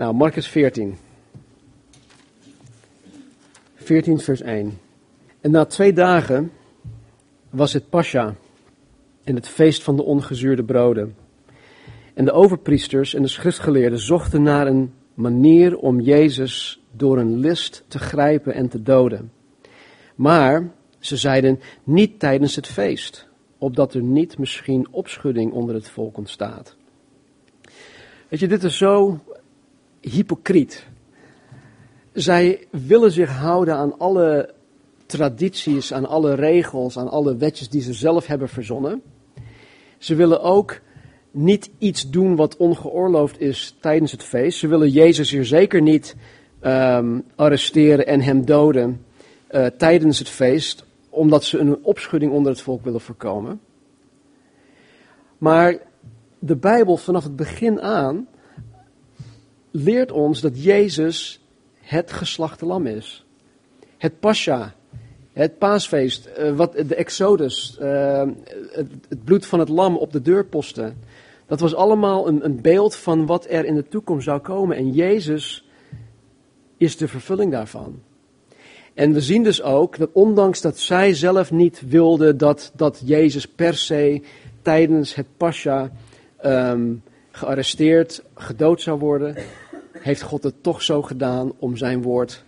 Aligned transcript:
Nou, 0.00 0.14
Marcus 0.14 0.48
14. 0.48 0.96
14 3.74 4.18
vers 4.18 4.40
1. 4.40 4.78
En 5.40 5.50
na 5.50 5.64
twee 5.64 5.92
dagen 5.92 6.52
was 7.50 7.72
het 7.72 7.88
Pascha 7.88 8.34
en 9.24 9.34
het 9.34 9.48
feest 9.48 9.82
van 9.82 9.96
de 9.96 10.02
ongezuurde 10.02 10.64
broden. 10.64 11.16
En 12.14 12.24
de 12.24 12.32
overpriesters 12.32 13.14
en 13.14 13.22
de 13.22 13.28
schriftgeleerden 13.28 13.98
zochten 13.98 14.42
naar 14.42 14.66
een 14.66 14.92
manier 15.14 15.76
om 15.76 16.00
Jezus 16.00 16.82
door 16.92 17.18
een 17.18 17.38
list 17.38 17.84
te 17.88 17.98
grijpen 17.98 18.54
en 18.54 18.68
te 18.68 18.82
doden. 18.82 19.32
Maar 20.14 20.70
ze 20.98 21.16
zeiden 21.16 21.60
niet 21.84 22.18
tijdens 22.18 22.56
het 22.56 22.66
feest, 22.66 23.28
opdat 23.58 23.94
er 23.94 24.02
niet 24.02 24.38
misschien 24.38 24.88
opschudding 24.90 25.52
onder 25.52 25.74
het 25.74 25.88
volk 25.88 26.16
ontstaat. 26.16 26.76
Weet 28.28 28.40
je, 28.40 28.48
dit 28.48 28.62
is 28.62 28.76
zo 28.76 29.20
hypocriet. 30.00 30.86
Zij 32.12 32.66
willen 32.70 33.10
zich 33.10 33.30
houden 33.30 33.74
aan 33.74 33.98
alle 33.98 34.54
tradities, 35.06 35.92
aan 35.92 36.06
alle 36.06 36.34
regels, 36.34 36.98
aan 36.98 37.08
alle 37.08 37.36
wetjes 37.36 37.68
die 37.68 37.82
ze 37.82 37.92
zelf 37.92 38.26
hebben 38.26 38.48
verzonnen. 38.48 39.02
Ze 39.98 40.14
willen 40.14 40.42
ook 40.42 40.80
niet 41.30 41.70
iets 41.78 42.10
doen 42.10 42.36
wat 42.36 42.56
ongeoorloofd 42.56 43.40
is 43.40 43.76
tijdens 43.80 44.12
het 44.12 44.22
feest. 44.22 44.58
Ze 44.58 44.68
willen 44.68 44.88
Jezus 44.88 45.30
hier 45.30 45.44
zeker 45.44 45.82
niet 45.82 46.16
um, 46.62 47.24
arresteren 47.36 48.06
en 48.06 48.20
hem 48.20 48.44
doden 48.44 49.04
uh, 49.50 49.66
tijdens 49.66 50.18
het 50.18 50.28
feest, 50.28 50.84
omdat 51.08 51.44
ze 51.44 51.58
een 51.58 51.84
opschudding 51.84 52.32
onder 52.32 52.52
het 52.52 52.60
volk 52.60 52.84
willen 52.84 53.00
voorkomen. 53.00 53.60
Maar 55.38 55.78
de 56.38 56.56
Bijbel 56.56 56.96
vanaf 56.96 57.24
het 57.24 57.36
begin 57.36 57.80
aan 57.80 58.28
leert 59.70 60.12
ons 60.12 60.40
dat 60.40 60.62
Jezus 60.62 61.40
het 61.80 62.12
geslachte 62.12 62.66
lam 62.66 62.86
is. 62.86 63.24
Het 63.98 64.20
Pascha, 64.20 64.74
het 65.32 65.58
paasfeest, 65.58 66.28
uh, 66.38 66.56
wat, 66.56 66.72
de 66.72 66.94
Exodus, 66.94 67.78
uh, 67.80 68.22
het, 69.08 69.24
bloed 69.24 69.46
van 69.46 69.58
het 69.58 69.68
lam 69.68 69.96
op 69.96 70.12
de 70.12 70.22
deurposten. 70.22 70.98
Dat 71.46 71.60
was 71.60 71.74
allemaal 71.74 72.28
een, 72.28 72.44
een 72.44 72.60
beeld 72.60 72.96
van 72.96 73.26
wat 73.26 73.46
er 73.48 73.64
in 73.64 73.74
de 73.74 73.88
toekomst 73.88 74.24
zou 74.24 74.40
komen. 74.40 74.76
En 74.76 74.92
Jezus 74.92 75.68
is 76.76 76.96
de 76.96 77.08
vervulling 77.08 77.52
daarvan. 77.52 78.02
En 78.94 79.12
we 79.12 79.20
zien 79.20 79.42
dus 79.42 79.62
ook 79.62 79.98
dat 79.98 80.10
ondanks 80.12 80.60
dat 80.60 80.78
zij 80.78 81.14
zelf 81.14 81.50
niet 81.50 81.82
wilde 81.88 82.36
dat, 82.36 82.72
dat 82.76 83.02
Jezus 83.04 83.46
per 83.46 83.74
se 83.74 84.22
tijdens 84.62 85.14
het 85.14 85.26
Pascha 85.36 85.90
um, 86.44 87.02
gearresteerd, 87.30 88.22
gedood 88.34 88.80
zou 88.80 88.98
worden, 88.98 89.36
heeft 89.92 90.22
God 90.22 90.42
het 90.42 90.62
toch 90.62 90.82
zo 90.82 91.02
gedaan 91.02 91.52
om 91.58 91.76
zijn 91.76 92.02
woord 92.02 92.44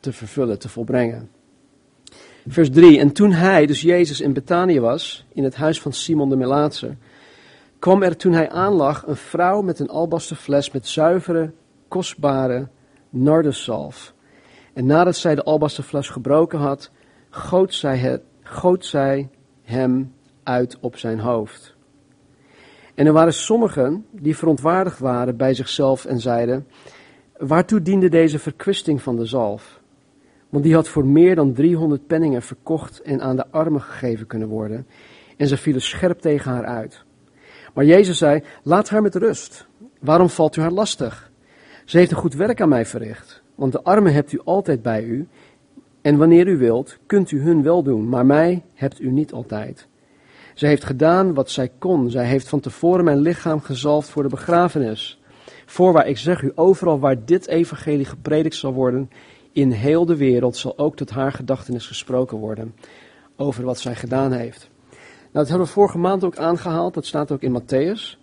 te 0.00 0.12
vervullen, 0.12 0.58
te 0.58 0.68
volbrengen. 0.68 1.30
Vers 2.48 2.70
3. 2.70 2.98
En 2.98 3.12
toen 3.12 3.32
hij, 3.32 3.66
dus 3.66 3.80
Jezus, 3.80 4.20
in 4.20 4.32
Betanië 4.32 4.80
was, 4.80 5.26
in 5.32 5.44
het 5.44 5.54
huis 5.54 5.80
van 5.80 5.92
Simon 5.92 6.28
de 6.28 6.36
Melaatse, 6.36 6.94
kwam 7.78 8.02
er 8.02 8.16
toen 8.16 8.32
hij 8.32 8.50
aanlag 8.50 9.06
een 9.06 9.16
vrouw 9.16 9.62
met 9.62 9.78
een 9.78 9.88
albasten 9.88 10.36
fles 10.36 10.70
met 10.70 10.86
zuivere, 10.86 11.52
kostbare 11.88 12.68
nardesalf. 13.10 14.14
En 14.72 14.86
nadat 14.86 15.16
zij 15.16 15.34
de 15.34 15.42
albasten 15.42 15.84
fles 15.84 16.08
gebroken 16.08 16.58
had, 16.58 16.90
goot 17.30 17.74
zij, 17.74 17.96
het, 17.96 18.22
goot 18.42 18.84
zij 18.84 19.28
hem 19.62 20.12
uit 20.42 20.76
op 20.80 20.96
zijn 20.96 21.18
hoofd. 21.18 21.75
En 22.96 23.06
er 23.06 23.12
waren 23.12 23.32
sommigen 23.32 24.06
die 24.10 24.36
verontwaardigd 24.36 24.98
waren 24.98 25.36
bij 25.36 25.54
zichzelf 25.54 26.04
en 26.04 26.20
zeiden: 26.20 26.66
Waartoe 27.38 27.82
diende 27.82 28.08
deze 28.08 28.38
verkwisting 28.38 29.02
van 29.02 29.16
de 29.16 29.26
zalf? 29.26 29.80
Want 30.48 30.64
die 30.64 30.74
had 30.74 30.88
voor 30.88 31.06
meer 31.06 31.34
dan 31.34 31.52
300 31.52 32.06
penningen 32.06 32.42
verkocht 32.42 33.02
en 33.02 33.20
aan 33.20 33.36
de 33.36 33.50
armen 33.50 33.80
gegeven 33.80 34.26
kunnen 34.26 34.48
worden. 34.48 34.86
En 35.36 35.48
ze 35.48 35.56
vielen 35.56 35.82
scherp 35.82 36.20
tegen 36.20 36.50
haar 36.50 36.64
uit. 36.64 37.04
Maar 37.74 37.84
Jezus 37.84 38.18
zei: 38.18 38.42
Laat 38.62 38.88
haar 38.88 39.02
met 39.02 39.14
rust. 39.14 39.66
Waarom 40.00 40.28
valt 40.28 40.56
u 40.56 40.60
haar 40.60 40.70
lastig? 40.70 41.30
Ze 41.84 41.98
heeft 41.98 42.10
een 42.10 42.16
goed 42.16 42.34
werk 42.34 42.60
aan 42.60 42.68
mij 42.68 42.86
verricht. 42.86 43.42
Want 43.54 43.72
de 43.72 43.82
armen 43.82 44.12
hebt 44.12 44.32
u 44.32 44.40
altijd 44.44 44.82
bij 44.82 45.04
u. 45.04 45.28
En 46.02 46.16
wanneer 46.16 46.48
u 46.48 46.58
wilt, 46.58 46.98
kunt 47.06 47.30
u 47.30 47.42
hun 47.42 47.62
wel 47.62 47.82
doen, 47.82 48.08
maar 48.08 48.26
mij 48.26 48.64
hebt 48.74 49.00
u 49.00 49.10
niet 49.10 49.32
altijd. 49.32 49.88
Zij 50.56 50.68
heeft 50.68 50.84
gedaan 50.84 51.34
wat 51.34 51.50
zij 51.50 51.70
kon. 51.78 52.10
Zij 52.10 52.26
heeft 52.26 52.48
van 52.48 52.60
tevoren 52.60 53.04
mijn 53.04 53.18
lichaam 53.18 53.60
gezalfd 53.60 54.08
voor 54.08 54.22
de 54.22 54.28
begrafenis. 54.28 55.20
Voorwaar, 55.66 56.06
ik 56.06 56.18
zeg 56.18 56.42
u, 56.42 56.52
overal 56.54 56.98
waar 56.98 57.24
dit 57.24 57.46
evangelie 57.46 58.04
gepredikt 58.04 58.54
zal 58.54 58.72
worden, 58.72 59.10
in 59.52 59.70
heel 59.70 60.06
de 60.06 60.16
wereld 60.16 60.56
zal 60.56 60.78
ook 60.78 60.96
tot 60.96 61.10
haar 61.10 61.32
gedachtenis 61.32 61.86
gesproken 61.86 62.38
worden 62.38 62.74
over 63.36 63.64
wat 63.64 63.78
zij 63.78 63.94
gedaan 63.94 64.32
heeft. 64.32 64.68
Nou, 64.90 64.98
dat 65.32 65.48
hebben 65.48 65.66
we 65.66 65.72
vorige 65.72 65.98
maand 65.98 66.24
ook 66.24 66.36
aangehaald, 66.36 66.94
dat 66.94 67.06
staat 67.06 67.32
ook 67.32 67.42
in 67.42 67.60
Matthäus. 67.60 68.18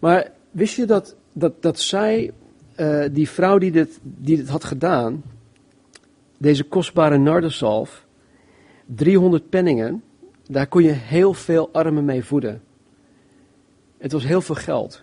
Maar 0.00 0.30
wist 0.50 0.76
je 0.76 0.84
dat, 0.84 1.16
dat, 1.32 1.62
dat 1.62 1.80
zij, 1.80 2.32
uh, 2.76 3.04
die 3.12 3.28
vrouw 3.28 3.58
die 3.58 3.70
dit, 3.70 3.98
die 4.02 4.36
dit 4.36 4.48
had 4.48 4.64
gedaan, 4.64 5.22
deze 6.38 6.64
kostbare 6.64 7.18
nardesalf, 7.18 8.06
300 8.86 9.48
penningen, 9.48 10.02
daar 10.48 10.66
kon 10.66 10.82
je 10.82 10.90
heel 10.90 11.34
veel 11.34 11.68
armen 11.72 12.04
mee 12.04 12.24
voeden. 12.24 12.62
Het 13.98 14.12
was 14.12 14.24
heel 14.24 14.40
veel 14.40 14.54
geld. 14.54 15.02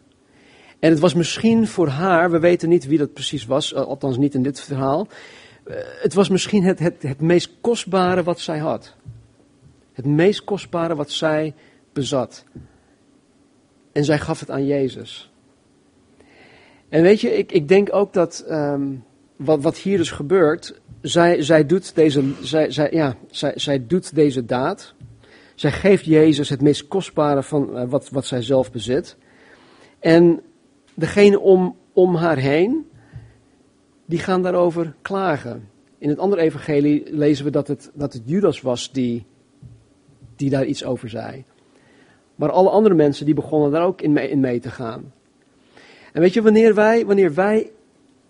En 0.79 0.89
het 0.89 0.99
was 0.99 1.13
misschien 1.13 1.67
voor 1.67 1.87
haar, 1.87 2.31
we 2.31 2.39
weten 2.39 2.69
niet 2.69 2.85
wie 2.85 2.97
dat 2.97 3.13
precies 3.13 3.45
was, 3.45 3.73
eh, 3.73 3.81
althans 3.81 4.17
niet 4.17 4.33
in 4.33 4.43
dit 4.43 4.61
verhaal. 4.61 5.07
Eh, 5.63 5.75
het 6.01 6.13
was 6.13 6.29
misschien 6.29 6.63
het, 6.63 6.79
het, 6.79 7.01
het 7.01 7.21
meest 7.21 7.51
kostbare 7.61 8.23
wat 8.23 8.39
zij 8.39 8.57
had. 8.57 8.95
Het 9.93 10.05
meest 10.05 10.43
kostbare 10.43 10.95
wat 10.95 11.11
zij 11.11 11.53
bezat. 11.93 12.43
En 13.91 14.05
zij 14.05 14.19
gaf 14.19 14.39
het 14.39 14.51
aan 14.51 14.65
Jezus. 14.65 15.31
En 16.89 17.01
weet 17.01 17.21
je, 17.21 17.37
ik, 17.37 17.51
ik 17.51 17.67
denk 17.67 17.93
ook 17.93 18.13
dat 18.13 18.45
um, 18.49 19.03
wat, 19.35 19.61
wat 19.61 19.77
hier 19.77 19.97
dus 19.97 20.11
gebeurt, 20.11 20.79
zij, 21.01 21.41
zij, 21.41 21.65
doet 21.65 21.95
deze, 21.95 22.33
zij, 22.41 22.71
zij, 22.71 22.91
ja, 22.91 23.15
zij, 23.29 23.53
zij 23.55 23.87
doet 23.87 24.15
deze 24.15 24.45
daad. 24.45 24.93
Zij 25.59 25.71
geeft 25.71 26.05
Jezus 26.05 26.49
het 26.49 26.61
meest 26.61 26.87
kostbare 26.87 27.43
van 27.43 27.69
uh, 27.77 27.83
wat, 27.89 28.09
wat 28.09 28.25
zij 28.25 28.41
zelf 28.41 28.71
bezit. 28.71 29.17
En 29.99 30.41
degene 30.93 31.39
om, 31.39 31.75
om 31.93 32.15
haar 32.15 32.37
heen, 32.37 32.89
die 34.05 34.19
gaan 34.19 34.41
daarover 34.41 34.95
klagen. 35.01 35.69
In 35.97 36.09
het 36.09 36.19
andere 36.19 36.41
evangelie 36.41 37.03
lezen 37.13 37.45
we 37.45 37.51
dat 37.51 37.67
het, 37.67 37.91
dat 37.93 38.13
het 38.13 38.21
Judas 38.25 38.61
was 38.61 38.91
die, 38.91 39.25
die 40.35 40.49
daar 40.49 40.65
iets 40.65 40.85
over 40.85 41.09
zei. 41.09 41.43
Maar 42.35 42.51
alle 42.51 42.69
andere 42.69 42.95
mensen 42.95 43.25
die 43.25 43.35
begonnen 43.35 43.71
daar 43.71 43.85
ook 43.85 44.01
in 44.01 44.11
mee, 44.13 44.29
in 44.29 44.39
mee 44.39 44.59
te 44.59 44.69
gaan. 44.69 45.13
En 46.13 46.21
weet 46.21 46.33
je, 46.33 46.41
wanneer 46.41 46.75
wij, 46.75 47.05
wanneer 47.05 47.33
wij 47.33 47.71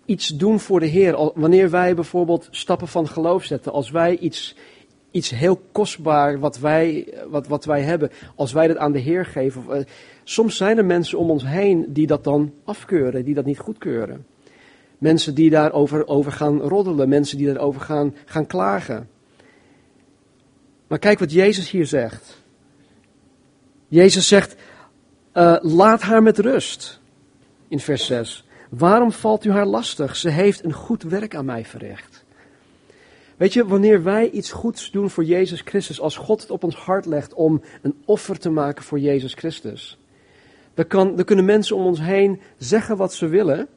iets 0.04 0.28
doen 0.28 0.60
voor 0.60 0.80
de 0.80 0.86
Heer, 0.86 1.32
wanneer 1.34 1.70
wij 1.70 1.94
bijvoorbeeld 1.94 2.48
stappen 2.50 2.88
van 2.88 3.08
geloof 3.08 3.44
zetten, 3.44 3.72
als 3.72 3.90
wij 3.90 4.18
iets, 4.18 4.56
iets 5.10 5.30
heel 5.30 5.60
kostbaar 5.72 6.38
wat 6.38 6.58
wij, 6.58 7.14
wat, 7.28 7.46
wat 7.46 7.64
wij 7.64 7.82
hebben, 7.82 8.10
als 8.34 8.52
wij 8.52 8.66
dat 8.66 8.76
aan 8.76 8.92
de 8.92 8.98
Heer 8.98 9.26
geven. 9.26 9.64
Eh, 9.70 9.84
soms 10.24 10.56
zijn 10.56 10.78
er 10.78 10.84
mensen 10.84 11.18
om 11.18 11.30
ons 11.30 11.46
heen 11.46 11.86
die 11.88 12.06
dat 12.06 12.24
dan 12.24 12.52
afkeuren, 12.64 13.24
die 13.24 13.34
dat 13.34 13.44
niet 13.44 13.58
goedkeuren. 13.58 14.26
Mensen 14.98 15.34
die 15.34 15.50
daarover 15.50 16.06
over 16.06 16.32
gaan 16.32 16.60
roddelen, 16.60 17.08
mensen 17.08 17.38
die 17.38 17.46
daarover 17.46 17.80
gaan, 17.80 18.14
gaan 18.24 18.46
klagen. 18.46 19.08
Maar 20.86 20.98
kijk 20.98 21.18
wat 21.18 21.32
Jezus 21.32 21.70
hier 21.70 21.86
zegt. 21.86 22.42
Jezus 23.88 24.28
zegt, 24.28 24.56
uh, 25.34 25.56
laat 25.60 26.02
haar 26.02 26.22
met 26.22 26.38
rust. 26.38 27.00
In 27.68 27.80
vers 27.80 28.06
6. 28.06 28.44
Waarom 28.70 29.12
valt 29.12 29.44
u 29.44 29.50
haar 29.50 29.66
lastig? 29.66 30.16
Ze 30.16 30.28
heeft 30.28 30.64
een 30.64 30.72
goed 30.72 31.02
werk 31.02 31.34
aan 31.34 31.44
mij 31.44 31.64
verricht. 31.64 32.09
Weet 33.40 33.52
je, 33.52 33.66
wanneer 33.66 34.02
wij 34.02 34.30
iets 34.30 34.52
goeds 34.52 34.90
doen 34.90 35.10
voor 35.10 35.24
Jezus 35.24 35.60
Christus, 35.60 36.00
als 36.00 36.16
God 36.16 36.40
het 36.40 36.50
op 36.50 36.64
ons 36.64 36.76
hart 36.76 37.06
legt 37.06 37.34
om 37.34 37.62
een 37.82 37.94
offer 38.04 38.38
te 38.38 38.50
maken 38.50 38.84
voor 38.84 38.98
Jezus 38.98 39.34
Christus, 39.34 39.98
dan, 40.74 40.86
kan, 40.86 41.24
kunnen 41.24 41.44
mensen 41.44 41.76
om 41.76 41.84
ons 41.84 42.00
heen 42.00 42.40
zeggen 42.56 42.96
wat 42.96 43.14
ze 43.14 43.26
willen, 43.26 43.68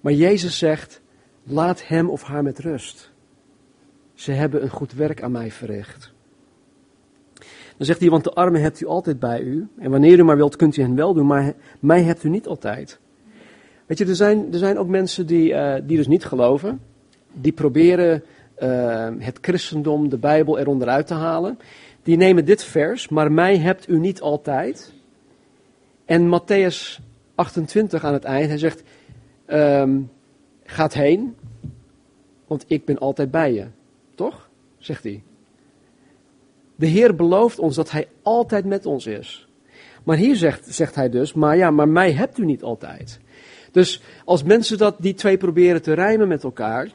maar 0.00 0.12
Jezus 0.12 0.58
zegt, 0.58 1.00
laat 1.42 1.86
hem 1.86 2.10
of 2.10 2.22
haar 2.22 2.42
met 2.42 2.58
rust. 2.58 3.10
Ze 4.14 4.32
hebben 4.32 4.62
een 4.62 4.70
goed 4.70 4.92
werk 4.92 5.22
aan 5.22 5.32
mij 5.32 5.50
verricht. 5.50 6.12
Dan 7.76 7.86
zegt 7.86 8.00
hij, 8.00 8.10
want 8.10 8.24
de 8.24 8.32
armen 8.32 8.60
hebt 8.60 8.80
u 8.80 8.86
altijd 8.86 9.18
bij 9.18 9.40
u. 9.40 9.68
En 9.78 9.90
wanneer 9.90 10.18
u 10.18 10.22
maar 10.22 10.36
wilt, 10.36 10.56
kunt 10.56 10.76
u 10.76 10.82
hen 10.82 10.94
wel 10.94 11.14
doen, 11.14 11.26
maar 11.26 11.54
mij 11.80 12.02
hebt 12.02 12.24
u 12.24 12.28
niet 12.28 12.46
altijd. 12.46 12.98
Weet 13.86 13.98
je, 13.98 14.06
er 14.06 14.16
zijn, 14.16 14.52
er 14.52 14.58
zijn 14.58 14.78
ook 14.78 14.88
mensen 14.88 15.26
die, 15.26 15.50
uh, 15.50 15.74
die 15.84 15.96
dus 15.96 16.06
niet 16.06 16.24
geloven 16.24 16.92
die 17.34 17.52
proberen 17.52 18.22
uh, 18.62 19.08
het 19.18 19.38
christendom, 19.40 20.08
de 20.08 20.18
Bijbel 20.18 20.58
eronder 20.58 20.88
uit 20.88 21.06
te 21.06 21.14
halen. 21.14 21.58
Die 22.02 22.16
nemen 22.16 22.44
dit 22.44 22.64
vers, 22.64 23.08
maar 23.08 23.32
mij 23.32 23.58
hebt 23.58 23.88
u 23.88 23.98
niet 23.98 24.20
altijd. 24.20 24.92
En 26.04 26.40
Matthäus 26.40 27.02
28 27.34 28.04
aan 28.04 28.12
het 28.12 28.24
eind, 28.24 28.48
hij 28.48 28.58
zegt, 28.58 28.82
ehm, 29.46 30.00
gaat 30.64 30.94
heen, 30.94 31.36
want 32.46 32.64
ik 32.66 32.84
ben 32.84 32.98
altijd 32.98 33.30
bij 33.30 33.52
je. 33.52 33.66
Toch? 34.14 34.48
Zegt 34.78 35.02
hij. 35.02 35.22
De 36.76 36.86
Heer 36.86 37.14
belooft 37.14 37.58
ons 37.58 37.76
dat 37.76 37.90
Hij 37.90 38.08
altijd 38.22 38.64
met 38.64 38.86
ons 38.86 39.06
is. 39.06 39.48
Maar 40.04 40.16
hier 40.16 40.36
zegt, 40.36 40.74
zegt 40.74 40.94
Hij 40.94 41.08
dus, 41.08 41.32
maar 41.32 41.56
ja, 41.56 41.70
maar 41.70 41.88
mij 41.88 42.12
hebt 42.12 42.38
u 42.38 42.44
niet 42.44 42.62
altijd. 42.62 43.20
Dus 43.72 44.02
als 44.24 44.42
mensen 44.42 44.78
dat, 44.78 44.96
die 44.98 45.14
twee 45.14 45.36
proberen 45.36 45.82
te 45.82 45.92
rijmen 45.92 46.28
met 46.28 46.44
elkaar, 46.44 46.88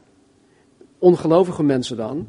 ongelovige 1.00 1.64
mensen 1.64 1.98
dan, 1.98 2.28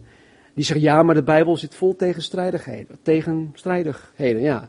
die 0.54 0.64
zeggen 0.64 0.86
ja, 0.86 1.02
maar 1.02 1.14
de 1.14 1.22
Bijbel 1.22 1.56
zit 1.56 1.74
vol 1.74 1.96
tegenstrijdigheden. 1.96 2.98
Tegenstrijdigheden, 3.02 4.42
ja. 4.42 4.68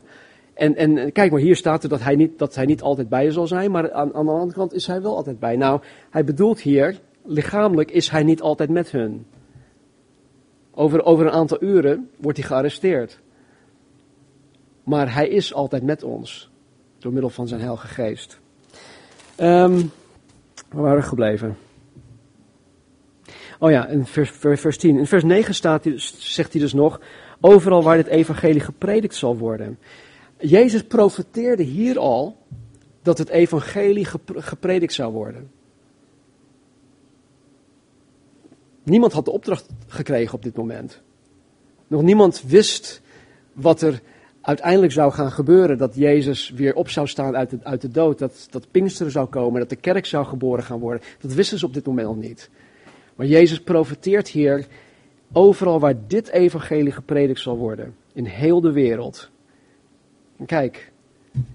En, 0.54 0.76
en 0.76 1.12
kijk 1.12 1.30
maar, 1.30 1.40
hier 1.40 1.56
staat 1.56 1.82
er 1.82 1.88
dat 1.88 2.00
hij, 2.00 2.14
niet, 2.14 2.38
dat 2.38 2.54
hij 2.54 2.64
niet 2.64 2.82
altijd 2.82 3.08
bij 3.08 3.24
je 3.24 3.32
zal 3.32 3.46
zijn, 3.46 3.70
maar 3.70 3.92
aan, 3.92 4.14
aan 4.14 4.26
de 4.26 4.32
andere 4.32 4.52
kant 4.52 4.72
is 4.72 4.86
hij 4.86 5.02
wel 5.02 5.16
altijd 5.16 5.38
bij. 5.38 5.56
Nou, 5.56 5.80
hij 6.10 6.24
bedoelt 6.24 6.60
hier, 6.60 7.00
lichamelijk 7.24 7.90
is 7.90 8.08
hij 8.08 8.22
niet 8.22 8.40
altijd 8.40 8.70
met 8.70 8.90
hun. 8.90 9.26
Over, 10.74 11.02
over 11.02 11.26
een 11.26 11.32
aantal 11.32 11.62
uren 11.62 12.10
wordt 12.16 12.38
hij 12.38 12.46
gearresteerd. 12.46 13.20
Maar 14.84 15.14
hij 15.14 15.28
is 15.28 15.54
altijd 15.54 15.82
met 15.82 16.02
ons, 16.02 16.50
door 16.98 17.12
middel 17.12 17.30
van 17.30 17.48
zijn 17.48 17.60
Heilige 17.60 17.86
Geest. 17.86 18.40
Um, 19.40 19.90
waar 20.68 20.82
waren 20.82 21.00
we 21.00 21.06
gebleven? 21.06 21.56
Oh 23.62 23.70
ja, 23.70 23.86
in 23.86 24.06
vers, 24.06 24.30
vers 24.40 24.78
10. 24.78 24.98
In 24.98 25.06
vers 25.06 25.24
9 25.24 25.54
staat, 25.54 25.86
zegt 26.16 26.52
hij 26.52 26.60
dus 26.60 26.72
nog, 26.72 27.00
overal 27.40 27.82
waar 27.82 27.96
dit 27.96 28.06
evangelie 28.06 28.60
gepredikt 28.60 29.14
zal 29.14 29.36
worden. 29.36 29.78
Jezus 30.38 30.82
profeteerde 30.82 31.62
hier 31.62 31.98
al 31.98 32.36
dat 33.02 33.18
het 33.18 33.28
evangelie 33.28 34.06
gepredikt 34.34 34.92
zou 34.92 35.12
worden. 35.12 35.50
Niemand 38.82 39.12
had 39.12 39.24
de 39.24 39.30
opdracht 39.30 39.66
gekregen 39.86 40.34
op 40.34 40.42
dit 40.42 40.56
moment. 40.56 41.00
Nog 41.86 42.02
niemand 42.02 42.42
wist 42.46 43.02
wat 43.52 43.82
er 43.82 44.00
uiteindelijk 44.40 44.92
zou 44.92 45.12
gaan 45.12 45.32
gebeuren. 45.32 45.78
Dat 45.78 45.94
Jezus 45.94 46.50
weer 46.50 46.74
op 46.74 46.88
zou 46.88 47.06
staan 47.06 47.36
uit 47.36 47.50
de, 47.50 47.58
uit 47.62 47.80
de 47.80 47.90
dood. 47.90 48.18
Dat, 48.18 48.46
dat 48.50 48.70
Pinksteren 48.70 49.12
zou 49.12 49.26
komen. 49.26 49.60
Dat 49.60 49.70
de 49.70 49.76
kerk 49.76 50.06
zou 50.06 50.26
geboren 50.26 50.64
gaan 50.64 50.78
worden. 50.78 51.02
Dat 51.20 51.32
wisten 51.32 51.58
ze 51.58 51.66
op 51.66 51.74
dit 51.74 51.86
moment 51.86 52.06
nog 52.06 52.16
niet. 52.16 52.50
Maar 53.14 53.26
Jezus 53.26 53.62
profeteert 53.62 54.28
hier 54.28 54.66
overal 55.32 55.80
waar 55.80 55.94
dit 56.06 56.28
evangelie 56.28 56.92
gepredikt 56.92 57.40
zal 57.40 57.56
worden. 57.56 57.94
In 58.12 58.24
heel 58.24 58.60
de 58.60 58.72
wereld. 58.72 59.30
En 60.38 60.46
kijk, 60.46 60.92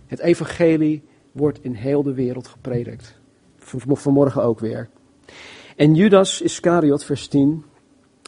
het 0.08 0.20
evangelie 0.20 1.04
wordt 1.32 1.64
in 1.64 1.74
heel 1.74 2.04
de 2.04 2.14
wereld 2.14 2.48
gepredikt. 2.48 3.20
Vanmorgen 3.58 4.44
ook 4.44 4.60
weer. 4.60 4.90
En 5.76 5.96
Judas 5.96 6.42
Iscariot, 6.42 7.04
vers 7.04 7.28
10, 7.28 7.64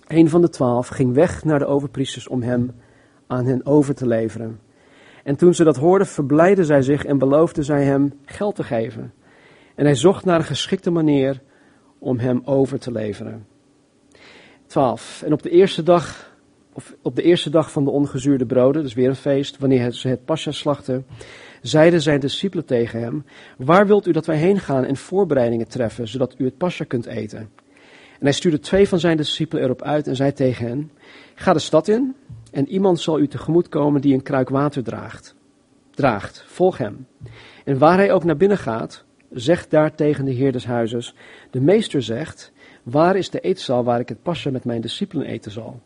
een 0.08 0.30
van 0.30 0.42
de 0.42 0.50
twaalf, 0.50 0.88
ging 0.88 1.14
weg 1.14 1.44
naar 1.44 1.60
de 1.60 1.66
overpriesters 1.66 2.28
om 2.28 2.42
hem 2.42 2.72
aan 3.28 3.46
hen 3.46 3.66
over 3.66 3.96
te 3.96 4.08
leveren. 4.08 4.60
En 5.24 5.36
toen 5.36 5.54
ze 5.54 5.64
dat 5.64 5.76
hoorden, 5.76 6.08
verblijden 6.08 6.66
zij 6.66 6.82
zich 6.82 7.06
en 7.06 7.18
beloofden 7.18 7.64
zij 7.64 7.84
hem 7.84 8.14
geld 8.26 8.56
te 8.56 8.64
geven. 8.64 9.14
En 9.76 9.86
hij 9.86 9.96
zocht 9.96 10.26
naar 10.26 10.40
een 10.40 10.46
geschikte 10.46 10.92
manier 10.92 11.42
om 12.00 12.20
hem 12.20 12.42
over 12.46 12.80
te 12.80 12.92
leveren. 12.92 13.46
12. 14.68 15.22
En 15.26 15.34
op 15.34 15.44
de 15.44 15.50
eerste 15.50 15.84
dag, 15.84 16.34
of 16.74 16.96
op 17.02 17.16
de 17.16 17.22
eerste 17.22 17.50
dag 17.50 17.72
van 17.72 17.84
de 17.84 17.90
ongezuurde 17.90 18.46
broden, 18.46 18.84
dus 18.84 18.94
weer 18.94 19.10
een 19.10 19.16
feest, 19.16 19.58
wanneer 19.58 19.92
ze 19.92 20.08
het 20.08 20.26
pascha 20.26 20.52
slachten, 20.52 21.06
zeiden 21.62 22.02
zijn 22.02 22.20
discipelen 22.20 22.66
tegen 22.66 23.00
hem, 23.00 23.26
waar 23.58 23.88
wilt 23.88 24.08
u 24.08 24.12
dat 24.12 24.26
wij 24.26 24.38
heen 24.38 24.60
gaan 24.60 24.86
en 24.86 24.98
voorbereidingen 24.98 25.68
treffen, 25.68 26.08
zodat 26.08 26.36
u 26.38 26.46
het 26.46 26.58
pascha 26.58 26.84
kunt 26.84 27.06
eten? 27.06 27.40
En 28.20 28.26
hij 28.26 28.32
stuurde 28.32 28.60
twee 28.60 28.88
van 28.88 29.00
zijn 29.00 29.18
discipelen 29.18 29.64
erop 29.64 29.82
uit 29.82 30.08
en 30.08 30.16
zei 30.16 30.34
tegen 30.34 30.68
hen, 30.68 30.92
ga 31.36 31.54
de 31.54 31.60
stad 31.60 31.88
in 31.88 32.16
en 32.52 32.68
iemand 32.68 33.00
zal 33.00 33.20
u 33.20 33.28
tegemoet 33.28 33.70
komen 33.70 34.02
die 34.02 34.14
een 34.14 34.24
kruik 34.24 34.50
water 34.50 34.84
draagt. 34.84 35.36
Draagt, 35.92 36.44
volg 36.48 36.78
hem. 36.78 37.08
En 37.66 37.78
waar 37.78 37.98
hij 37.98 38.12
ook 38.12 38.24
naar 38.24 38.38
binnen 38.38 38.58
gaat, 38.58 39.06
zegt 39.32 39.72
daar 39.72 39.96
tegen 39.96 40.26
de 40.26 40.32
heer 40.32 40.52
des 40.52 40.66
huizes, 40.66 41.16
de 41.52 41.62
meester 41.62 42.02
zegt, 42.02 42.52
waar 42.84 43.16
is 43.16 43.30
de 43.30 43.40
eetzaal 43.40 43.84
waar 43.84 44.00
ik 44.00 44.10
het 44.10 44.22
pascha 44.22 44.52
met 44.52 44.66
mijn 44.66 44.82
discipelen 44.82 45.26
eten 45.26 45.52
zal? 45.52 45.80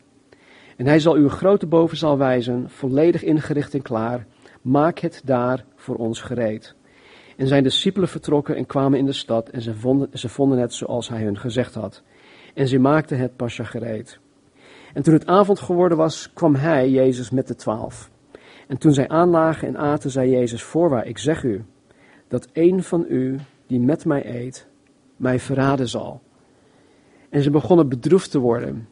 En 0.78 0.86
hij 0.86 1.00
zal 1.00 1.18
u 1.18 1.24
een 1.24 1.30
grote 1.30 1.66
bovenzaal 1.66 2.18
wijzen, 2.18 2.70
volledig 2.70 3.24
ingericht 3.24 3.74
en 3.74 3.82
klaar, 3.82 4.26
maak 4.62 5.00
het 5.00 5.22
daar 5.26 5.66
voor 5.76 5.96
ons 5.96 6.22
gereed. 6.22 6.76
En 7.38 7.48
zijn 7.48 7.64
discipelen 7.64 8.10
vertrokken 8.10 8.56
en 8.56 8.66
kwamen 8.66 9.00
in 9.00 9.06
de 9.06 9.14
stad 9.14 9.50
en 9.50 9.62
ze 9.62 9.76
vonden, 9.76 10.10
ze 10.14 10.30
vonden 10.30 10.58
het 10.58 10.74
zoals 10.74 11.10
hij 11.10 11.24
hun 11.24 11.38
gezegd 11.38 11.74
had. 11.74 12.04
En 12.54 12.68
ze 12.68 12.80
maakten 12.80 13.18
het 13.18 13.36
pascha 13.36 13.64
gereed. 13.64 14.20
En 14.94 15.04
toen 15.04 15.14
het 15.14 15.26
avond 15.26 15.60
geworden 15.60 15.98
was, 15.98 16.34
kwam 16.34 16.56
hij, 16.56 16.90
Jezus, 16.90 17.30
met 17.30 17.48
de 17.48 17.56
twaalf. 17.56 18.12
En 18.68 18.78
toen 18.78 18.94
zij 18.94 19.08
aanlagen 19.08 19.68
en 19.68 19.78
aten, 19.78 20.12
zei 20.12 20.30
Jezus, 20.30 20.64
voorwaar, 20.64 21.06
ik 21.06 21.18
zeg 21.18 21.44
u, 21.44 21.66
dat 22.34 22.48
een 22.54 22.84
van 22.84 23.06
u, 23.10 23.40
die 23.68 23.80
met 23.80 24.06
mij 24.06 24.36
eet, 24.36 24.68
mij 25.16 25.40
verraden 25.40 25.88
zal. 25.88 26.22
En 27.30 27.44
ze 27.44 27.50
begonnen 27.50 27.90
bedroefd 27.90 28.32
te 28.32 28.40
worden. 28.40 28.88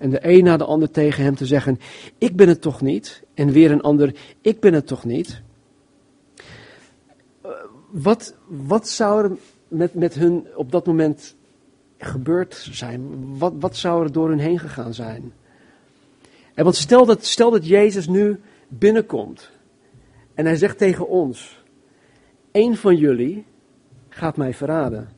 En 0.00 0.10
de 0.10 0.18
een 0.22 0.44
na 0.44 0.56
de 0.56 0.64
ander 0.64 0.90
tegen 0.90 1.24
hem 1.24 1.34
te 1.34 1.46
zeggen: 1.46 1.78
Ik 2.18 2.36
ben 2.36 2.48
het 2.48 2.60
toch 2.60 2.80
niet? 2.80 3.22
En 3.34 3.50
weer 3.50 3.70
een 3.70 3.80
ander: 3.80 4.14
Ik 4.40 4.60
ben 4.60 4.74
het 4.74 4.86
toch 4.86 5.04
niet? 5.04 5.42
Eh, 7.42 7.50
wat, 7.90 8.34
wat 8.46 8.88
zou 8.88 9.24
er 9.24 9.36
met, 9.68 9.94
met 9.94 10.14
hun 10.14 10.46
op 10.54 10.72
dat 10.72 10.86
moment 10.86 11.36
gebeurd 11.98 12.68
zijn? 12.70 13.02
Wat, 13.38 13.52
wat 13.60 13.76
zou 13.76 14.04
er 14.04 14.12
door 14.12 14.28
hun 14.28 14.38
heen 14.38 14.58
gegaan 14.58 14.94
zijn? 14.94 15.32
En 16.54 16.64
want 16.64 16.76
stel 16.76 17.06
dat, 17.06 17.24
stel 17.24 17.50
dat 17.50 17.66
Jezus 17.66 18.08
nu 18.08 18.40
binnenkomt 18.68 19.50
en 20.34 20.46
hij 20.46 20.56
zegt 20.56 20.78
tegen 20.78 21.08
ons: 21.08 21.57
Eén 22.58 22.76
van 22.76 22.96
jullie 22.96 23.44
gaat 24.08 24.36
mij 24.36 24.54
verraden. 24.54 25.08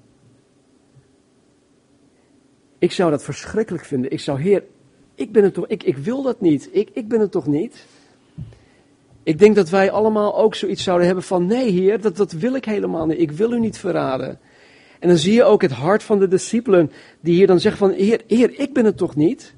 Ik 2.79 2.93
zou 2.93 3.11
dat 3.11 3.25
verschrikkelijk 3.25 3.85
vinden. 3.85 4.11
Ik 4.11 4.21
zou, 4.21 4.41
Heer, 4.41 4.65
ik 5.15 5.33
ben 5.33 5.45
het 5.45 5.55
toch, 5.55 5.67
ik, 5.67 5.83
ik 5.83 5.97
wil 5.97 6.23
dat 6.23 6.41
niet. 6.41 6.69
Ik, 6.73 6.91
ik 6.93 7.09
ben 7.09 7.21
het 7.21 7.31
toch 7.31 7.47
niet. 7.47 7.87
Ik 9.23 9.39
denk 9.39 9.55
dat 9.55 9.69
wij 9.69 9.91
allemaal 9.91 10.39
ook 10.39 10.55
zoiets 10.55 10.83
zouden 10.83 11.07
hebben 11.07 11.25
van, 11.25 11.47
nee 11.47 11.71
Heer, 11.71 12.01
dat, 12.01 12.17
dat 12.17 12.33
wil 12.33 12.55
ik 12.55 12.65
helemaal 12.65 13.07
niet. 13.07 13.21
Ik 13.21 13.31
wil 13.31 13.53
u 13.53 13.61
niet 13.61 13.79
verraden. 13.79 14.39
En 14.99 15.09
dan 15.09 15.17
zie 15.17 15.33
je 15.33 15.45
ook 15.45 15.63
het 15.63 15.73
hart 15.73 16.03
van 16.03 16.19
de 16.19 16.29
discipelen, 16.29 16.93
die 17.21 17.35
hier 17.35 17.47
dan 17.47 17.61
zeggen 17.61 17.89
van, 17.89 17.97
Heer, 17.97 18.23
Heer, 18.27 18.59
ik 18.59 18.73
ben 18.73 18.85
het 18.85 18.97
toch 18.97 19.17
niet. 19.17 19.55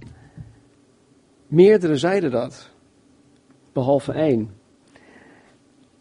Meerdere 1.47 1.97
zeiden 1.97 2.31
dat, 2.31 2.71
behalve 3.73 4.12
één. 4.12 4.62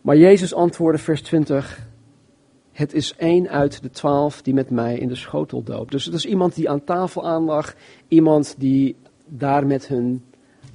Maar 0.02 0.18
Jezus 0.18 0.54
antwoordde, 0.54 1.02
vers 1.02 1.22
20, 1.22 1.88
het 2.72 2.94
is 2.94 3.16
één 3.16 3.50
uit 3.50 3.82
de 3.82 3.90
twaalf 3.90 4.42
die 4.42 4.54
met 4.54 4.70
mij 4.70 4.98
in 4.98 5.08
de 5.08 5.16
schotel 5.16 5.64
doopt. 5.64 5.92
Dus 5.92 6.06
het 6.06 6.14
is 6.14 6.26
iemand 6.26 6.56
die 6.56 6.70
aan 6.70 6.84
tafel 6.84 7.28
aanlag, 7.28 7.76
iemand 8.08 8.56
die 8.58 8.96
daar 9.28 9.68
met 9.68 9.88
hun 9.88 10.24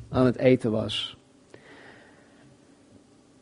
aan 0.08 0.26
het 0.26 0.38
eten 0.38 0.70
was. 0.70 1.16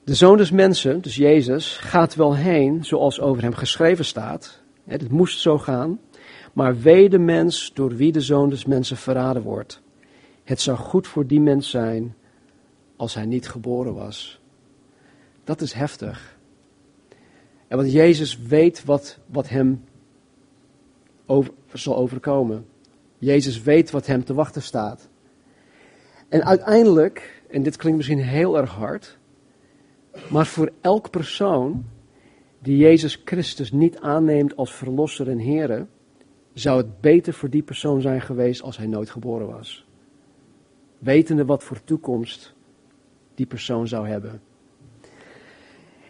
De 0.04 0.14
zoon 0.14 0.36
des 0.36 0.50
mensen, 0.50 1.00
dus 1.00 1.16
Jezus, 1.16 1.76
gaat 1.76 2.14
wel 2.14 2.36
heen 2.36 2.84
zoals 2.84 3.20
over 3.20 3.42
hem 3.42 3.54
geschreven 3.54 4.04
staat. 4.04 4.62
Het 4.84 5.10
moest 5.10 5.40
zo 5.40 5.58
gaan. 5.58 6.00
Maar 6.52 6.78
wee 6.78 7.08
de 7.08 7.18
mens 7.18 7.70
door 7.74 7.96
wie 7.96 8.12
de 8.12 8.20
zoon 8.20 8.48
des 8.50 8.64
mensen 8.64 8.96
verraden 8.96 9.42
wordt. 9.42 9.82
Het 10.44 10.60
zou 10.60 10.76
goed 10.76 11.06
voor 11.06 11.26
die 11.26 11.40
mens 11.40 11.70
zijn 11.70 12.14
als 12.96 13.14
hij 13.14 13.26
niet 13.26 13.48
geboren 13.48 13.94
was. 13.94 14.40
Dat 15.44 15.60
is 15.60 15.72
heftig. 15.72 16.38
En 17.68 17.76
want 17.76 17.92
Jezus 17.92 18.38
weet 18.38 18.84
wat, 18.84 19.18
wat 19.26 19.48
hem 19.48 19.84
over, 21.26 21.52
zal 21.72 21.96
overkomen. 21.96 22.66
Jezus 23.18 23.62
weet 23.62 23.90
wat 23.90 24.06
hem 24.06 24.24
te 24.24 24.34
wachten 24.34 24.62
staat. 24.62 25.08
En 26.28 26.44
uiteindelijk, 26.44 27.42
en 27.50 27.62
dit 27.62 27.76
klinkt 27.76 27.96
misschien 27.96 28.22
heel 28.22 28.56
erg 28.58 28.70
hard, 28.70 29.18
maar 30.30 30.46
voor 30.46 30.72
elk 30.80 31.10
persoon 31.10 31.84
die 32.58 32.76
Jezus 32.76 33.22
Christus 33.24 33.72
niet 33.72 33.98
aanneemt 33.98 34.56
als 34.56 34.74
verlosser 34.74 35.28
en 35.28 35.40
Here, 35.40 35.86
zou 36.52 36.76
het 36.76 37.00
beter 37.00 37.32
voor 37.32 37.50
die 37.50 37.62
persoon 37.62 38.00
zijn 38.00 38.20
geweest 38.20 38.62
als 38.62 38.76
hij 38.76 38.86
nooit 38.86 39.10
geboren 39.10 39.46
was. 39.46 39.86
Wetende 40.98 41.44
wat 41.44 41.64
voor 41.64 41.84
toekomst 41.84 42.54
die 43.34 43.46
persoon 43.46 43.88
zou 43.88 44.08
hebben. 44.08 44.40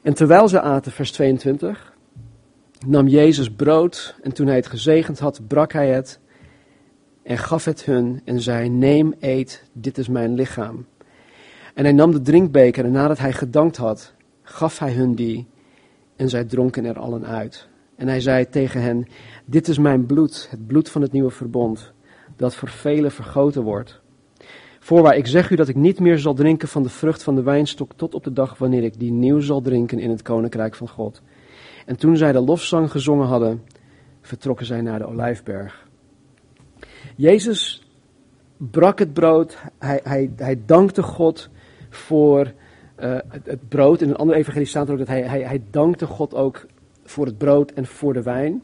En 0.05 0.15
terwijl 0.15 0.49
ze 0.49 0.61
aten, 0.61 0.93
vers 0.93 1.13
22, 1.13 1.95
nam 2.87 3.09
Jezus 3.09 3.51
brood 3.51 4.17
en 4.23 4.33
toen 4.33 4.47
hij 4.47 4.57
het 4.57 4.67
gezegend 4.67 5.19
had, 5.19 5.41
brak 5.47 5.73
hij 5.73 5.89
het 5.89 6.21
en 7.23 7.39
gaf 7.39 7.65
het 7.65 7.85
hun 7.85 8.21
en 8.25 8.41
zei, 8.41 8.69
neem, 8.69 9.15
eet, 9.21 9.65
dit 9.73 9.99
is 9.99 10.09
mijn 10.09 10.35
lichaam. 10.35 10.87
En 11.75 11.85
hij 11.85 11.93
nam 11.93 12.13
de 12.13 12.21
drinkbeker 12.21 12.85
en 12.85 12.93
nadat 12.93 13.19
hij 13.19 13.33
gedankt 13.33 13.77
had, 13.77 14.15
gaf 14.43 14.79
hij 14.79 14.93
hun 14.93 15.15
die 15.15 15.47
en 16.17 16.29
zij 16.29 16.45
dronken 16.45 16.85
er 16.85 16.99
allen 16.99 17.27
uit. 17.27 17.69
En 17.97 18.09
hij 18.09 18.21
zei 18.21 18.49
tegen 18.49 18.81
hen: 18.83 19.07
Dit 19.45 19.69
is 19.69 19.79
mijn 19.79 20.07
bloed, 20.07 20.47
het 20.51 20.67
bloed 20.67 20.91
van 20.91 21.03
het 21.03 21.13
nieuwe 21.13 21.31
verbond, 21.31 21.93
dat 22.37 22.55
voor 22.55 22.69
velen 22.69 23.13
vergoten 23.13 23.63
wordt. 23.63 24.01
Voorwaar, 24.85 25.17
ik 25.17 25.27
zeg 25.27 25.51
u 25.51 25.57
dat 25.57 25.69
ik 25.69 25.77
niet 25.77 26.01
meer 26.01 26.19
zal 26.19 26.35
drinken 26.35 26.69
van 26.69 26.83
de 26.83 26.89
vrucht 26.89 27.23
van 27.23 27.35
de 27.35 27.43
wijnstok 27.43 27.93
tot 27.97 28.15
op 28.15 28.25
de 28.25 28.33
dag 28.33 28.59
wanneer 28.59 28.83
ik 28.83 28.99
die 28.99 29.13
nieuw 29.13 29.41
zal 29.41 29.61
drinken 29.61 29.99
in 29.99 30.11
het 30.11 30.23
koninkrijk 30.23 30.75
van 30.75 30.89
God. 30.89 31.23
En 31.87 31.97
toen 31.97 32.17
zij 32.17 32.33
de 32.33 32.41
lofzang 32.41 32.91
gezongen 32.91 33.27
hadden, 33.27 33.63
vertrokken 34.21 34.67
zij 34.67 34.81
naar 34.81 34.99
de 34.99 35.07
olijfberg. 35.07 35.89
Jezus 37.17 37.89
brak 38.57 38.99
het 38.99 39.13
brood, 39.13 39.59
hij, 39.79 40.01
hij, 40.03 40.31
hij 40.37 40.61
dankte 40.67 41.03
God 41.03 41.49
voor 41.91 42.53
uh, 43.01 43.17
het, 43.29 43.69
brood. 43.69 44.01
In 44.01 44.09
een 44.09 44.17
andere 44.17 44.39
evangelie 44.39 44.67
staat 44.67 44.91
ook 44.91 44.99
dat 44.99 45.09
hij, 45.09 45.23
hij, 45.23 45.41
hij 45.41 45.63
dankte 45.71 46.07
God 46.07 46.35
ook 46.35 46.67
voor 47.05 47.27
het 47.27 47.39
brood 47.39 47.71
en 47.71 47.87
voor 47.87 48.13
de 48.13 48.23
wijn. 48.23 48.63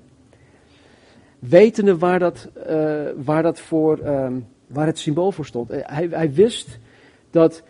Wetende 1.38 1.98
waar 1.98 2.18
dat, 2.18 2.48
uh, 2.68 3.02
waar 3.16 3.42
dat 3.42 3.60
voor, 3.60 4.06
um, 4.06 4.46
waar 4.72 4.86
het 4.86 4.98
symbool 4.98 5.32
voor 5.32 5.46
stond. 5.46 5.68
Hij, 5.68 6.08
hij 6.10 6.32
wist 6.32 6.78
dat 7.30 7.62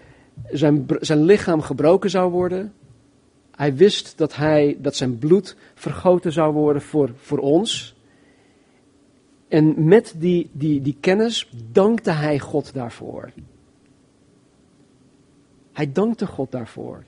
zijn, 0.48 0.86
zijn 1.00 1.22
lichaam 1.22 1.60
gebroken 1.60 2.10
zou 2.10 2.30
worden. 2.30 2.72
Hij 3.56 3.74
wist 3.74 4.18
dat, 4.18 4.36
hij, 4.36 4.76
dat 4.80 4.96
zijn 4.96 5.18
bloed 5.18 5.56
vergoten 5.74 6.32
zou 6.32 6.52
worden 6.52 6.82
voor, 6.82 7.10
voor 7.16 7.38
ons. 7.38 7.94
En 9.48 9.84
met 9.84 10.14
die, 10.16 10.50
die, 10.52 10.82
die 10.82 10.96
kennis 11.00 11.50
dankte 11.72 12.10
hij 12.10 12.38
God 12.38 12.74
daarvoor. 12.74 13.30
Hij 15.72 15.92
dankte 15.92 16.26
God 16.26 16.50
daarvoor. 16.50 17.04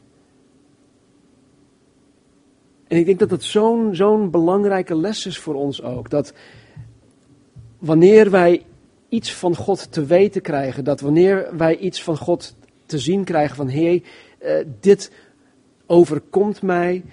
En 2.88 2.98
ik 2.98 3.06
denk 3.06 3.18
dat 3.18 3.30
het 3.30 3.44
zo'n 3.44 3.94
zo'n 3.94 4.30
belangrijke 4.30 4.96
les 4.96 5.26
is 5.26 5.38
voor 5.38 5.54
ons 5.54 5.82
ook. 5.82 6.10
Dat 6.10 6.32
wanneer 7.78 8.30
wij 8.30 8.64
iets 9.12 9.34
van 9.34 9.56
God 9.56 9.92
te 9.92 10.04
weten 10.04 10.42
krijgen, 10.42 10.84
dat 10.84 11.00
wanneer 11.00 11.56
wij 11.56 11.76
iets 11.76 12.02
van 12.02 12.16
God 12.16 12.56
te 12.86 12.98
zien 12.98 13.24
krijgen 13.24 13.56
van 13.56 13.68
Heer, 13.68 14.02
uh, 14.42 14.54
dit 14.80 15.12
overkomt 15.86 16.62
mij, 16.62 17.04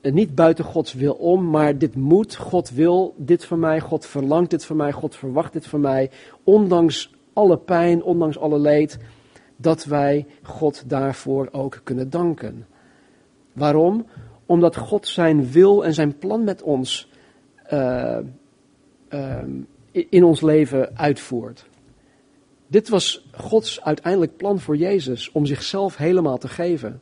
uh, 0.00 0.12
niet 0.12 0.34
buiten 0.34 0.64
Gods 0.64 0.94
wil 0.94 1.12
om, 1.12 1.50
maar 1.50 1.78
dit 1.78 1.96
moet, 1.96 2.36
God 2.36 2.70
wil 2.70 3.14
dit 3.16 3.44
van 3.44 3.58
mij, 3.58 3.80
God 3.80 4.06
verlangt 4.06 4.50
dit 4.50 4.64
van 4.64 4.76
mij, 4.76 4.92
God 4.92 5.16
verwacht 5.16 5.52
dit 5.52 5.66
van 5.66 5.80
mij, 5.80 6.10
ondanks 6.44 7.14
alle 7.32 7.58
pijn, 7.58 8.02
ondanks 8.02 8.38
alle 8.38 8.58
leed, 8.58 8.98
dat 9.56 9.84
wij 9.84 10.26
God 10.42 10.84
daarvoor 10.86 11.48
ook 11.52 11.80
kunnen 11.84 12.10
danken. 12.10 12.66
Waarom? 13.52 14.06
Omdat 14.46 14.76
God 14.76 15.08
zijn 15.08 15.50
wil 15.50 15.84
en 15.84 15.94
zijn 15.94 16.18
plan 16.18 16.44
met 16.44 16.62
ons 16.62 17.10
uh, 17.72 18.18
uh, 19.10 19.38
in 19.92 20.24
ons 20.24 20.40
leven 20.40 20.96
uitvoert. 20.96 21.68
Dit 22.66 22.88
was 22.88 23.28
Gods 23.32 23.80
uiteindelijk 23.80 24.36
plan 24.36 24.60
voor 24.60 24.76
Jezus, 24.76 25.30
om 25.32 25.46
zichzelf 25.46 25.96
helemaal 25.96 26.38
te 26.38 26.48
geven. 26.48 27.00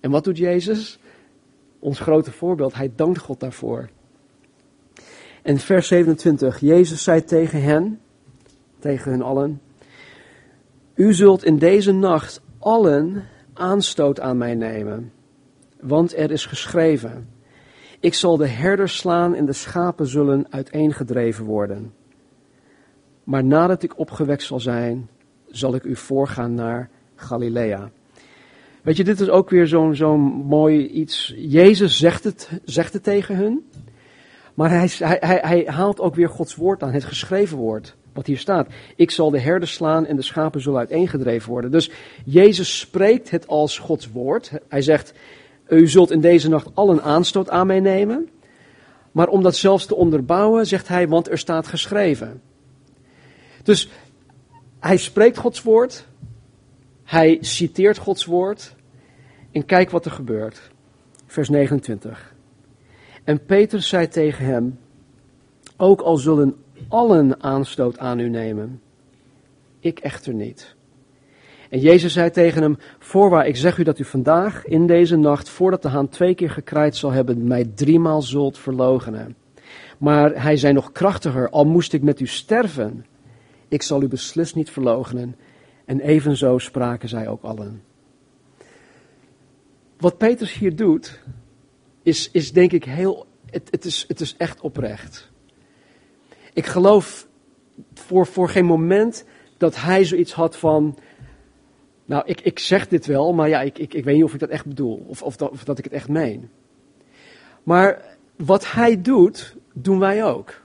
En 0.00 0.10
wat 0.10 0.24
doet 0.24 0.38
Jezus? 0.38 0.98
Ons 1.78 2.00
grote 2.00 2.32
voorbeeld, 2.32 2.74
hij 2.74 2.92
dankt 2.96 3.18
God 3.18 3.40
daarvoor. 3.40 3.88
En 5.42 5.58
vers 5.58 5.86
27, 5.86 6.60
Jezus 6.60 7.02
zei 7.02 7.24
tegen 7.24 7.62
hen, 7.62 8.00
tegen 8.78 9.10
hen 9.10 9.22
allen, 9.22 9.60
u 10.94 11.14
zult 11.14 11.44
in 11.44 11.58
deze 11.58 11.92
nacht 11.92 12.40
allen 12.58 13.24
aanstoot 13.52 14.20
aan 14.20 14.38
mij 14.38 14.54
nemen, 14.54 15.12
want 15.80 16.16
er 16.16 16.30
is 16.30 16.46
geschreven, 16.46 17.28
ik 18.00 18.14
zal 18.14 18.36
de 18.36 18.48
herders 18.48 18.96
slaan 18.96 19.34
en 19.34 19.46
de 19.46 19.52
schapen 19.52 20.06
zullen 20.06 20.46
uiteengedreven 20.50 21.44
worden. 21.44 21.92
Maar 23.24 23.44
nadat 23.44 23.82
ik 23.82 23.98
opgewekt 23.98 24.42
zal 24.42 24.60
zijn, 24.60 25.08
zal 25.50 25.74
ik 25.74 25.84
u 25.84 25.96
voorgaan 25.96 26.54
naar 26.54 26.90
Galilea. 27.14 27.90
Weet 28.82 28.96
je, 28.96 29.04
dit 29.04 29.20
is 29.20 29.28
ook 29.28 29.50
weer 29.50 29.66
zo'n 29.66 29.94
zo'n 29.94 30.20
mooi 30.46 30.86
iets. 30.86 31.34
Jezus 31.36 31.98
zegt 31.98 32.24
het, 32.24 32.50
zegt 32.64 32.92
het 32.92 33.02
tegen 33.02 33.36
hun. 33.36 33.64
Maar 34.54 34.70
hij, 34.70 34.90
hij, 34.98 35.38
hij 35.42 35.64
haalt 35.66 36.00
ook 36.00 36.14
weer 36.14 36.28
Gods 36.28 36.54
woord 36.54 36.82
aan, 36.82 36.92
het 36.92 37.04
geschreven 37.04 37.56
woord. 37.56 37.96
Wat 38.12 38.26
hier 38.26 38.38
staat. 38.38 38.68
Ik 38.96 39.10
zal 39.10 39.30
de 39.30 39.40
herders 39.40 39.72
slaan 39.72 40.06
en 40.06 40.16
de 40.16 40.22
schapen 40.22 40.60
zullen 40.60 40.78
uiteengedreven 40.78 41.50
worden. 41.50 41.70
Dus 41.70 41.90
Jezus 42.24 42.78
spreekt 42.78 43.30
het 43.30 43.46
als 43.46 43.78
Gods 43.78 44.10
woord. 44.10 44.52
Hij 44.68 44.82
zegt, 44.82 45.12
u 45.68 45.88
zult 45.88 46.10
in 46.10 46.20
deze 46.20 46.48
nacht 46.48 46.68
al 46.74 46.90
een 46.90 47.02
aanstoot 47.02 47.50
aan 47.50 47.66
mij 47.66 47.80
nemen. 47.80 48.28
Maar 49.12 49.28
om 49.28 49.42
dat 49.42 49.56
zelfs 49.56 49.86
te 49.86 49.94
onderbouwen, 49.94 50.66
zegt 50.66 50.88
hij, 50.88 51.08
want 51.08 51.30
er 51.30 51.38
staat 51.38 51.66
geschreven. 51.66 52.42
Dus 53.62 53.90
hij 54.78 54.96
spreekt 54.96 55.36
Gods 55.36 55.62
woord. 55.62 56.06
Hij 57.04 57.38
citeert 57.40 57.98
Gods 57.98 58.24
woord. 58.24 58.74
En 59.52 59.64
kijk 59.64 59.90
wat 59.90 60.04
er 60.04 60.10
gebeurt. 60.10 60.70
Vers 61.26 61.48
29. 61.48 62.34
En 63.24 63.44
Petrus 63.44 63.88
zei 63.88 64.08
tegen 64.08 64.44
hem: 64.44 64.78
Ook 65.76 66.00
al 66.00 66.16
zullen 66.16 66.56
allen 66.88 67.42
aanstoot 67.42 67.98
aan 67.98 68.18
u 68.18 68.28
nemen, 68.28 68.80
ik 69.80 69.98
echter 69.98 70.34
niet. 70.34 70.75
En 71.70 71.80
Jezus 71.80 72.12
zei 72.12 72.30
tegen 72.30 72.62
hem: 72.62 72.78
Voorwaar, 72.98 73.46
ik 73.46 73.56
zeg 73.56 73.78
u 73.78 73.82
dat 73.82 73.98
u 73.98 74.04
vandaag 74.04 74.64
in 74.64 74.86
deze 74.86 75.16
nacht, 75.16 75.48
voordat 75.48 75.82
de 75.82 75.88
haan 75.88 76.08
twee 76.08 76.34
keer 76.34 76.50
gekraaid 76.50 76.96
zal 76.96 77.10
hebben, 77.10 77.46
mij 77.46 77.64
driemaal 77.74 78.22
zult 78.22 78.58
verloochenen. 78.58 79.36
Maar 79.98 80.42
hij 80.42 80.56
zei 80.56 80.72
nog 80.72 80.92
krachtiger: 80.92 81.50
Al 81.50 81.64
moest 81.64 81.92
ik 81.92 82.02
met 82.02 82.20
u 82.20 82.26
sterven, 82.26 83.06
ik 83.68 83.82
zal 83.82 84.02
u 84.02 84.08
beslist 84.08 84.54
niet 84.54 84.70
verloochenen. 84.70 85.36
En 85.84 86.00
evenzo 86.00 86.58
spraken 86.58 87.08
zij 87.08 87.28
ook 87.28 87.42
allen. 87.42 87.82
Wat 89.98 90.18
Petrus 90.18 90.52
hier 90.52 90.76
doet, 90.76 91.20
is, 92.02 92.30
is 92.30 92.52
denk 92.52 92.72
ik 92.72 92.84
heel. 92.84 93.26
Het, 93.50 93.68
het, 93.70 93.84
is, 93.84 94.04
het 94.08 94.20
is 94.20 94.36
echt 94.36 94.60
oprecht. 94.60 95.30
Ik 96.52 96.66
geloof 96.66 97.28
voor, 97.94 98.26
voor 98.26 98.48
geen 98.48 98.64
moment 98.64 99.24
dat 99.56 99.76
hij 99.76 100.04
zoiets 100.04 100.32
had 100.32 100.56
van. 100.56 100.98
Nou, 102.06 102.22
ik, 102.26 102.40
ik 102.40 102.58
zeg 102.58 102.88
dit 102.88 103.06
wel, 103.06 103.32
maar 103.32 103.48
ja, 103.48 103.60
ik, 103.60 103.78
ik, 103.78 103.94
ik 103.94 104.04
weet 104.04 104.14
niet 104.14 104.24
of 104.24 104.34
ik 104.34 104.40
dat 104.40 104.48
echt 104.48 104.66
bedoel. 104.66 105.04
Of, 105.06 105.22
of, 105.22 105.36
dat, 105.36 105.50
of 105.50 105.64
dat 105.64 105.78
ik 105.78 105.84
het 105.84 105.92
echt 105.92 106.08
meen. 106.08 106.50
Maar 107.62 108.16
wat 108.36 108.72
hij 108.72 109.02
doet, 109.02 109.56
doen 109.72 109.98
wij 109.98 110.24
ook. 110.24 110.64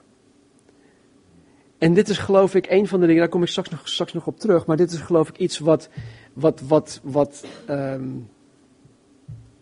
En 1.78 1.94
dit 1.94 2.08
is 2.08 2.18
geloof 2.18 2.54
ik 2.54 2.70
een 2.70 2.88
van 2.88 3.00
de 3.00 3.06
dingen, 3.06 3.20
daar 3.20 3.30
kom 3.30 3.42
ik 3.42 3.48
straks 3.48 3.68
nog, 3.68 3.88
straks 3.88 4.12
nog 4.12 4.26
op 4.26 4.38
terug. 4.38 4.66
Maar 4.66 4.76
dit 4.76 4.92
is 4.92 5.00
geloof 5.00 5.28
ik 5.28 5.38
iets 5.38 5.58
wat, 5.58 5.88
wat, 6.32 6.60
wat, 6.60 7.00
wat 7.02 7.46
um, 7.70 8.28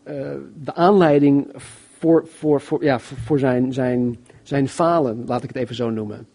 uh, 0.05 0.37
de 0.55 0.75
aanleiding 0.75 1.53
voor, 1.99 2.27
voor, 2.27 2.61
voor, 2.61 2.85
ja, 2.85 2.99
voor, 3.01 3.39
zijn, 3.39 3.73
zijn, 3.73 4.19
zijn 4.43 4.69
falen, 4.69 5.25
laat 5.27 5.43
ik 5.43 5.49
het 5.49 5.59
even 5.59 5.75
zo 5.75 5.91
noemen. 5.91 6.27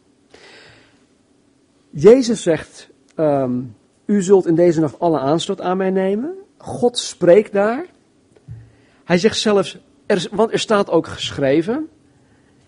Jezus 1.90 2.42
zegt, 2.42 2.90
um, 3.16 3.76
u 4.06 4.22
zult 4.22 4.46
in 4.46 4.56
deze 4.56 4.80
nacht 4.80 5.00
alle 5.00 5.20
aanstoot 5.20 5.62
aan 5.62 5.78
mij 5.78 5.90
nemen. 5.90 6.34
God 6.58 6.98
spreekt 6.98 7.52
daar. 7.52 7.86
Hij 9.04 9.18
zegt 9.18 9.38
zelfs, 9.38 9.78
er, 10.06 10.28
want 10.32 10.52
er 10.52 10.60
staat 10.60 10.90
ook 10.90 11.08
geschreven. 11.08 11.90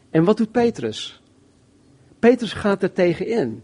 En 0.10 0.24
wat 0.24 0.38
doet 0.38 0.51
Petrus? 0.51 1.22
Petrus 2.20 2.53
gaat 2.53 2.84
er 2.84 2.94
tegenin. 2.94 3.63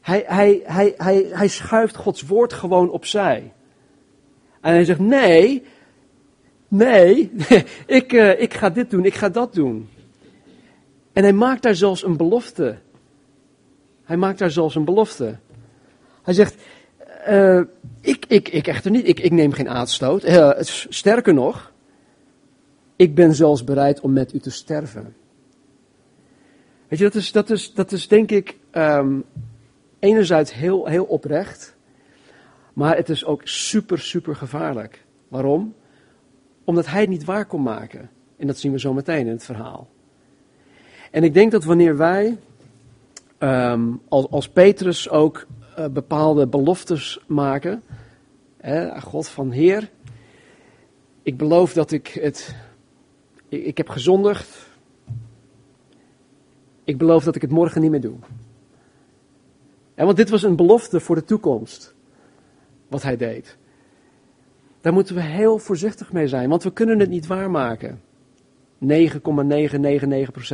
Hij, 0.00 0.24
hij, 0.26 0.60
hij, 0.64 0.94
hij, 0.96 1.26
hij 1.32 1.48
schuift 1.48 1.96
Gods 1.96 2.22
woord 2.22 2.52
gewoon 2.52 2.90
opzij. 2.90 3.52
En 4.60 4.72
hij 4.72 4.84
zegt: 4.84 4.98
Nee, 4.98 5.62
nee, 6.68 7.32
ik, 7.86 8.12
uh, 8.12 8.40
ik 8.40 8.54
ga 8.54 8.70
dit 8.70 8.90
doen, 8.90 9.04
ik 9.04 9.14
ga 9.14 9.28
dat 9.28 9.54
doen. 9.54 9.88
En 11.12 11.22
hij 11.22 11.32
maakt 11.32 11.62
daar 11.62 11.74
zelfs 11.74 12.04
een 12.04 12.16
belofte. 12.16 12.78
Hij 14.04 14.16
maakt 14.16 14.38
daar 14.38 14.50
zelfs 14.50 14.74
een 14.74 14.84
belofte. 14.84 15.38
Hij 16.22 16.34
zegt: 16.34 16.54
uh, 17.28 17.60
ik, 18.00 18.24
ik, 18.28 18.48
ik 18.48 18.66
echter 18.66 18.90
niet, 18.90 19.08
ik, 19.08 19.20
ik 19.20 19.32
neem 19.32 19.52
geen 19.52 19.68
aanstoot. 19.68 20.24
Uh, 20.24 20.50
sterker 20.88 21.34
nog, 21.34 21.72
ik 22.96 23.14
ben 23.14 23.34
zelfs 23.34 23.64
bereid 23.64 24.00
om 24.00 24.12
met 24.12 24.34
u 24.34 24.38
te 24.38 24.50
sterven. 24.50 25.14
Weet 26.88 26.98
je, 26.98 27.04
dat 27.04 27.14
is, 27.14 27.32
dat 27.32 27.50
is, 27.50 27.74
dat 27.74 27.92
is 27.92 28.08
denk 28.08 28.30
ik 28.30 28.56
um, 28.72 29.24
enerzijds 29.98 30.54
heel, 30.54 30.86
heel 30.86 31.04
oprecht, 31.04 31.76
maar 32.72 32.96
het 32.96 33.08
is 33.08 33.24
ook 33.24 33.40
super, 33.44 33.98
super 33.98 34.36
gevaarlijk. 34.36 35.04
Waarom? 35.28 35.74
Omdat 36.64 36.86
hij 36.86 37.00
het 37.00 37.10
niet 37.10 37.24
waar 37.24 37.46
kon 37.46 37.62
maken. 37.62 38.10
En 38.36 38.46
dat 38.46 38.58
zien 38.58 38.72
we 38.72 38.80
zo 38.80 38.92
meteen 38.92 39.26
in 39.26 39.32
het 39.32 39.44
verhaal. 39.44 39.88
En 41.10 41.24
ik 41.24 41.34
denk 41.34 41.52
dat 41.52 41.64
wanneer 41.64 41.96
wij, 41.96 42.38
um, 43.38 44.00
als, 44.08 44.30
als 44.30 44.48
Petrus 44.48 45.08
ook 45.08 45.46
uh, 45.78 45.86
bepaalde 45.86 46.46
beloftes 46.46 47.20
maken, 47.26 47.82
hè, 48.56 49.00
God 49.00 49.28
van 49.28 49.50
Heer, 49.50 49.90
ik 51.22 51.36
beloof 51.36 51.72
dat 51.72 51.90
ik 51.90 52.08
het 52.08 52.54
ik, 53.50 53.64
ik 53.64 53.76
heb 53.76 53.88
gezondigd. 53.88 54.68
Ik 56.84 56.98
beloof 56.98 57.24
dat 57.24 57.36
ik 57.36 57.42
het 57.42 57.50
morgen 57.50 57.80
niet 57.80 57.90
meer 57.90 58.00
doe. 58.00 58.16
En 59.94 60.04
want 60.04 60.16
dit 60.16 60.30
was 60.30 60.42
een 60.42 60.56
belofte 60.56 61.00
voor 61.00 61.14
de 61.14 61.24
toekomst. 61.24 61.94
Wat 62.88 63.02
hij 63.02 63.16
deed. 63.16 63.56
Daar 64.80 64.92
moeten 64.92 65.14
we 65.14 65.22
heel 65.22 65.58
voorzichtig 65.58 66.12
mee 66.12 66.28
zijn, 66.28 66.48
want 66.48 66.62
we 66.62 66.72
kunnen 66.72 66.98
het 66.98 67.08
niet 67.08 67.26
waarmaken. 67.26 68.00
9,999% 68.88 68.96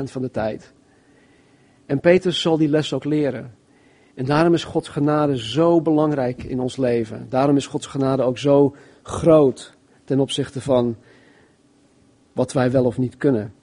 van 0.05 0.23
de 0.23 0.31
tijd. 0.31 0.73
En 1.87 2.01
Petrus 2.01 2.41
zal 2.41 2.57
die 2.57 2.69
les 2.69 2.93
ook 2.93 3.05
leren. 3.05 3.55
En 4.17 4.25
daarom 4.25 4.55
is 4.55 4.65
Gods 4.65 4.89
genade 4.89 5.39
zo 5.39 5.81
belangrijk 5.81 6.43
in 6.43 6.61
ons 6.61 6.77
leven. 6.77 7.27
Daarom 7.29 7.57
is 7.57 7.67
Gods 7.67 7.87
genade 7.87 8.23
ook 8.23 8.39
zo 8.39 8.75
groot 9.03 9.75
ten 10.05 10.21
opzichte 10.21 10.61
van 10.61 10.97
wat 12.33 12.53
wij 12.53 12.71
wel 12.71 12.85
of 12.85 12.99
niet 12.99 13.17
kunnen. 13.17 13.55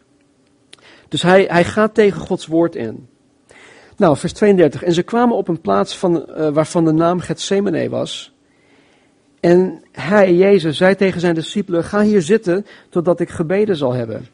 Dus 1.07 1.22
hij, 1.22 1.45
hij 1.50 1.63
gaat 1.63 1.93
tegen 1.93 2.22
Gods 2.22 2.48
woord 2.48 2.75
in. 2.75 3.07
Nou, 3.98 4.17
vers 4.17 4.33
32. 4.33 4.83
En 4.83 4.93
ze 4.93 5.03
kwamen 5.03 5.36
op 5.36 5.48
een 5.48 5.62
plaats 5.62 5.98
van, 5.98 6.25
uh, 6.29 6.50
waarvan 6.50 6.86
de 6.86 6.91
naam 6.91 7.19
Gethsemane 7.19 7.89
was. 7.89 8.33
En 9.39 9.81
hij, 9.91 10.33
Jezus, 10.36 10.77
zei 10.77 10.95
tegen 10.95 11.22
zijn 11.22 11.36
discipelen: 11.36 11.83
Ga 11.83 12.01
hier 12.01 12.22
zitten 12.22 12.65
totdat 12.89 13.19
ik 13.19 13.29
gebeden 13.29 13.75
zal 13.75 13.93
hebben. 13.93 14.27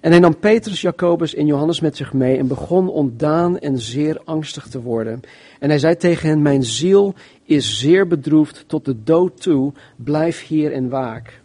En 0.00 0.10
hij 0.10 0.20
nam 0.20 0.38
Petrus, 0.38 0.80
Jacobus 0.80 1.34
en 1.34 1.46
Johannes 1.46 1.80
met 1.80 1.96
zich 1.96 2.12
mee 2.12 2.38
en 2.38 2.46
begon 2.46 2.88
ontdaan 2.88 3.58
en 3.58 3.78
zeer 3.78 4.20
angstig 4.24 4.66
te 4.68 4.82
worden. 4.82 5.20
En 5.58 5.68
hij 5.68 5.78
zei 5.78 5.96
tegen 5.96 6.28
hen: 6.28 6.42
Mijn 6.42 6.62
ziel 6.62 7.14
is 7.44 7.78
zeer 7.78 8.06
bedroefd 8.06 8.64
tot 8.66 8.84
de 8.84 9.02
dood 9.02 9.42
toe, 9.42 9.72
blijf 9.96 10.46
hier 10.46 10.72
en 10.72 10.88
waak. 10.88 11.40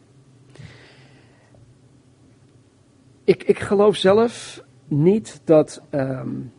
Ik, 3.24 3.43
ik 3.43 3.60
geloof 3.60 3.96
zelf 3.96 4.63
niet 4.88 5.41
dat, 5.43 5.81
um, 5.91 6.51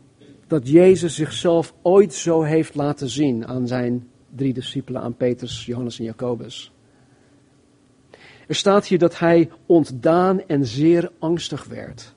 dat 0.47 0.69
Jezus 0.69 1.15
zichzelf 1.15 1.75
ooit 1.83 2.15
zo 2.15 2.43
heeft 2.43 2.75
laten 2.75 3.09
zien 3.09 3.47
aan 3.47 3.67
zijn 3.67 4.09
drie 4.37 4.53
discipelen, 4.53 5.03
aan 5.03 5.17
Petrus, 5.17 5.67
Johannes 5.67 5.99
en 5.99 6.05
Jacobus. 6.05 6.72
Er 8.47 8.55
staat 8.55 8.87
hier 8.87 8.99
dat 8.99 9.19
hij 9.19 9.51
ontdaan 9.67 10.47
en 10.47 10.67
zeer 10.67 11.11
angstig 11.19 11.65
werd. 11.65 12.15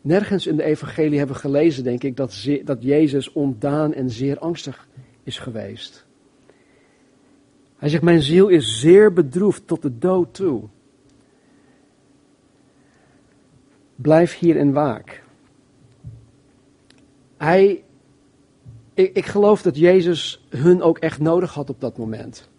Nergens 0.00 0.46
in 0.46 0.56
de 0.56 0.62
evangelie 0.62 1.18
hebben 1.18 1.36
we 1.36 1.42
gelezen, 1.42 1.84
denk 1.84 2.02
ik, 2.02 2.16
dat, 2.16 2.48
dat 2.64 2.82
Jezus 2.82 3.32
ontdaan 3.32 3.94
en 3.94 4.10
zeer 4.10 4.38
angstig 4.38 4.88
is 5.22 5.38
geweest. 5.38 6.06
Hij 7.76 7.88
zegt, 7.88 8.02
mijn 8.02 8.22
ziel 8.22 8.48
is 8.48 8.80
zeer 8.80 9.12
bedroefd 9.12 9.66
tot 9.66 9.82
de 9.82 9.98
dood 9.98 10.34
toe. 10.34 10.62
Blijf 13.96 14.38
hier 14.38 14.56
en 14.56 14.72
waak. 14.72 15.22
Hij, 17.36 17.84
ik, 18.94 19.16
ik 19.16 19.26
geloof 19.26 19.62
dat 19.62 19.76
Jezus 19.76 20.44
hun 20.48 20.82
ook 20.82 20.98
echt 20.98 21.20
nodig 21.20 21.54
had 21.54 21.70
op 21.70 21.80
dat 21.80 21.98
moment. 21.98 22.49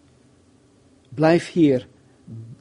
Blijf 1.14 1.52
hier, 1.52 1.88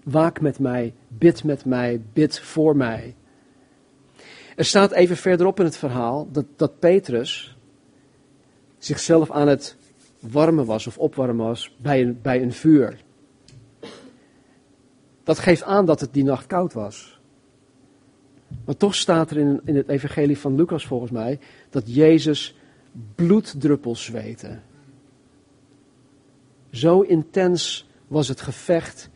waak 0.03 0.41
met 0.41 0.59
mij, 0.59 0.93
bid 1.07 1.43
met 1.43 1.65
mij, 1.65 2.01
bid 2.13 2.39
voor 2.39 2.75
mij. 2.75 3.15
Er 4.55 4.65
staat 4.65 4.91
even 4.91 5.17
verderop 5.17 5.59
in 5.59 5.65
het 5.65 5.77
verhaal 5.77 6.27
dat, 6.31 6.45
dat 6.55 6.79
Petrus 6.79 7.57
zichzelf 8.77 9.31
aan 9.31 9.47
het 9.47 9.77
warmen 10.19 10.65
was 10.65 10.87
of 10.87 10.97
opwarmen 10.97 11.45
was 11.45 11.75
bij 11.77 12.01
een, 12.01 12.19
bij 12.21 12.41
een 12.41 12.53
vuur. 12.53 13.01
Dat 15.23 15.39
geeft 15.39 15.63
aan 15.63 15.85
dat 15.85 15.99
het 15.99 16.13
die 16.13 16.23
nacht 16.23 16.45
koud 16.45 16.73
was. 16.73 17.19
Maar 18.65 18.77
toch 18.77 18.95
staat 18.95 19.31
er 19.31 19.37
in, 19.37 19.61
in 19.65 19.75
het 19.75 19.89
evangelie 19.89 20.37
van 20.37 20.55
Lucas 20.55 20.85
volgens 20.85 21.11
mij 21.11 21.39
dat 21.69 21.95
Jezus 21.95 22.55
bloeddruppels 23.15 24.03
zweette. 24.03 24.59
Zo 26.69 27.01
intens 27.01 27.89
was 28.11 28.27
het 28.27 28.41
gevecht 28.41 29.09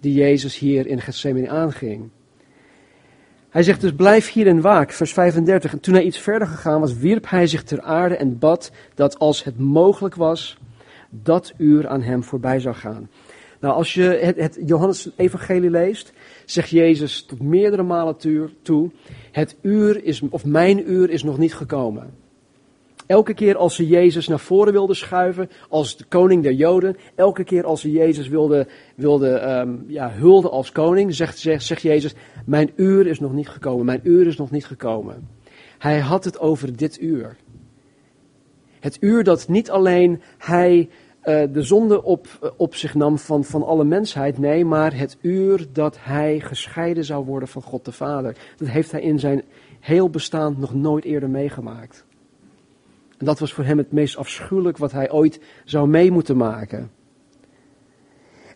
die 0.00 0.14
Jezus 0.14 0.58
hier 0.58 0.86
in 0.86 1.00
Gethsemane 1.00 1.48
aanging. 1.48 2.08
Hij 3.48 3.62
zegt 3.62 3.80
dus 3.80 3.92
blijf 3.92 4.32
hier 4.32 4.46
en 4.46 4.60
waak, 4.60 4.92
vers 4.92 5.12
35. 5.12 5.72
En 5.72 5.80
toen 5.80 5.94
hij 5.94 6.02
iets 6.02 6.18
verder 6.18 6.48
gegaan 6.48 6.80
was, 6.80 6.96
wierp 6.96 7.30
hij 7.30 7.46
zich 7.46 7.62
ter 7.62 7.80
aarde 7.80 8.16
en 8.16 8.38
bad 8.38 8.70
dat 8.94 9.18
als 9.18 9.44
het 9.44 9.58
mogelijk 9.58 10.14
was, 10.14 10.58
dat 11.10 11.52
uur 11.56 11.88
aan 11.88 12.02
hem 12.02 12.22
voorbij 12.22 12.60
zou 12.60 12.74
gaan. 12.74 13.10
Nou, 13.60 13.74
als 13.74 13.94
je 13.94 14.02
het, 14.02 14.36
het 14.36 14.58
Johannes-evangelie 14.66 15.70
leest, 15.70 16.12
zegt 16.44 16.70
Jezus 16.70 17.24
tot 17.24 17.42
meerdere 17.42 17.82
malen 17.82 18.16
toe, 18.62 18.90
het 19.32 19.56
uur 19.62 20.04
is, 20.04 20.22
of 20.30 20.44
mijn 20.44 20.90
uur 20.90 21.10
is 21.10 21.22
nog 21.22 21.38
niet 21.38 21.54
gekomen. 21.54 22.14
Elke 23.10 23.34
keer 23.34 23.56
als 23.56 23.74
ze 23.74 23.86
Jezus 23.86 24.28
naar 24.28 24.40
voren 24.40 24.72
wilden 24.72 24.96
schuiven, 24.96 25.50
als 25.68 25.96
de 25.96 26.04
koning 26.04 26.42
der 26.42 26.52
Joden, 26.52 26.96
elke 27.14 27.44
keer 27.44 27.64
als 27.64 27.80
ze 27.80 27.90
Jezus 27.90 28.28
wilden 28.28 28.68
wilde, 28.94 29.40
um, 29.40 29.84
ja, 29.86 30.10
hulden 30.10 30.50
als 30.50 30.72
koning, 30.72 31.14
zegt, 31.14 31.38
zegt, 31.38 31.82
Jezus, 31.82 32.14
mijn 32.46 32.70
uur 32.76 33.06
is 33.06 33.20
nog 33.20 33.32
niet 33.32 33.48
gekomen, 33.48 33.84
mijn 33.84 34.00
uur 34.02 34.26
is 34.26 34.36
nog 34.36 34.50
niet 34.50 34.66
gekomen. 34.66 35.28
Hij 35.78 35.98
had 35.98 36.24
het 36.24 36.38
over 36.38 36.76
dit 36.76 37.00
uur. 37.00 37.36
Het 38.80 38.96
uur 39.00 39.24
dat 39.24 39.48
niet 39.48 39.70
alleen 39.70 40.20
hij 40.38 40.88
uh, 41.24 41.42
de 41.52 41.62
zonde 41.62 42.02
op, 42.02 42.54
op 42.56 42.74
zich 42.74 42.94
nam 42.94 43.18
van, 43.18 43.44
van 43.44 43.62
alle 43.62 43.84
mensheid, 43.84 44.38
nee, 44.38 44.64
maar 44.64 44.96
het 44.96 45.16
uur 45.20 45.66
dat 45.72 45.96
hij 46.00 46.40
gescheiden 46.40 47.04
zou 47.04 47.24
worden 47.24 47.48
van 47.48 47.62
God 47.62 47.84
de 47.84 47.92
Vader. 47.92 48.36
Dat 48.56 48.68
heeft 48.68 48.92
hij 48.92 49.00
in 49.00 49.18
zijn 49.18 49.42
heel 49.80 50.10
bestaan 50.10 50.56
nog 50.58 50.74
nooit 50.74 51.04
eerder 51.04 51.30
meegemaakt. 51.30 52.08
En 53.20 53.26
dat 53.26 53.38
was 53.38 53.52
voor 53.52 53.64
hem 53.64 53.78
het 53.78 53.92
meest 53.92 54.16
afschuwelijk 54.16 54.76
wat 54.76 54.92
hij 54.92 55.10
ooit 55.10 55.40
zou 55.64 55.88
mee 55.88 56.10
moeten 56.10 56.36
maken. 56.36 56.90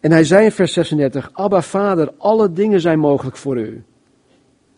En 0.01 0.11
hij 0.11 0.25
zei 0.25 0.45
in 0.45 0.53
vers 0.53 0.73
36, 0.73 1.31
Abba 1.33 1.63
Vader, 1.63 2.13
alle 2.19 2.53
dingen 2.53 2.81
zijn 2.81 2.99
mogelijk 2.99 3.37
voor 3.37 3.59
u. 3.59 3.85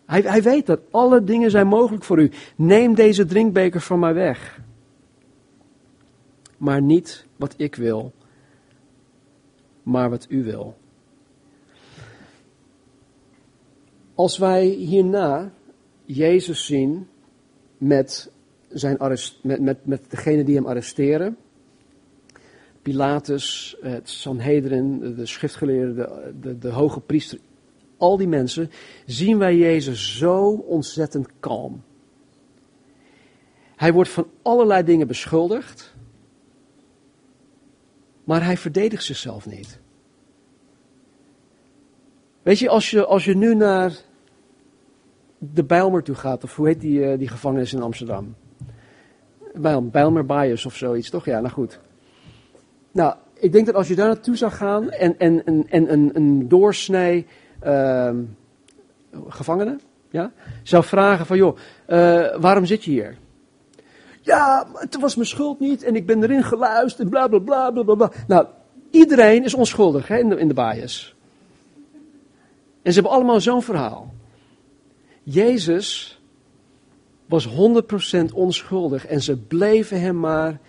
Hij, 0.06 0.20
hij 0.20 0.42
weet 0.42 0.66
dat 0.66 0.80
alle 0.90 1.24
dingen 1.24 1.50
zijn 1.50 1.66
mogelijk 1.66 2.04
voor 2.04 2.18
u. 2.18 2.30
Neem 2.56 2.94
deze 2.94 3.24
drinkbeker 3.24 3.80
van 3.80 3.98
mij 3.98 4.14
weg. 4.14 4.60
Maar 6.56 6.82
niet 6.82 7.26
wat 7.36 7.54
ik 7.56 7.74
wil, 7.74 8.12
maar 9.82 10.10
wat 10.10 10.26
u 10.28 10.44
wil. 10.44 10.76
Als 14.14 14.38
wij 14.38 14.66
hierna 14.66 15.52
Jezus 16.04 16.66
zien 16.66 17.08
met 17.78 18.30
zijn 18.68 18.98
arrest, 18.98 19.38
met, 19.42 19.60
met, 19.60 19.86
met 19.86 20.10
degene 20.10 20.44
die 20.44 20.54
hem 20.54 20.66
arresteren. 20.66 21.36
Pilatus, 22.82 23.76
het 23.80 24.08
Sanhedrin, 24.08 25.14
de 25.14 25.26
schriftgeleerden, 25.26 25.94
de, 25.94 26.34
de, 26.40 26.58
de 26.58 26.68
hoge 26.68 27.00
priester, 27.00 27.38
al 27.96 28.16
die 28.16 28.28
mensen, 28.28 28.70
zien 29.06 29.38
wij 29.38 29.56
Jezus 29.56 30.16
zo 30.18 30.50
ontzettend 30.50 31.28
kalm. 31.40 31.82
Hij 33.76 33.92
wordt 33.92 34.10
van 34.10 34.26
allerlei 34.42 34.82
dingen 34.82 35.06
beschuldigd, 35.06 35.94
maar 38.24 38.44
hij 38.44 38.56
verdedigt 38.56 39.04
zichzelf 39.04 39.46
niet. 39.46 39.78
Weet 42.42 42.58
je, 42.58 42.68
als 42.68 42.90
je, 42.90 43.06
als 43.06 43.24
je 43.24 43.36
nu 43.36 43.54
naar 43.54 43.96
de 45.38 45.64
Bijlmer 45.64 46.02
toe 46.02 46.14
gaat, 46.14 46.44
of 46.44 46.56
hoe 46.56 46.66
heet 46.66 46.80
die, 46.80 47.04
eh, 47.04 47.18
die 47.18 47.28
gevangenis 47.28 47.72
in 47.72 47.82
Amsterdam? 47.82 48.34
Bijlmer 49.90 50.26
Bias 50.26 50.66
of 50.66 50.76
zoiets, 50.76 51.10
toch? 51.10 51.24
Ja, 51.24 51.40
nou 51.40 51.52
goed. 51.52 51.78
Nou, 52.92 53.14
ik 53.34 53.52
denk 53.52 53.66
dat 53.66 53.74
als 53.74 53.88
je 53.88 53.94
daar 53.94 54.06
naartoe 54.06 54.36
zou 54.36 54.52
gaan 54.52 54.90
en, 54.90 55.18
en, 55.18 55.44
en, 55.44 55.66
en 55.68 55.92
een, 55.92 56.10
een 56.14 56.48
doorsnee 56.48 57.26
uh, 57.66 58.10
gevangene 59.28 59.78
ja, 60.10 60.32
zou 60.62 60.84
vragen 60.84 61.26
van, 61.26 61.36
joh, 61.36 61.56
uh, 61.88 62.36
waarom 62.36 62.66
zit 62.66 62.84
je 62.84 62.90
hier? 62.90 63.16
Ja, 64.20 64.66
het 64.72 65.00
was 65.00 65.14
mijn 65.14 65.28
schuld 65.28 65.60
niet 65.60 65.82
en 65.82 65.96
ik 65.96 66.06
ben 66.06 66.22
erin 66.22 66.42
geluisterd 66.42 67.10
bla 67.10 67.28
bla 67.28 67.38
bla 67.38 67.70
bla 67.70 67.94
bla. 67.94 68.10
Nou, 68.26 68.46
iedereen 68.90 69.44
is 69.44 69.54
onschuldig 69.54 70.08
hè, 70.08 70.18
in, 70.18 70.28
de, 70.28 70.36
in 70.36 70.48
de 70.48 70.54
bias. 70.54 71.14
En 72.82 72.92
ze 72.92 73.00
hebben 73.00 73.18
allemaal 73.18 73.40
zo'n 73.40 73.62
verhaal. 73.62 74.14
Jezus 75.22 76.15
was 77.26 77.48
100% 77.48 78.32
onschuldig 78.34 79.06
en 79.06 79.22
ze 79.22 79.36
bleven 79.36 80.00
hem 80.00 80.20
maar 80.20 80.60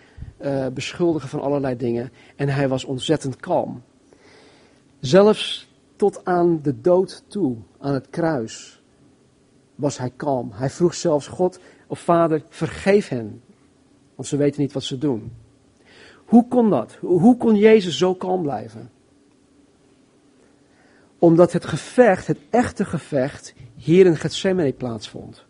uh, 0.41 0.67
beschuldigen 0.67 1.29
van 1.29 1.41
allerlei 1.41 1.77
dingen. 1.77 2.11
En 2.35 2.49
hij 2.49 2.67
was 2.67 2.83
ontzettend 2.83 3.35
kalm. 3.35 3.83
Zelfs 4.99 5.69
tot 5.95 6.25
aan 6.25 6.59
de 6.61 6.81
dood 6.81 7.23
toe, 7.27 7.55
aan 7.79 7.93
het 7.93 8.09
kruis, 8.09 8.81
was 9.75 9.97
hij 9.97 10.11
kalm. 10.15 10.51
Hij 10.53 10.69
vroeg 10.69 10.93
zelfs 10.93 11.27
God 11.27 11.59
of 11.87 11.99
Vader, 11.99 12.43
vergeef 12.49 13.07
hen, 13.07 13.41
want 14.15 14.27
ze 14.27 14.37
weten 14.37 14.61
niet 14.61 14.73
wat 14.73 14.83
ze 14.83 14.97
doen. 14.97 15.31
Hoe 16.25 16.47
kon 16.47 16.69
dat? 16.69 16.97
Hoe 17.01 17.37
kon 17.37 17.55
Jezus 17.55 17.97
zo 17.97 18.13
kalm 18.13 18.41
blijven? 18.41 18.91
Omdat 21.19 21.53
het 21.53 21.65
gevecht, 21.65 22.27
het 22.27 22.39
echte 22.49 22.85
gevecht, 22.85 23.53
hier 23.75 24.05
in 24.05 24.15
Gethsemane 24.15 24.73
plaatsvond. 24.73 25.46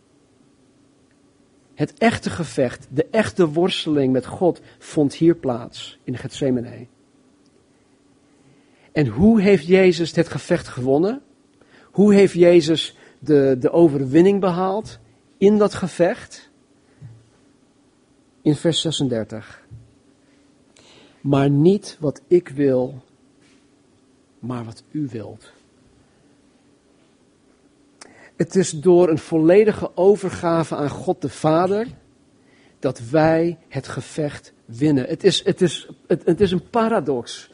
Het 1.77 1.93
echte 1.97 2.29
gevecht, 2.29 2.87
de 2.89 3.05
echte 3.05 3.49
worsteling 3.49 4.13
met 4.13 4.25
God 4.25 4.61
vond 4.77 5.13
hier 5.13 5.35
plaats 5.35 5.99
in 6.03 6.17
Gethsemane. 6.17 6.87
En 8.91 9.07
hoe 9.07 9.41
heeft 9.41 9.65
Jezus 9.65 10.13
dit 10.13 10.29
gevecht 10.29 10.67
gewonnen? 10.67 11.21
Hoe 11.83 12.13
heeft 12.13 12.33
Jezus 12.33 12.97
de, 13.19 13.55
de 13.59 13.71
overwinning 13.71 14.39
behaald 14.39 14.99
in 15.37 15.57
dat 15.57 15.73
gevecht? 15.73 16.49
In 18.41 18.55
vers 18.55 18.81
36. 18.81 19.65
Maar 21.21 21.49
niet 21.49 21.97
wat 21.99 22.21
ik 22.27 22.49
wil, 22.49 23.03
maar 24.39 24.65
wat 24.65 24.83
u 24.91 25.07
wilt. 25.11 25.51
Het 28.37 28.55
is 28.55 28.71
door 28.71 29.09
een 29.09 29.17
volledige 29.17 29.91
overgave 29.95 30.75
aan 30.75 30.89
God 30.89 31.21
de 31.21 31.29
Vader 31.29 31.87
dat 32.79 33.01
wij 33.11 33.57
het 33.67 33.87
gevecht 33.87 34.53
winnen. 34.65 35.05
Het 35.07 35.23
is, 35.23 35.45
het 35.45 35.61
is, 35.61 35.89
het, 36.07 36.21
het 36.25 36.41
is 36.41 36.51
een 36.51 36.69
paradox. 36.69 37.49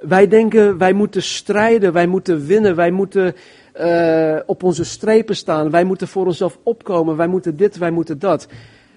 Wij 0.00 0.28
denken, 0.28 0.78
wij 0.78 0.92
moeten 0.92 1.22
strijden, 1.22 1.92
wij 1.92 2.06
moeten 2.06 2.46
winnen, 2.46 2.76
wij 2.76 2.90
moeten 2.90 3.34
uh, 3.80 4.36
op 4.46 4.62
onze 4.62 4.84
strepen 4.84 5.36
staan, 5.36 5.70
wij 5.70 5.84
moeten 5.84 6.08
voor 6.08 6.26
onszelf 6.26 6.58
opkomen, 6.62 7.16
wij 7.16 7.26
moeten 7.26 7.56
dit, 7.56 7.78
wij 7.78 7.90
moeten 7.90 8.18
dat. 8.18 8.48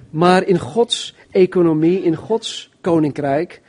Maar 0.10 0.48
in 0.48 0.60
Gods 0.60 1.16
economie, 1.32 2.04
in 2.04 2.16
Gods 2.16 2.72
koninkrijk, 2.82 3.62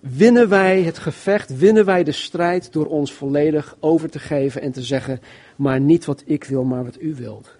winnen 0.00 0.48
wij 0.48 0.82
het 0.82 0.98
gevecht, 0.98 1.56
winnen 1.56 1.84
wij 1.84 2.04
de 2.04 2.12
strijd 2.12 2.72
door 2.72 2.86
ons 2.86 3.12
volledig 3.12 3.76
over 3.80 4.10
te 4.10 4.18
geven 4.18 4.62
en 4.62 4.72
te 4.72 4.82
zeggen, 4.82 5.20
maar 5.56 5.80
niet 5.80 6.04
wat 6.04 6.22
ik 6.26 6.44
wil, 6.44 6.64
maar 6.64 6.84
wat 6.84 7.00
u 7.00 7.14
wilt. 7.14 7.56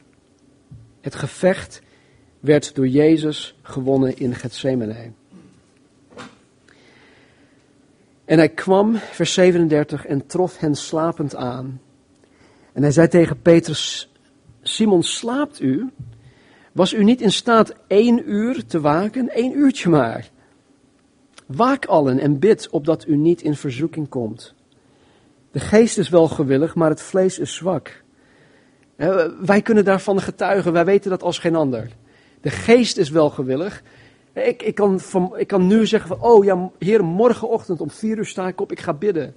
Het 1.01 1.15
gevecht 1.15 1.83
werd 2.41 2.75
door 2.75 2.89
Jezus 2.89 3.59
gewonnen 3.63 4.19
in 4.19 4.35
Gethsemane. 4.35 5.13
En 8.25 8.39
hij 8.39 8.49
kwam, 8.49 8.97
vers 8.97 9.35
37, 9.35 10.07
en 10.07 10.27
trof 10.27 10.59
hen 10.59 10.75
slapend 10.75 11.37
aan. 11.37 11.81
En 12.73 12.83
hij 12.83 12.91
zei 12.91 13.09
tegen 13.09 13.43
Petrus, 13.43 14.13
Simon, 14.63 15.03
slaapt 15.03 15.61
u? 15.61 15.91
Was 16.73 16.93
u 16.93 17.05
niet 17.05 17.21
in 17.21 17.33
staat 17.33 17.75
één 17.87 18.31
uur 18.31 18.67
te 18.67 18.81
waken? 18.81 19.31
Eén 19.33 19.59
uurtje 19.59 19.89
maar. 19.89 20.31
Waak 21.47 21.87
allen 21.87 22.19
en 22.19 22.39
bid, 22.39 22.71
opdat 22.71 23.07
u 23.07 23.17
niet 23.17 23.43
in 23.43 23.55
verzoeking 23.55 24.09
komt. 24.09 24.55
De 25.51 25.61
geest 25.61 25.99
is 25.99 26.09
wel 26.09 26.29
gewillig, 26.29 26.75
maar 26.75 26.91
het 26.91 27.03
vlees 27.03 27.39
is 27.39 27.55
zwak. 27.55 28.05
Wij 29.41 29.63
kunnen 29.63 29.85
daarvan 29.85 30.21
getuigen, 30.21 30.73
wij 30.73 30.85
weten 30.85 31.11
dat 31.11 31.23
als 31.23 31.39
geen 31.39 31.55
ander. 31.55 31.89
De 32.41 32.51
geest 32.51 32.97
is 32.97 33.11
wel 33.11 33.31
gewillig. 33.31 33.83
Ik, 34.33 34.63
ik, 34.63 34.75
kan, 34.75 35.01
van, 35.01 35.39
ik 35.39 35.47
kan 35.47 35.67
nu 35.67 35.87
zeggen 35.87 36.09
van, 36.09 36.21
oh 36.21 36.45
ja, 36.45 36.71
heer, 36.79 37.05
morgenochtend 37.05 37.81
om 37.81 37.91
vier 37.91 38.17
uur 38.17 38.27
sta 38.27 38.49
ik 38.49 38.61
op, 38.61 38.73
ik 38.73 38.81
ga 38.81 38.95
bidden. 38.95 39.35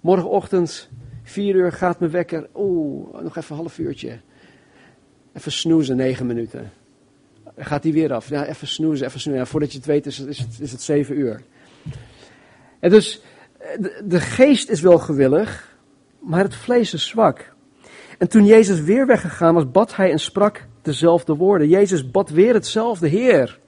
Morgenochtend, 0.00 0.88
vier 1.22 1.54
uur 1.54 1.72
gaat 1.72 1.98
mijn 2.00 2.10
wekker, 2.10 2.48
oeh, 2.54 3.22
nog 3.22 3.36
even 3.36 3.50
een 3.54 3.60
half 3.60 3.78
uurtje. 3.78 4.20
Even 5.32 5.52
snoezen, 5.52 5.96
negen 5.96 6.26
minuten. 6.26 6.72
Gaat 7.58 7.82
die 7.82 7.92
weer 7.92 8.12
af? 8.12 8.28
Ja, 8.28 8.46
even 8.46 8.66
snoezen, 8.66 9.06
even 9.06 9.20
snoezen. 9.20 9.42
Ja, 9.42 9.50
voordat 9.50 9.72
je 9.72 9.78
het 9.78 9.86
weet 9.86 10.06
is 10.06 10.18
het, 10.18 10.28
is 10.28 10.38
het, 10.38 10.60
is 10.60 10.72
het 10.72 10.82
zeven 10.82 11.18
uur. 11.18 11.42
En 12.80 12.90
dus, 12.90 13.22
de, 13.58 14.02
de 14.04 14.20
geest 14.20 14.68
is 14.68 14.80
wel 14.80 14.98
gewillig, 14.98 15.76
maar 16.18 16.42
het 16.42 16.54
vlees 16.54 16.94
is 16.94 17.06
zwak. 17.06 17.54
En 18.18 18.28
toen 18.28 18.44
Jezus 18.44 18.80
weer 18.80 19.06
weggegaan 19.06 19.54
was, 19.54 19.70
bad 19.70 19.96
hij 19.96 20.10
en 20.10 20.20
sprak 20.20 20.66
dezelfde 20.82 21.36
woorden. 21.36 21.68
Jezus 21.68 22.10
bad 22.10 22.30
weer 22.30 22.54
hetzelfde, 22.54 23.08
Heer. 23.08 23.58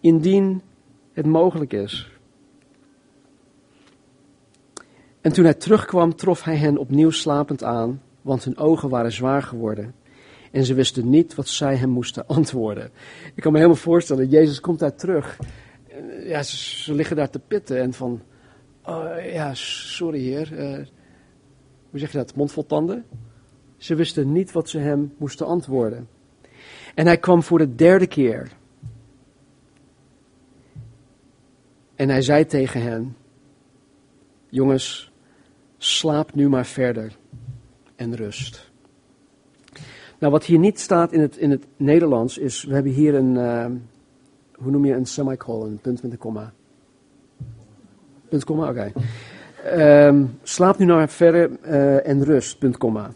Indien 0.00 0.62
het 1.12 1.26
mogelijk 1.26 1.72
is. 1.72 2.10
En 5.20 5.32
toen 5.32 5.44
hij 5.44 5.54
terugkwam, 5.54 6.16
trof 6.16 6.42
hij 6.42 6.56
hen 6.56 6.76
opnieuw 6.76 7.10
slapend 7.10 7.64
aan, 7.64 8.02
want 8.22 8.44
hun 8.44 8.58
ogen 8.58 8.88
waren 8.88 9.12
zwaar 9.12 9.42
geworden. 9.42 9.94
En 10.56 10.64
ze 10.64 10.74
wisten 10.74 11.10
niet 11.10 11.34
wat 11.34 11.48
zij 11.48 11.76
hem 11.76 11.88
moesten 11.88 12.26
antwoorden. 12.36 12.90
Ik 13.34 13.42
kan 13.42 13.52
me 13.52 13.58
helemaal 13.58 13.80
voorstellen, 13.80 14.28
Jezus 14.28 14.60
komt 14.60 14.78
daar 14.78 14.94
terug. 14.94 15.38
Ja, 16.24 16.42
ze, 16.42 16.94
liggen 16.94 17.16
daar 17.16 17.30
te 17.30 17.38
pitten 17.38 17.80
en 17.80 17.92
van, 17.92 18.22
oh, 18.84 19.32
ja, 19.32 19.54
sorry 19.54 20.20
heer, 20.20 20.52
uh, 20.52 20.86
hoe 21.90 21.98
zeg 21.98 22.12
je 22.12 22.18
dat, 22.18 22.34
mond 22.34 22.52
vol 22.52 22.66
tanden? 22.66 23.04
Ze 23.76 23.94
wisten 23.94 24.32
niet 24.32 24.52
wat 24.52 24.68
ze 24.68 24.78
hem 24.78 25.14
moesten 25.18 25.46
antwoorden. 25.46 26.08
En 26.94 27.06
hij 27.06 27.18
kwam 27.18 27.42
voor 27.42 27.58
de 27.58 27.74
derde 27.74 28.06
keer. 28.06 28.52
En 31.94 32.08
hij 32.08 32.22
zei 32.22 32.46
tegen 32.46 32.82
hen: 32.82 33.16
Jongens, 34.48 35.12
slaap 35.78 36.34
nu 36.34 36.48
maar 36.48 36.66
verder 36.66 37.16
en 37.96 38.16
rust. 38.16 38.65
Nou, 40.18 40.32
wat 40.32 40.44
hier 40.44 40.58
niet 40.58 40.80
staat 40.80 41.12
in 41.12 41.20
het, 41.20 41.36
in 41.36 41.50
het 41.50 41.66
Nederlands 41.76 42.38
is: 42.38 42.64
we 42.64 42.74
hebben 42.74 42.92
hier 42.92 43.14
een, 43.14 43.34
uh, 43.34 43.66
hoe 44.54 44.70
noem 44.70 44.84
je 44.84 44.94
een 44.94 45.06
semicolon, 45.06 45.70
een 45.70 45.78
punt 45.78 46.02
met 46.02 46.12
een 46.12 46.18
komma. 46.18 46.52
Punt, 48.28 48.44
komma, 48.44 48.68
oké. 48.68 48.92
Um, 50.06 50.38
slaap 50.42 50.78
nu 50.78 50.84
naar 50.84 51.08
verder 51.08 51.50
uh, 51.64 52.06
en 52.08 52.24
rust, 52.24 52.58
punt, 52.58 52.76
komma. 52.76 53.12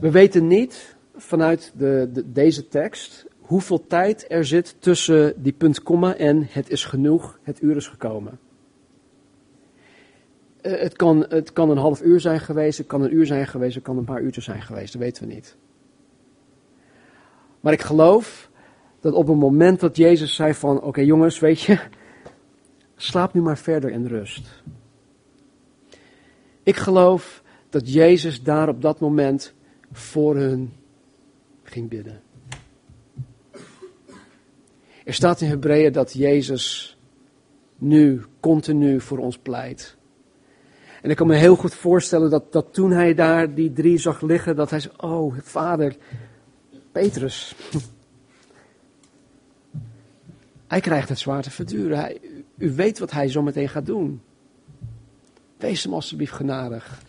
We 0.00 0.10
weten 0.10 0.46
niet 0.46 0.96
vanuit 1.16 1.72
de, 1.76 2.08
de, 2.12 2.32
deze 2.32 2.68
tekst 2.68 3.26
hoeveel 3.40 3.86
tijd 3.86 4.24
er 4.28 4.44
zit 4.44 4.76
tussen 4.78 5.42
die 5.42 5.52
punt, 5.52 5.82
komma 5.82 6.16
en 6.16 6.46
het 6.50 6.70
is 6.70 6.84
genoeg, 6.84 7.38
het 7.42 7.62
uur 7.62 7.76
is 7.76 7.88
gekomen. 7.88 8.38
Uh, 10.66 10.80
het, 10.80 10.96
kan, 10.96 11.26
het 11.28 11.52
kan 11.52 11.70
een 11.70 11.76
half 11.76 12.02
uur 12.02 12.20
zijn 12.20 12.40
geweest, 12.40 12.78
het 12.78 12.86
kan 12.86 13.02
een 13.02 13.14
uur 13.14 13.26
zijn 13.26 13.46
geweest, 13.46 13.74
het 13.74 13.84
kan 13.84 13.96
een 13.98 14.04
paar 14.04 14.20
uurtjes 14.20 14.44
zijn 14.44 14.62
geweest, 14.62 14.92
dat 14.92 15.02
weten 15.02 15.28
we 15.28 15.34
niet. 15.34 15.56
Maar 17.60 17.72
ik 17.72 17.82
geloof 17.82 18.50
dat 19.00 19.12
op 19.12 19.26
het 19.26 19.36
moment 19.36 19.80
dat 19.80 19.96
Jezus 19.96 20.34
zei 20.34 20.54
van, 20.54 20.82
oké 20.82 21.00
jongens, 21.00 21.38
weet 21.38 21.60
je, 21.60 21.78
slaap 22.96 23.34
nu 23.34 23.40
maar 23.40 23.58
verder 23.58 23.90
in 23.90 24.06
rust. 24.06 24.62
Ik 26.62 26.76
geloof 26.76 27.42
dat 27.70 27.92
Jezus 27.92 28.42
daar 28.42 28.68
op 28.68 28.82
dat 28.82 29.00
moment 29.00 29.54
voor 29.92 30.36
hun 30.36 30.72
ging 31.62 31.88
bidden. 31.88 32.22
Er 35.04 35.14
staat 35.14 35.40
in 35.40 35.48
Hebreeën 35.48 35.92
dat 35.92 36.12
Jezus 36.12 36.96
nu 37.76 38.24
continu 38.40 39.00
voor 39.00 39.18
ons 39.18 39.38
pleit. 39.38 39.95
En 41.06 41.12
ik 41.12 41.18
kan 41.18 41.26
me 41.26 41.34
heel 41.34 41.56
goed 41.56 41.74
voorstellen 41.74 42.30
dat, 42.30 42.52
dat 42.52 42.74
toen 42.74 42.90
hij 42.90 43.14
daar 43.14 43.54
die 43.54 43.72
drie 43.72 43.98
zag 43.98 44.20
liggen, 44.20 44.56
dat 44.56 44.70
hij 44.70 44.80
zei, 44.80 44.94
oh 44.96 45.34
vader, 45.42 45.96
Petrus. 46.92 47.54
Hij 50.66 50.80
krijgt 50.80 51.08
het 51.08 51.18
zwaar 51.18 51.42
te 51.42 51.50
verduren. 51.50 51.98
Hij, 51.98 52.20
u 52.58 52.74
weet 52.74 52.98
wat 52.98 53.10
hij 53.10 53.28
zo 53.28 53.42
meteen 53.42 53.68
gaat 53.68 53.86
doen. 53.86 54.20
Wees 55.56 55.82
hem 55.82 55.94
alsjeblieft 55.94 56.32
genadig. 56.32 57.02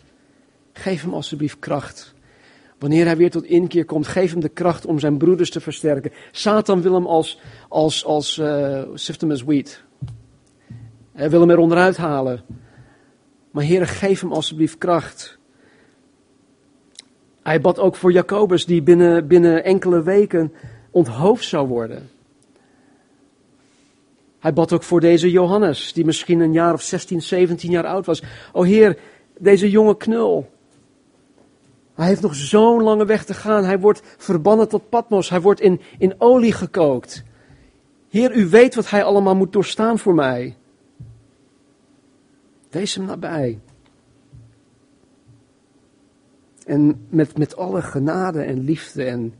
Geef 0.72 1.02
hem 1.02 1.14
alsjeblieft 1.14 1.58
kracht. 1.58 2.14
Wanneer 2.78 3.04
hij 3.04 3.16
weer 3.16 3.30
tot 3.30 3.44
inkeer 3.44 3.84
komt, 3.84 4.06
geef 4.06 4.30
hem 4.30 4.40
de 4.40 4.48
kracht 4.48 4.86
om 4.86 4.98
zijn 4.98 5.18
broeders 5.18 5.50
te 5.50 5.60
versterken. 5.60 6.12
Satan 6.32 6.82
wil 6.82 6.94
hem 6.94 7.06
als, 7.06 7.40
als, 7.68 8.04
als 8.04 8.38
uh, 8.38 8.82
wheat. 9.44 9.82
Hij 11.12 11.30
wil 11.30 11.40
hem 11.40 11.50
er 11.50 11.58
onderuit 11.58 11.96
halen. 11.96 12.44
Maar 13.58 13.66
Heer, 13.66 13.86
geef 13.86 14.20
hem 14.20 14.32
alsjeblieft 14.32 14.78
kracht. 14.78 15.38
Hij 17.42 17.60
bad 17.60 17.78
ook 17.78 17.96
voor 17.96 18.12
Jacobus, 18.12 18.66
die 18.66 18.82
binnen, 18.82 19.26
binnen 19.26 19.64
enkele 19.64 20.02
weken 20.02 20.52
onthoofd 20.90 21.44
zou 21.44 21.68
worden. 21.68 22.10
Hij 24.38 24.52
bad 24.52 24.72
ook 24.72 24.82
voor 24.82 25.00
deze 25.00 25.30
Johannes, 25.30 25.92
die 25.92 26.04
misschien 26.04 26.40
een 26.40 26.52
jaar 26.52 26.72
of 26.72 26.82
16, 26.82 27.22
17 27.22 27.70
jaar 27.70 27.86
oud 27.86 28.06
was. 28.06 28.22
O 28.52 28.62
Heer, 28.62 28.98
deze 29.38 29.70
jonge 29.70 29.96
knul. 29.96 30.50
Hij 31.94 32.06
heeft 32.06 32.22
nog 32.22 32.34
zo'n 32.34 32.82
lange 32.82 33.04
weg 33.04 33.24
te 33.24 33.34
gaan. 33.34 33.64
Hij 33.64 33.78
wordt 33.78 34.02
verbannen 34.16 34.68
tot 34.68 34.88
Patmos. 34.88 35.30
Hij 35.30 35.40
wordt 35.40 35.60
in, 35.60 35.80
in 35.98 36.14
olie 36.18 36.52
gekookt. 36.52 37.22
Heer, 38.08 38.36
u 38.36 38.48
weet 38.48 38.74
wat 38.74 38.90
hij 38.90 39.04
allemaal 39.04 39.36
moet 39.36 39.52
doorstaan 39.52 39.98
voor 39.98 40.14
mij. 40.14 40.56
Wees 42.70 42.94
hem 42.94 43.04
nabij. 43.04 43.58
En 46.64 47.06
met, 47.08 47.38
met 47.38 47.56
alle 47.56 47.82
genade 47.82 48.42
en 48.42 48.60
liefde 48.60 49.04
en, 49.04 49.34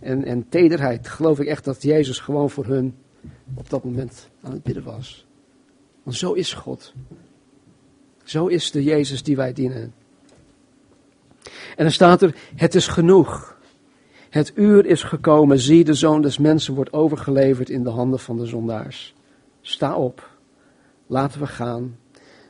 en, 0.00 0.24
en 0.24 0.48
tederheid 0.48 1.08
geloof 1.08 1.40
ik 1.40 1.46
echt 1.46 1.64
dat 1.64 1.82
Jezus 1.82 2.18
gewoon 2.18 2.50
voor 2.50 2.66
hun 2.66 2.94
op 3.54 3.70
dat 3.70 3.84
moment 3.84 4.28
aan 4.42 4.52
het 4.52 4.62
bidden 4.62 4.84
was. 4.84 5.26
Want 6.02 6.16
zo 6.16 6.32
is 6.32 6.52
God. 6.52 6.94
Zo 8.22 8.46
is 8.46 8.70
de 8.70 8.82
Jezus 8.82 9.22
die 9.22 9.36
wij 9.36 9.52
dienen. 9.52 9.94
En 11.76 11.84
dan 11.84 11.90
staat 11.90 12.22
er, 12.22 12.34
het 12.54 12.74
is 12.74 12.86
genoeg. 12.86 13.56
Het 14.30 14.52
uur 14.54 14.86
is 14.86 15.02
gekomen, 15.02 15.58
zie 15.58 15.84
de 15.84 15.94
zoon 15.94 16.22
des 16.22 16.38
mensen 16.38 16.74
wordt 16.74 16.92
overgeleverd 16.92 17.70
in 17.70 17.82
de 17.82 17.90
handen 17.90 18.18
van 18.18 18.36
de 18.36 18.46
zondaars. 18.46 19.14
Sta 19.60 19.96
op, 19.96 20.30
laten 21.06 21.40
we 21.40 21.46
gaan. 21.46 21.96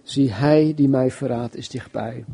Zie 0.02 0.32
hij 0.32 0.72
die 0.76 0.88
mij 0.88 1.10
verraadt 1.10 1.56
is 1.56 1.68
dichtbij. 1.68 2.24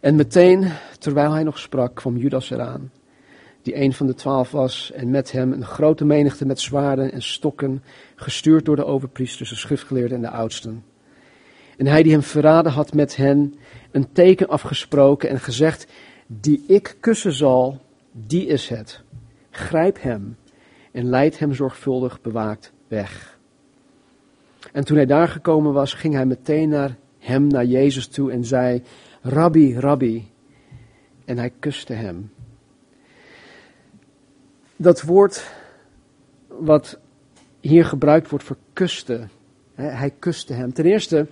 En 0.00 0.16
meteen, 0.16 0.72
terwijl 0.98 1.32
hij 1.32 1.42
nog 1.42 1.58
sprak, 1.58 1.94
kwam 1.94 2.16
Judas 2.16 2.50
eraan, 2.50 2.92
die 3.62 3.80
een 3.80 3.92
van 3.92 4.06
de 4.06 4.14
twaalf 4.14 4.50
was, 4.50 4.92
en 4.92 5.10
met 5.10 5.32
hem 5.32 5.52
een 5.52 5.64
grote 5.64 6.04
menigte 6.04 6.46
met 6.46 6.60
zwaarden 6.60 7.12
en 7.12 7.22
stokken, 7.22 7.82
gestuurd 8.14 8.64
door 8.64 8.76
de 8.76 8.84
overpriesters, 8.84 9.50
de 9.50 9.56
schriftgeleerden 9.56 10.16
en 10.16 10.22
de 10.22 10.30
oudsten. 10.30 10.84
En 11.76 11.86
hij 11.86 12.02
die 12.02 12.12
hem 12.12 12.22
verraden 12.22 12.72
had 12.72 12.94
met 12.94 13.16
hen 13.16 13.54
een 13.90 14.12
teken 14.12 14.48
afgesproken 14.48 15.28
en 15.28 15.40
gezegd, 15.40 15.86
die 16.26 16.64
ik 16.66 16.96
kussen 17.00 17.32
zal, 17.32 17.80
die 18.12 18.46
is 18.46 18.68
het. 18.68 19.02
Grijp 19.50 20.02
hem 20.02 20.36
en 20.92 21.08
leid 21.08 21.38
hem 21.38 21.54
zorgvuldig 21.54 22.20
bewaakt 22.20 22.72
weg. 22.88 23.35
En 24.72 24.84
toen 24.84 24.96
hij 24.96 25.06
daar 25.06 25.28
gekomen 25.28 25.72
was, 25.72 25.94
ging 25.94 26.14
hij 26.14 26.26
meteen 26.26 26.68
naar 26.68 26.96
hem, 27.18 27.46
naar 27.46 27.64
Jezus 27.64 28.06
toe 28.06 28.32
en 28.32 28.44
zei, 28.44 28.82
Rabbi, 29.22 29.78
Rabbi. 29.78 30.28
En 31.24 31.38
hij 31.38 31.52
kuste 31.58 31.92
hem. 31.92 32.30
Dat 34.76 35.02
woord 35.02 35.50
wat 36.48 36.98
hier 37.60 37.84
gebruikt 37.84 38.30
wordt 38.30 38.44
voor 38.44 38.56
kusten, 38.72 39.30
hij 39.74 40.12
kuste 40.18 40.52
hem. 40.52 40.72
Ten 40.72 40.84
eerste 40.84 41.26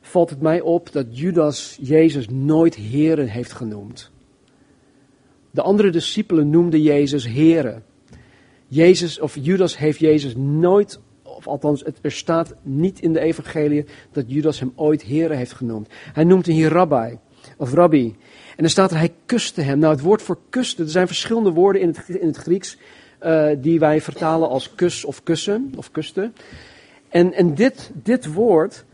valt 0.00 0.30
het 0.30 0.40
mij 0.40 0.60
op 0.60 0.92
dat 0.92 1.18
Judas 1.18 1.78
Jezus 1.80 2.28
nooit 2.28 2.74
Heren 2.74 3.28
heeft 3.28 3.52
genoemd. 3.52 4.10
De 5.50 5.62
andere 5.62 5.90
discipelen 5.90 6.50
noemden 6.50 6.82
Jezus 6.82 7.26
Heren. 7.26 7.82
Jezus, 8.66 9.20
of 9.20 9.36
Judas 9.40 9.78
heeft 9.78 9.98
Jezus 9.98 10.36
nooit, 10.36 11.00
of 11.38 11.46
althans, 11.46 11.84
er 12.02 12.12
staat 12.12 12.54
niet 12.62 13.00
in 13.00 13.12
de 13.12 13.20
evangelie 13.20 13.84
dat 14.12 14.24
Judas 14.26 14.60
hem 14.60 14.72
ooit 14.74 15.02
Heren 15.02 15.36
heeft 15.36 15.52
genoemd. 15.52 15.88
Hij 16.12 16.24
noemt 16.24 16.46
hem 16.46 16.54
hier 16.54 16.70
Rabbi, 16.70 17.18
of 17.56 17.72
Rabbi. 17.72 18.16
En 18.50 18.64
dan 18.64 18.68
staat 18.68 18.90
er, 18.90 18.96
hij 18.96 19.12
kuste 19.26 19.60
hem. 19.60 19.78
Nou, 19.78 19.92
het 19.92 20.02
woord 20.02 20.22
voor 20.22 20.38
kusten, 20.48 20.84
er 20.84 20.90
zijn 20.90 21.06
verschillende 21.06 21.50
woorden 21.50 21.82
in 21.82 21.88
het, 21.88 22.08
in 22.08 22.26
het 22.26 22.36
Grieks 22.36 22.78
uh, 23.22 23.48
die 23.58 23.78
wij 23.78 24.00
vertalen 24.00 24.48
als 24.48 24.74
kus 24.74 25.04
of 25.04 25.22
kussen, 25.22 25.72
of 25.76 25.90
kusten. 25.90 26.34
En, 27.08 27.32
en 27.32 27.54
dit, 27.54 27.90
dit 28.02 28.32
woord 28.32 28.84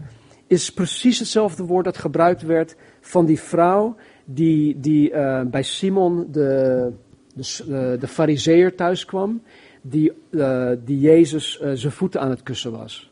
is 0.46 0.72
precies 0.72 1.18
hetzelfde 1.18 1.64
woord 1.64 1.85
dat 1.85 1.98
gebruikt 1.98 2.42
werd 2.42 2.76
van 3.00 3.26
die 3.26 3.40
vrouw 3.40 3.96
die, 4.24 4.80
die 4.80 5.11
uh, 5.11 5.40
bij 5.40 5.62
Simon 5.62 6.26
de, 6.30 6.92
de, 7.35 7.96
de 8.00 8.09
fariseer 8.09 8.74
thuis 8.74 9.04
kwam, 9.04 9.42
die, 9.87 10.12
uh, 10.31 10.70
die 10.85 11.01
Jezus 11.01 11.61
uh, 11.62 11.70
zijn 11.75 11.92
voeten 11.92 12.20
aan 12.20 12.31
het 12.31 12.42
kussen 12.42 12.73
was. 12.73 13.11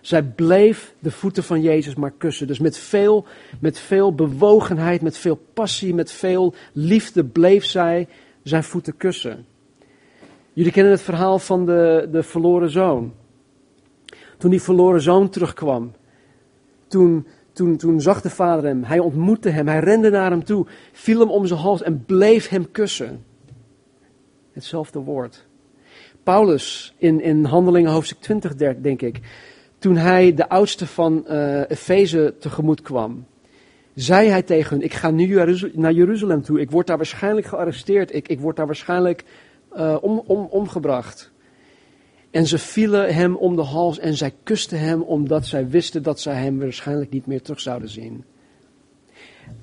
Zij 0.00 0.22
bleef 0.22 0.94
de 0.98 1.10
voeten 1.10 1.42
van 1.42 1.60
Jezus 1.60 1.94
maar 1.94 2.10
kussen. 2.10 2.46
Dus 2.46 2.58
met 2.58 2.78
veel, 2.78 3.24
met 3.60 3.78
veel 3.78 4.14
bewogenheid, 4.14 5.02
met 5.02 5.18
veel 5.18 5.40
passie, 5.54 5.94
met 5.94 6.12
veel 6.12 6.54
liefde 6.72 7.24
bleef 7.24 7.64
zij 7.64 8.08
zijn 8.42 8.64
voeten 8.64 8.96
kussen. 8.96 9.46
Jullie 10.52 10.72
kennen 10.72 10.92
het 10.92 11.02
verhaal 11.02 11.38
van 11.38 11.66
de, 11.66 12.08
de 12.12 12.22
verloren 12.22 12.70
zoon. 12.70 13.12
Toen 14.38 14.50
die 14.50 14.62
verloren 14.62 15.02
zoon 15.02 15.28
terugkwam, 15.28 15.92
toen, 16.86 17.26
toen, 17.52 17.76
toen 17.76 18.00
zag 18.00 18.20
de 18.20 18.30
vader 18.30 18.64
hem, 18.64 18.84
hij 18.84 18.98
ontmoette 18.98 19.48
hem, 19.48 19.68
hij 19.68 19.80
rende 19.80 20.10
naar 20.10 20.30
hem 20.30 20.44
toe, 20.44 20.66
viel 20.92 21.20
hem 21.20 21.30
om 21.30 21.46
zijn 21.46 21.60
hals 21.60 21.82
en 21.82 22.04
bleef 22.04 22.48
hem 22.48 22.70
kussen. 22.70 23.24
Hetzelfde 24.52 24.98
woord. 24.98 25.50
Paulus 26.22 26.94
in, 26.98 27.20
in 27.20 27.44
Handelingen 27.44 27.90
hoofdstuk 27.90 28.20
20, 28.20 28.54
denk 28.54 29.02
ik, 29.02 29.20
toen 29.78 29.96
hij 29.96 30.34
de 30.34 30.48
oudste 30.48 30.86
van 30.86 31.24
uh, 31.28 31.70
Efeze 31.70 32.34
tegemoet 32.38 32.82
kwam, 32.82 33.26
zei 33.94 34.28
hij 34.28 34.42
tegen 34.42 34.76
hen, 34.76 34.84
ik 34.84 34.94
ga 34.94 35.10
nu 35.10 35.34
naar 35.72 35.92
Jeruzalem 35.92 36.42
toe, 36.42 36.60
ik 36.60 36.70
word 36.70 36.86
daar 36.86 36.96
waarschijnlijk 36.96 37.46
gearresteerd, 37.46 38.14
ik, 38.14 38.28
ik 38.28 38.40
word 38.40 38.56
daar 38.56 38.66
waarschijnlijk 38.66 39.24
uh, 39.76 39.96
om, 40.00 40.22
om, 40.26 40.46
omgebracht. 40.50 41.30
En 42.30 42.46
ze 42.46 42.58
vielen 42.58 43.14
hem 43.14 43.36
om 43.36 43.56
de 43.56 43.62
hals 43.62 43.98
en 43.98 44.14
zij 44.14 44.32
kusten 44.42 44.78
hem 44.78 45.02
omdat 45.02 45.46
zij 45.46 45.68
wisten 45.68 46.02
dat 46.02 46.20
zij 46.20 46.34
hem 46.34 46.58
waarschijnlijk 46.58 47.10
niet 47.10 47.26
meer 47.26 47.42
terug 47.42 47.60
zouden 47.60 47.88
zien. 47.88 48.24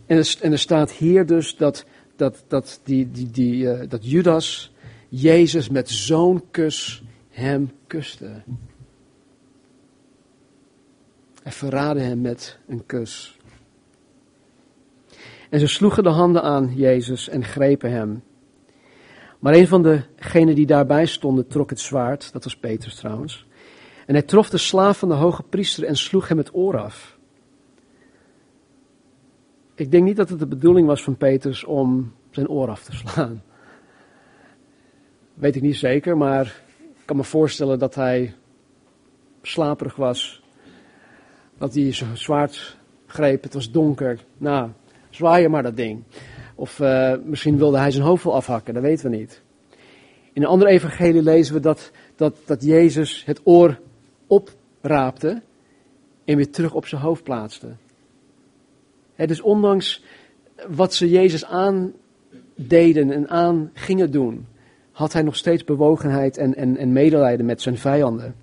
En 0.05 0.17
er, 0.17 0.35
en 0.41 0.51
er 0.51 0.59
staat 0.59 0.91
hier 0.91 1.25
dus 1.25 1.55
dat, 1.55 1.85
dat, 2.15 2.43
dat, 2.47 2.79
die, 2.83 3.11
die, 3.11 3.31
die, 3.31 3.63
uh, 3.63 3.79
dat 3.87 4.09
Judas 4.09 4.73
Jezus 5.09 5.69
met 5.69 5.89
zo'n 5.89 6.43
kus 6.51 7.03
hem 7.29 7.71
kuste. 7.87 8.41
Hij 11.43 11.51
verraadde 11.51 12.01
hem 12.01 12.21
met 12.21 12.59
een 12.67 12.85
kus. 12.85 13.37
En 15.49 15.59
ze 15.59 15.67
sloegen 15.67 16.03
de 16.03 16.09
handen 16.09 16.41
aan 16.41 16.73
Jezus 16.75 17.29
en 17.29 17.43
grepen 17.43 17.91
hem. 17.91 18.23
Maar 19.39 19.53
een 19.53 19.67
van 19.67 19.83
degenen 19.83 20.55
die 20.55 20.65
daarbij 20.65 21.05
stonden 21.05 21.47
trok 21.47 21.69
het 21.69 21.79
zwaard, 21.79 22.33
dat 22.33 22.43
was 22.43 22.57
Petrus 22.57 22.95
trouwens. 22.95 23.47
En 24.05 24.13
hij 24.13 24.23
trof 24.23 24.49
de 24.49 24.57
slaaf 24.57 24.99
van 24.99 25.09
de 25.09 25.15
hoge 25.15 25.43
priester 25.43 25.83
en 25.83 25.95
sloeg 25.95 26.27
hem 26.27 26.37
het 26.37 26.53
oor 26.53 26.77
af. 26.77 27.17
Ik 29.75 29.91
denk 29.91 30.03
niet 30.03 30.15
dat 30.15 30.29
het 30.29 30.39
de 30.39 30.47
bedoeling 30.47 30.87
was 30.87 31.03
van 31.03 31.17
Petrus 31.17 31.63
om 31.63 32.13
zijn 32.29 32.49
oor 32.49 32.69
af 32.69 32.83
te 32.83 32.95
slaan. 32.95 33.41
Weet 35.39 35.55
ik 35.55 35.61
niet 35.61 35.77
zeker, 35.77 36.17
maar 36.17 36.45
ik 36.77 37.05
kan 37.05 37.15
me 37.15 37.23
voorstellen 37.23 37.79
dat 37.79 37.95
hij 37.95 38.33
slaperig 39.41 39.95
was. 39.95 40.41
Dat 41.57 41.73
hij 41.73 41.93
zijn 41.93 42.17
zwaard 42.17 42.77
greep, 43.05 43.43
het 43.43 43.53
was 43.53 43.71
donker. 43.71 44.19
Nou, 44.37 44.69
zwaai 45.09 45.41
je 45.41 45.49
maar 45.49 45.63
dat 45.63 45.75
ding. 45.75 46.03
Of 46.55 46.79
uh, 46.79 47.13
misschien 47.23 47.57
wilde 47.57 47.77
hij 47.77 47.91
zijn 47.91 48.03
hoofd 48.03 48.23
wel 48.23 48.35
afhakken, 48.35 48.73
dat 48.73 48.83
weten 48.83 49.11
we 49.11 49.17
niet. 49.17 49.41
In 50.33 50.41
een 50.41 50.47
andere 50.47 50.71
evangelie 50.71 51.23
lezen 51.23 51.53
we 51.53 51.59
dat, 51.59 51.91
dat, 52.15 52.37
dat 52.45 52.63
Jezus 52.63 53.25
het 53.25 53.41
oor 53.43 53.79
opraapte 54.27 55.41
en 56.25 56.35
weer 56.35 56.51
terug 56.51 56.73
op 56.73 56.85
zijn 56.85 57.01
hoofd 57.01 57.23
plaatste. 57.23 57.67
Dus 59.15 59.41
ondanks 59.41 60.03
wat 60.67 60.93
ze 60.93 61.09
Jezus 61.09 61.45
aandeden 61.45 63.11
en 63.11 63.29
aan 63.29 63.71
gingen 63.73 64.11
doen, 64.11 64.47
had 64.99 65.13
hij 65.13 65.21
nog 65.21 65.35
steeds 65.35 65.63
bewogenheid 65.63 66.37
en, 66.37 66.55
en, 66.55 66.77
en 66.77 66.93
medelijden 66.93 67.45
met 67.45 67.61
zijn 67.61 67.77
vijanden. 67.77 68.35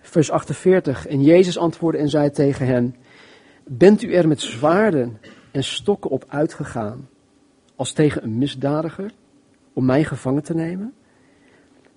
vers 0.00 0.30
48. 0.30 1.06
En 1.06 1.22
Jezus 1.22 1.58
antwoordde 1.58 2.00
en 2.00 2.08
zei 2.08 2.30
tegen 2.30 2.66
hen: 2.66 2.94
Bent 3.64 4.02
u 4.02 4.12
er 4.12 4.28
met 4.28 4.40
zwaarden 4.40 5.18
en 5.50 5.64
stokken 5.64 6.10
op 6.10 6.24
uitgegaan, 6.28 7.08
als 7.76 7.92
tegen 7.92 8.22
een 8.22 8.38
misdadiger, 8.38 9.12
om 9.72 9.84
mij 9.84 10.04
gevangen 10.04 10.42
te 10.42 10.54
nemen? 10.54 10.94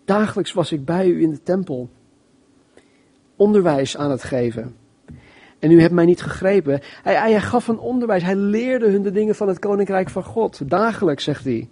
Dagelijks 0.06 0.54
was 0.54 0.72
ik 0.72 0.86
bij 0.86 1.08
u 1.08 1.22
in 1.22 1.30
de 1.30 1.44
tempel, 1.44 1.90
onderwijs 3.36 3.98
aan 3.98 4.12
het 4.12 4.24
geven. 4.24 4.83
En 5.64 5.72
u 5.72 5.82
hebt 5.82 5.94
mij 5.94 6.06
niet 6.06 6.22
gegrepen. 6.22 6.80
Hij, 7.04 7.42
gaf 7.42 7.68
een 7.68 7.80
onderwijs, 7.80 8.24
hij 8.24 8.36
leerde 8.36 8.90
hun 8.90 9.02
de 9.02 9.12
dingen 9.12 9.36
van 9.36 9.48
het 9.48 9.60
koninkrijk 9.60 10.10
van 10.10 10.24
God. 10.24 10.70
Dagelijks, 10.70 11.24
zegt 11.24 11.44
hij. 11.44 11.70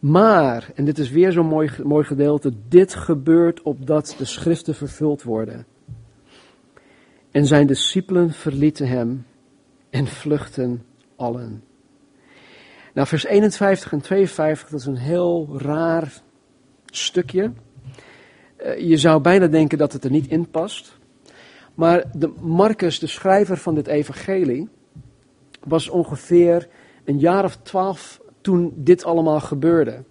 Maar, 0.00 0.70
en 0.74 0.84
dit 0.84 0.98
is 0.98 1.10
weer 1.10 1.32
zo'n 1.32 1.46
mooi, 1.46 1.70
mooi 1.82 2.04
gedeelte, 2.04 2.52
dit 2.68 2.94
gebeurt 2.94 3.62
opdat 3.62 4.14
de 4.18 4.24
schriften 4.24 4.74
vervuld 4.74 5.22
worden. 5.22 5.66
En 7.30 7.46
zijn 7.46 7.66
discipelen 7.66 8.30
verlieten 8.30 8.88
hem 8.88 9.26
en 9.90 10.06
vluchten 10.06 10.82
allen. 11.16 11.64
Nou, 12.94 13.06
vers 13.06 13.24
51 13.24 13.92
en 13.92 14.00
52, 14.00 14.68
dat 14.68 14.80
is 14.80 14.86
een 14.86 14.96
heel 14.96 15.48
raar 15.58 16.12
stukje. 16.86 17.52
Eh, 18.56 18.88
je 18.88 18.96
zou 18.96 19.20
bijna 19.20 19.46
denken 19.46 19.78
dat 19.78 19.92
het 19.92 20.04
er 20.04 20.10
niet 20.10 20.26
in 20.26 20.50
past. 20.50 21.00
Maar 21.74 22.04
de 22.12 22.32
Marcus, 22.40 22.98
de 22.98 23.06
schrijver 23.06 23.56
van 23.56 23.74
dit 23.74 23.86
evangelie, 23.86 24.68
was 25.64 25.88
ongeveer 25.88 26.68
een 27.04 27.18
jaar 27.18 27.44
of 27.44 27.56
twaalf 27.56 28.20
toen 28.40 28.72
dit 28.76 29.04
allemaal 29.04 29.40
gebeurde. 29.40 30.04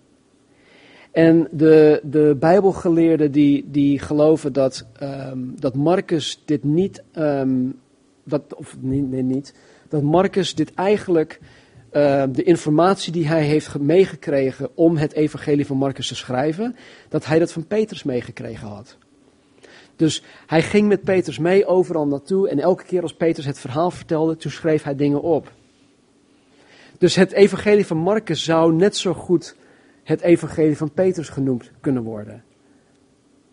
En 1.11 1.47
de, 1.51 2.01
de 2.03 2.35
Bijbelgeleerden 2.39 3.31
die, 3.31 3.69
die 3.71 3.99
geloven 3.99 4.53
dat, 4.53 4.87
um, 5.03 5.53
dat 5.59 5.75
Marcus 5.75 6.41
dit 6.45 6.63
niet, 6.63 7.03
um, 7.15 7.79
dat, 8.23 8.55
of 8.55 8.77
nee, 8.79 9.01
nee, 9.01 9.21
niet, 9.21 9.53
dat 9.89 10.01
Marcus 10.01 10.55
dit 10.55 10.73
eigenlijk 10.73 11.39
uh, 11.93 12.23
de 12.31 12.43
informatie 12.43 13.11
die 13.11 13.27
hij 13.27 13.43
heeft 13.43 13.79
meegekregen 13.79 14.69
om 14.73 14.97
het 14.97 15.13
evangelie 15.13 15.65
van 15.65 15.77
Marcus 15.77 16.07
te 16.07 16.15
schrijven, 16.15 16.75
dat 17.09 17.25
hij 17.25 17.39
dat 17.39 17.51
van 17.51 17.67
Petrus 17.67 18.03
meegekregen 18.03 18.67
had. 18.67 18.97
Dus 20.01 20.23
hij 20.47 20.61
ging 20.61 20.87
met 20.87 21.03
Petrus 21.03 21.37
mee 21.37 21.65
overal 21.65 22.07
naartoe 22.07 22.49
en 22.49 22.59
elke 22.59 22.83
keer 22.83 23.01
als 23.01 23.13
Petrus 23.13 23.45
het 23.45 23.59
verhaal 23.59 23.91
vertelde, 23.91 24.35
toen 24.35 24.51
schreef 24.51 24.83
hij 24.83 24.95
dingen 24.95 25.21
op. 25.21 25.51
Dus 26.97 27.15
het 27.15 27.31
evangelie 27.31 27.85
van 27.85 27.97
Marcus 27.97 28.43
zou 28.43 28.73
net 28.73 28.97
zo 28.97 29.13
goed 29.13 29.55
het 30.03 30.21
evangelie 30.21 30.77
van 30.77 30.91
Petrus 30.91 31.29
genoemd 31.29 31.71
kunnen 31.81 32.03
worden. 32.03 32.43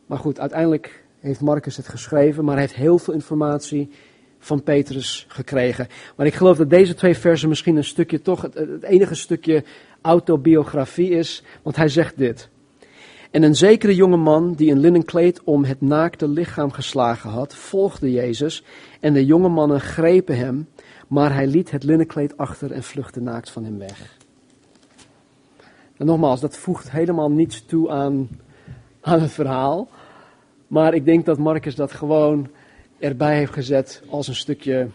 Maar 0.07 0.19
goed, 0.19 0.41
uiteindelijk 0.41 1.05
heeft 1.21 1.41
Marcus 1.41 1.77
het 1.77 1.89
geschreven, 1.89 2.45
maar 2.45 2.55
hij 2.55 2.63
heeft 2.63 2.77
heel 2.77 2.99
veel 2.99 3.15
informatie 3.15 3.91
van 4.39 4.63
Petrus 4.63 5.25
gekregen. 5.29 5.89
Maar 6.17 6.27
ik 6.27 6.35
geloof 6.35 6.57
dat 6.57 6.71
deze 6.71 6.95
twee 6.95 7.17
versen 7.17 7.49
misschien 7.49 7.77
een 7.77 7.85
stukje 7.85 8.23
toch, 8.23 8.43
het, 8.43 8.55
het 8.55 8.83
enige 8.83 9.15
stukje 9.15 9.65
autobiografie 10.01 11.11
is, 11.11 11.43
want 11.63 11.77
hij 11.77 11.89
zegt 11.89 12.19
dit. 12.19 12.49
En 13.31 13.43
een 13.43 13.57
zekere 13.57 13.95
jonge 13.95 14.17
man 14.17 14.53
die 14.53 14.71
een 14.71 14.79
linnen 14.79 15.05
kleed 15.05 15.45
om 15.45 15.65
het 15.65 15.81
naakte 15.81 16.29
lichaam 16.29 16.71
geslagen 16.71 17.31
had, 17.31 17.55
volgde 17.55 18.13
Jezus 18.13 18.65
en 19.01 19.13
de 19.13 19.25
jonge 19.25 19.49
mannen 19.49 19.81
grepen 19.81 20.37
hem, 20.37 20.69
maar 21.09 21.35
hij 21.35 21.47
liet 21.47 21.71
het 21.71 21.83
linnenkleed 21.83 22.37
achter 22.37 22.73
en 22.73 22.83
vluchtte 22.83 23.21
naakt 23.21 23.51
van 23.51 23.65
hem 23.65 23.79
weg. 23.79 24.17
En 25.97 26.07
nogmaals, 26.07 26.41
dat 26.41 26.57
voegt 26.57 26.91
helemaal 26.91 27.31
niets 27.31 27.65
toe 27.65 27.91
aan, 27.91 28.29
aan 29.01 29.21
het 29.21 29.33
verhaal. 29.33 29.89
Maar 30.67 30.95
ik 30.95 31.05
denk 31.05 31.27
dat 31.27 31.39
Marcus 31.39 31.75
dat 31.75 31.93
gewoon 31.93 32.49
erbij 32.99 33.37
heeft 33.37 33.53
gezet 33.53 34.03
als 34.09 34.29
een 34.29 34.35
stukje 34.35 34.89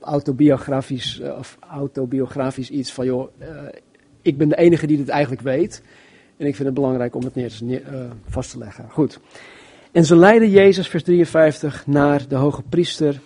autobiografisch, 0.00 1.20
eh, 1.20 1.38
of 1.38 1.56
autobiografisch 1.60 2.70
iets 2.70 2.92
van, 2.92 3.06
joh, 3.06 3.28
uh, 3.40 3.46
ik 4.22 4.38
ben 4.38 4.48
de 4.48 4.56
enige 4.56 4.86
die 4.86 4.96
dit 4.96 5.08
eigenlijk 5.08 5.42
weet. 5.42 5.82
En 6.38 6.46
ik 6.46 6.54
vind 6.54 6.68
het 6.68 6.74
belangrijk 6.74 7.14
om 7.14 7.24
het 7.24 7.34
neer 7.34 7.58
neer, 7.62 7.82
uh, 7.92 8.00
vast 8.28 8.50
te 8.50 8.58
leggen. 8.58 8.90
Goed. 8.90 9.20
En 9.92 10.04
ze 10.04 10.16
leidden 10.16 10.50
Jezus, 10.50 10.88
vers 10.88 11.02
53, 11.02 11.86
naar 11.86 12.28
de 12.28 12.34
hoge 12.34 12.62
priester. 12.62 13.20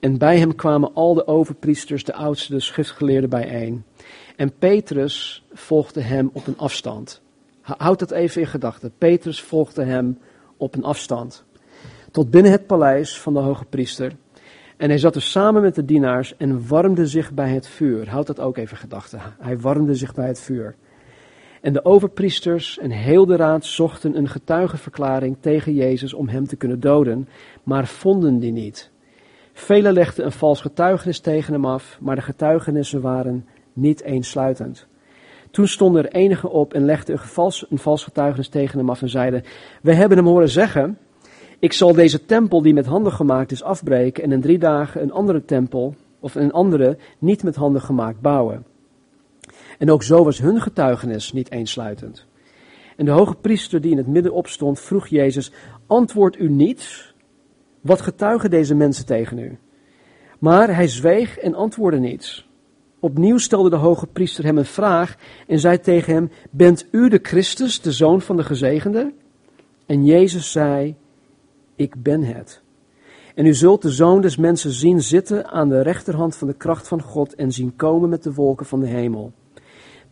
En 0.00 0.18
bij 0.18 0.38
hem 0.38 0.54
kwamen 0.54 0.94
al 0.94 1.14
de 1.14 1.26
overpriesters, 1.26 2.04
de 2.04 2.14
oudste, 2.14 2.52
de 2.52 2.60
schriftgeleerden 2.60 3.30
bijeen. 3.30 3.84
En 4.36 4.52
Petrus 4.58 5.44
volgde 5.52 6.00
hem 6.00 6.30
op 6.32 6.46
een 6.46 6.58
afstand. 6.58 7.20
Houd 7.60 7.98
dat 7.98 8.10
even 8.10 8.40
in 8.40 8.46
gedachten. 8.46 8.92
Petrus 8.98 9.40
volgde 9.40 9.84
hem 9.84 10.18
op 10.56 10.74
een 10.74 10.84
afstand. 10.84 11.44
Tot 12.10 12.30
binnen 12.30 12.52
het 12.52 12.66
paleis 12.66 13.18
van 13.18 13.32
de 13.34 13.40
hoge 13.40 13.64
priester. 13.64 14.12
En 14.76 14.88
hij 14.88 14.98
zat 14.98 15.14
er 15.14 15.22
samen 15.22 15.62
met 15.62 15.74
de 15.74 15.84
dienaars 15.84 16.36
en 16.36 16.68
warmde 16.68 17.06
zich 17.06 17.32
bij 17.32 17.50
het 17.50 17.66
vuur. 17.66 18.08
Houd 18.08 18.26
dat 18.26 18.40
ook 18.40 18.56
even 18.56 18.76
in 18.76 18.82
gedachten. 18.82 19.20
Hij 19.38 19.58
warmde 19.58 19.94
zich 19.94 20.14
bij 20.14 20.26
het 20.26 20.40
vuur. 20.40 20.74
En 21.62 21.72
de 21.72 21.84
overpriesters 21.84 22.78
en 22.78 22.90
heel 22.90 23.26
de 23.26 23.36
raad 23.36 23.64
zochten 23.64 24.16
een 24.16 24.28
getuigenverklaring 24.28 25.36
tegen 25.40 25.74
Jezus 25.74 26.14
om 26.14 26.28
hem 26.28 26.46
te 26.46 26.56
kunnen 26.56 26.80
doden, 26.80 27.28
maar 27.62 27.86
vonden 27.86 28.38
die 28.38 28.52
niet. 28.52 28.90
Velen 29.52 29.92
legden 29.92 30.24
een 30.24 30.32
vals 30.32 30.60
getuigenis 30.60 31.20
tegen 31.20 31.52
hem 31.52 31.64
af, 31.64 31.98
maar 32.00 32.16
de 32.16 32.22
getuigenissen 32.22 33.00
waren 33.00 33.46
niet 33.72 34.02
eensluitend. 34.02 34.86
Toen 35.50 35.68
stonden 35.68 36.04
er 36.04 36.12
enigen 36.12 36.50
op 36.50 36.74
en 36.74 36.84
legden 36.84 37.14
een 37.14 37.22
vals, 37.22 37.66
een 37.70 37.78
vals 37.78 38.04
getuigenis 38.04 38.48
tegen 38.48 38.78
hem 38.78 38.90
af 38.90 39.02
en 39.02 39.08
zeiden: 39.08 39.44
We 39.82 39.94
hebben 39.94 40.18
hem 40.18 40.26
horen 40.26 40.48
zeggen: 40.48 40.98
Ik 41.58 41.72
zal 41.72 41.92
deze 41.92 42.24
tempel 42.24 42.62
die 42.62 42.74
met 42.74 42.86
handen 42.86 43.12
gemaakt 43.12 43.52
is 43.52 43.62
afbreken 43.62 44.24
en 44.24 44.32
in 44.32 44.40
drie 44.40 44.58
dagen 44.58 45.02
een 45.02 45.12
andere 45.12 45.44
tempel, 45.44 45.94
of 46.20 46.34
een 46.34 46.52
andere, 46.52 46.96
niet 47.18 47.42
met 47.42 47.56
handen 47.56 47.82
gemaakt 47.82 48.20
bouwen. 48.20 48.71
En 49.82 49.90
ook 49.90 50.02
zo 50.02 50.24
was 50.24 50.38
hun 50.38 50.60
getuigenis 50.60 51.32
niet 51.32 51.50
eensluitend. 51.50 52.26
En 52.96 53.04
de 53.04 53.10
hoge 53.10 53.34
priester 53.34 53.80
die 53.80 53.90
in 53.90 53.96
het 53.96 54.06
midden 54.06 54.32
opstond, 54.32 54.80
vroeg 54.80 55.06
Jezus: 55.06 55.52
Antwoord 55.86 56.38
u 56.38 56.48
niet? 56.48 57.14
Wat 57.80 58.00
getuigen 58.00 58.50
deze 58.50 58.74
mensen 58.74 59.06
tegen 59.06 59.38
u? 59.38 59.58
Maar 60.38 60.74
hij 60.74 60.88
zweeg 60.88 61.38
en 61.38 61.54
antwoordde 61.54 62.00
niets. 62.00 62.48
Opnieuw 63.00 63.38
stelde 63.38 63.70
de 63.70 63.76
hoge 63.76 64.06
priester 64.06 64.44
hem 64.44 64.58
een 64.58 64.64
vraag 64.64 65.16
en 65.46 65.58
zei 65.58 65.80
tegen 65.80 66.14
hem: 66.14 66.30
Bent 66.50 66.86
u 66.90 67.08
de 67.08 67.18
Christus, 67.22 67.80
de 67.80 67.92
zoon 67.92 68.20
van 68.20 68.36
de 68.36 68.44
gezegende? 68.44 69.12
En 69.86 70.04
Jezus 70.04 70.52
zei: 70.52 70.94
Ik 71.76 72.02
ben 72.02 72.22
het. 72.22 72.62
En 73.34 73.46
u 73.46 73.54
zult 73.54 73.82
de 73.82 73.90
zoon 73.90 74.20
des 74.20 74.36
mensen 74.36 74.70
zien 74.70 75.02
zitten 75.02 75.50
aan 75.50 75.68
de 75.68 75.82
rechterhand 75.82 76.36
van 76.36 76.48
de 76.48 76.54
kracht 76.54 76.88
van 76.88 77.02
God 77.02 77.34
en 77.34 77.52
zien 77.52 77.76
komen 77.76 78.08
met 78.08 78.22
de 78.22 78.34
wolken 78.34 78.66
van 78.66 78.80
de 78.80 78.86
hemel. 78.86 79.32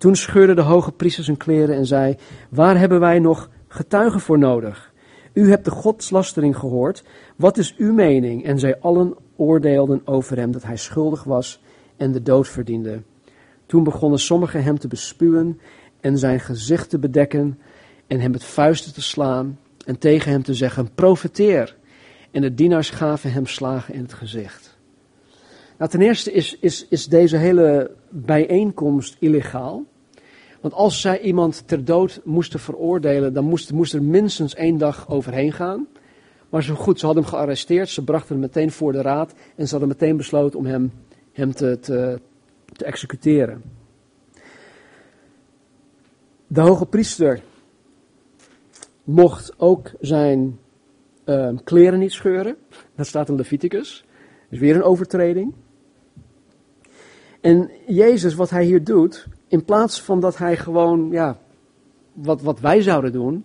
Toen 0.01 0.17
scheurde 0.17 0.55
de 0.55 0.61
hoge 0.61 0.93
priester 0.93 1.25
zijn 1.25 1.37
kleren 1.37 1.77
en 1.77 1.87
zei: 1.87 2.17
Waar 2.49 2.79
hebben 2.79 3.01
wij 3.01 3.19
nog 3.19 3.51
getuigen 3.69 4.21
voor 4.21 4.39
nodig? 4.39 4.93
U 5.33 5.51
hebt 5.51 5.65
de 5.65 5.71
godslastering 5.71 6.57
gehoord. 6.57 7.05
Wat 7.37 7.59
is 7.59 7.75
uw 7.77 7.93
mening? 7.93 8.45
En 8.45 8.59
zij 8.59 8.79
allen 8.79 9.15
oordeelden 9.37 10.03
over 10.05 10.37
hem 10.37 10.53
dat 10.53 10.63
hij 10.63 10.77
schuldig 10.77 11.25
was 11.25 11.63
en 11.97 12.13
de 12.13 12.23
dood 12.23 12.49
verdiende. 12.49 13.03
Toen 13.67 13.85
begonnen 13.85 14.19
sommigen 14.19 14.63
hem 14.63 14.79
te 14.79 14.89
bespuwen 14.89 15.61
en 16.01 16.19
zijn 16.19 16.41
gezicht 16.41 16.91
te 16.91 16.99
bedekken 16.99 17.59
en 18.07 18.21
hem 18.21 18.31
met 18.31 18.45
vuisten 18.45 18.93
te 18.93 19.03
slaan 19.03 19.59
en 19.87 19.99
tegen 19.99 20.31
hem 20.31 20.43
te 20.43 20.55
zeggen, 20.55 20.95
profeteer. 20.95 21.77
En 22.31 22.41
de 22.41 22.55
dienaars 22.55 22.91
gaven 22.91 23.33
hem 23.33 23.47
slagen 23.47 23.95
in 23.95 24.03
het 24.03 24.13
gezicht. 24.13 24.79
Nou, 25.79 25.91
ten 25.91 26.01
eerste 26.01 26.33
is, 26.33 26.59
is, 26.61 26.87
is 26.89 27.07
deze 27.07 27.37
hele 27.37 27.91
bijeenkomst 28.09 29.17
illegaal. 29.19 29.85
Want 30.61 30.75
als 30.75 31.01
zij 31.01 31.21
iemand 31.21 31.63
ter 31.67 31.85
dood 31.85 32.21
moesten 32.25 32.61
veroordelen, 32.61 33.33
dan 33.33 33.45
moest, 33.45 33.73
moest 33.73 33.95
er 33.95 34.03
minstens 34.03 34.55
één 34.55 34.79
dag 34.79 35.09
overheen 35.09 35.53
gaan. 35.53 35.87
Maar 36.49 36.63
zo 36.63 36.75
goed, 36.75 36.99
ze 36.99 37.07
hadden 37.07 37.25
hem 37.25 37.33
gearresteerd, 37.33 37.89
ze 37.89 38.05
brachten 38.05 38.33
hem 38.33 38.41
meteen 38.41 38.71
voor 38.71 38.93
de 38.93 39.03
raad 39.03 39.35
en 39.57 39.65
ze 39.65 39.71
hadden 39.71 39.89
meteen 39.89 40.17
besloten 40.17 40.59
om 40.59 40.67
hem 40.67 40.93
hem 41.33 41.55
te, 41.55 41.79
te, 41.81 42.21
te 42.73 42.85
executeren. 42.85 43.63
De 46.47 46.61
hoge 46.61 46.87
priester 46.87 47.43
mocht 49.05 49.55
ook 49.57 49.91
zijn 50.01 50.59
uh, 51.25 51.51
kleren 51.65 51.99
niet 51.99 52.13
scheuren. 52.13 52.57
Dat 52.95 53.07
staat 53.07 53.29
in 53.29 53.35
Leviticus. 53.35 54.05
Is 54.49 54.59
weer 54.59 54.75
een 54.75 54.83
overtreding. 54.83 55.55
En 57.41 57.71
Jezus, 57.87 58.35
wat 58.35 58.51
hij 58.51 58.65
hier 58.65 58.85
doet, 58.85 59.27
in 59.51 59.65
plaats 59.65 60.01
van 60.01 60.21
dat 60.21 60.39
hij 60.39 60.57
gewoon, 60.57 61.09
ja, 61.11 61.39
wat, 62.13 62.43
wat 62.43 62.61
wij 62.61 62.83
zouden 62.83 63.13
doen, 63.13 63.45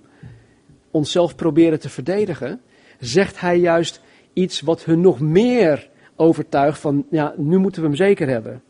onszelf 0.91 1.35
proberen 1.35 1.79
te 1.79 1.89
verdedigen, 1.89 2.61
zegt 2.99 3.39
hij 3.39 3.59
juist 3.59 4.01
iets 4.33 4.61
wat 4.61 4.83
hun 4.83 5.01
nog 5.01 5.19
meer 5.19 5.89
overtuigd 6.15 6.79
van, 6.79 7.05
ja, 7.09 7.33
nu 7.37 7.57
moeten 7.57 7.81
we 7.81 7.87
hem 7.87 7.97
zeker 7.97 8.27
hebben. 8.27 8.61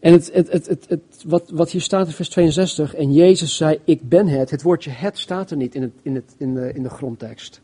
En 0.00 0.12
het, 0.12 0.32
het, 0.32 0.52
het, 0.52 0.86
het, 0.88 1.00
wat, 1.26 1.50
wat 1.50 1.70
hier 1.70 1.80
staat 1.80 2.06
in 2.06 2.12
vers 2.12 2.28
62, 2.28 2.94
en 2.94 3.12
Jezus 3.12 3.56
zei, 3.56 3.80
ik 3.84 4.08
ben 4.08 4.26
het. 4.26 4.50
Het 4.50 4.62
woordje 4.62 4.90
het 4.90 5.18
staat 5.18 5.50
er 5.50 5.56
niet 5.56 5.74
in, 5.74 5.82
het, 5.82 5.92
in, 6.02 6.14
het, 6.14 6.34
in, 6.38 6.54
de, 6.54 6.72
in 6.72 6.82
de 6.82 6.90
grondtekst. 6.90 7.60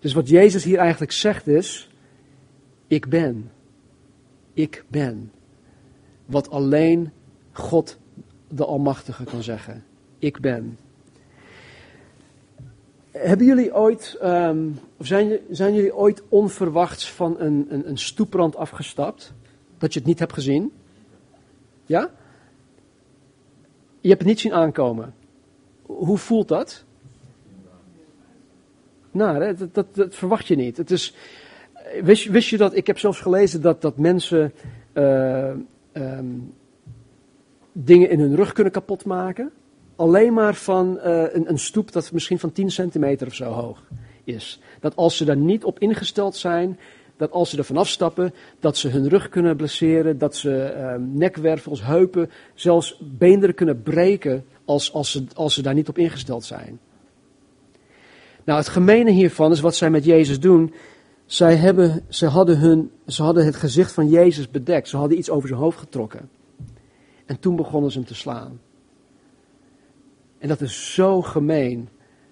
Dus 0.00 0.12
wat 0.12 0.28
Jezus 0.28 0.64
hier 0.64 0.78
eigenlijk 0.78 1.12
zegt 1.12 1.46
is, 1.46 1.90
ik 2.86 3.08
ben. 3.08 3.50
Ik 4.52 4.84
ben. 4.88 5.32
Wat 6.26 6.50
alleen 6.50 7.10
God 7.52 7.98
de 8.48 8.64
Almachtige 8.64 9.24
kan 9.24 9.42
zeggen. 9.42 9.84
Ik 10.18 10.40
ben. 10.40 10.78
Hebben 13.10 13.46
jullie 13.46 13.74
ooit, 13.74 14.18
um, 14.22 14.78
of 14.96 15.06
zijn, 15.06 15.38
zijn 15.50 15.74
jullie 15.74 15.96
ooit 15.96 16.22
onverwachts 16.28 17.10
van 17.12 17.40
een, 17.40 17.66
een, 17.68 17.88
een 17.88 17.98
stoeprand 17.98 18.56
afgestapt? 18.56 19.32
Dat 19.78 19.92
je 19.92 19.98
het 19.98 20.08
niet 20.08 20.18
hebt 20.18 20.32
gezien? 20.32 20.72
Ja? 21.86 22.10
Je 24.00 24.08
hebt 24.08 24.20
het 24.20 24.28
niet 24.28 24.40
zien 24.40 24.52
aankomen. 24.52 25.14
Hoe 25.82 26.18
voelt 26.18 26.48
dat? 26.48 26.84
Nou, 29.10 29.56
dat, 29.72 29.94
dat, 29.94 30.14
verwacht 30.14 30.46
je 30.46 30.56
niet. 30.56 30.76
Het 30.76 30.90
is, 30.90 31.14
wist, 32.02 32.26
wist, 32.26 32.48
je 32.48 32.56
dat, 32.56 32.76
ik 32.76 32.86
heb 32.86 32.98
zelfs 32.98 33.20
gelezen 33.20 33.60
dat, 33.60 33.82
dat 33.82 33.96
mensen 33.96 34.52
uh, 34.94 35.50
dingen 37.72 38.10
in 38.10 38.20
hun 38.20 38.36
rug 38.36 38.52
kunnen 38.52 38.72
kapotmaken 38.72 39.52
alleen 39.96 40.32
maar 40.32 40.54
van 40.54 40.98
uh, 41.04 41.22
een, 41.32 41.48
een, 41.48 41.58
stoep 41.58 41.92
dat 41.92 42.12
misschien 42.12 42.38
van 42.38 42.52
10 42.52 42.70
centimeter 42.70 43.26
of 43.26 43.34
zo 43.34 43.44
hoog 43.44 43.82
is. 44.24 44.60
Dat 44.80 44.96
als 44.96 45.16
ze 45.16 45.24
daar 45.24 45.36
niet 45.36 45.64
op 45.64 45.78
ingesteld 45.78 46.36
zijn, 46.36 46.78
dat 47.16 47.30
als 47.30 47.50
ze 47.50 47.56
er 47.56 47.64
vanaf 47.64 47.88
stappen, 47.88 48.34
dat 48.60 48.76
ze 48.76 48.88
hun 48.88 49.08
rug 49.08 49.28
kunnen 49.28 49.56
blesseren, 49.56 50.18
dat 50.18 50.36
ze 50.36 50.74
uh, 50.76 50.94
nekwervels, 51.14 51.84
heupen, 51.84 52.30
zelfs 52.54 53.00
beenderen 53.00 53.54
kunnen 53.54 53.82
breken 53.82 54.44
als, 54.64 54.92
als, 54.92 55.10
ze, 55.10 55.24
als 55.34 55.54
ze 55.54 55.62
daar 55.62 55.74
niet 55.74 55.88
op 55.88 55.98
ingesteld 55.98 56.44
zijn. 56.44 56.78
Nou, 58.44 58.58
het 58.58 58.68
gemene 58.68 59.10
hiervan 59.10 59.52
is 59.52 59.60
wat 59.60 59.76
zij 59.76 59.90
met 59.90 60.04
Jezus 60.04 60.40
doen. 60.40 60.74
Zij 61.26 61.56
hebben, 61.56 62.04
ze, 62.08 62.26
hadden 62.26 62.58
hun, 62.58 62.90
ze 63.06 63.22
hadden 63.22 63.44
het 63.44 63.56
gezicht 63.56 63.92
van 63.92 64.08
Jezus 64.08 64.50
bedekt. 64.50 64.88
Ze 64.88 64.96
hadden 64.96 65.18
iets 65.18 65.30
over 65.30 65.48
zijn 65.48 65.60
hoofd 65.60 65.78
getrokken. 65.78 66.28
En 67.26 67.38
toen 67.40 67.56
begonnen 67.56 67.90
ze 67.90 67.98
hem 67.98 68.06
te 68.06 68.14
slaan. 68.14 68.60
En 70.38 70.48
dat 70.48 70.60
is 70.60 70.94
zo 70.94 71.22
gemeen. 71.22 71.88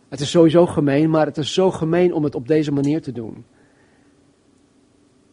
Het 0.09 0.21
is 0.21 0.31
sowieso 0.31 0.67
gemeen, 0.67 1.11
maar 1.11 1.27
het 1.27 1.37
is 1.37 1.55
zo 1.55 1.71
gemeen 1.71 2.15
om 2.15 2.25
het 2.25 2.35
op 2.35 2.49
deze 2.49 2.73
manier 2.73 3.03
te 3.03 3.13
doen. 3.13 3.45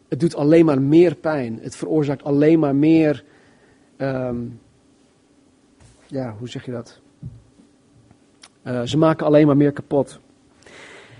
Het 0.08 0.20
doet 0.20 0.34
alleen 0.34 0.64
maar 0.64 0.82
meer 0.82 1.14
pijn. 1.14 1.58
Het 1.62 1.76
veroorzaakt 1.76 2.24
alleen 2.24 2.58
maar 2.58 2.74
meer. 2.74 3.24
ehm, 3.96 4.36
ja, 6.06 6.34
hoe 6.38 6.48
zeg 6.48 6.64
je 6.64 6.70
dat? 6.70 7.00
Eh, 8.62 8.82
ze 8.82 8.98
maken 8.98 9.26
alleen 9.26 9.46
maar 9.46 9.56
meer 9.56 9.72
kapot. 9.72 10.20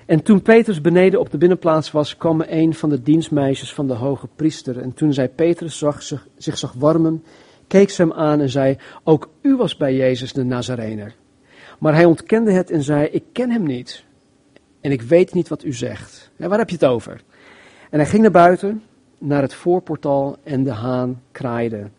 En 0.07 0.23
toen 0.23 0.43
Petrus 0.43 0.81
beneden 0.81 1.21
op 1.21 1.31
de 1.31 1.39
binnenplaats 1.39 1.91
was, 1.91 2.17
kwam 2.17 2.45
een 2.47 2.75
van 2.75 2.89
de 2.89 3.03
dienstmeisjes 3.03 3.75
van 3.75 3.87
de 3.87 3.95
hoge 3.95 4.29
priester. 4.37 4.81
En 4.81 4.95
toen 4.95 5.13
zij 5.13 5.29
Petrus 5.29 5.79
zag, 5.79 6.03
zich, 6.03 6.29
zich 6.37 6.59
zag 6.59 6.73
warmen, 6.73 7.25
keek 7.69 7.91
ze 7.91 8.03
hem 8.03 8.13
aan 8.13 8.41
en 8.41 8.49
zei: 8.49 8.77
Ook 9.05 9.31
u 9.41 9.57
was 9.57 9.77
bij 9.77 9.95
Jezus 9.95 10.33
de 10.33 10.45
Nazarener. 10.45 11.15
Maar 11.79 11.95
hij 11.95 12.05
ontkende 12.05 12.53
het 12.53 12.71
en 12.71 12.83
zei: 12.83 13.07
Ik 13.07 13.25
ken 13.33 13.51
hem 13.51 13.63
niet. 13.63 14.05
En 14.81 14.93
ik 14.93 15.03
weet 15.03 15.35
niet 15.35 15.49
wat 15.49 15.65
u 15.65 15.73
zegt. 15.73 16.31
Waar 16.37 16.59
heb 16.59 16.69
je 16.69 16.75
het 16.75 16.85
over? 16.85 17.23
En 17.91 17.99
hij 17.99 18.09
ging 18.09 18.23
naar 18.23 18.31
buiten, 18.31 18.83
naar 19.19 19.43
het 19.43 19.55
voorportaal 19.55 20.37
en 20.43 20.65
de 20.65 20.73
haan 20.73 21.23
kraaide. 21.33 21.91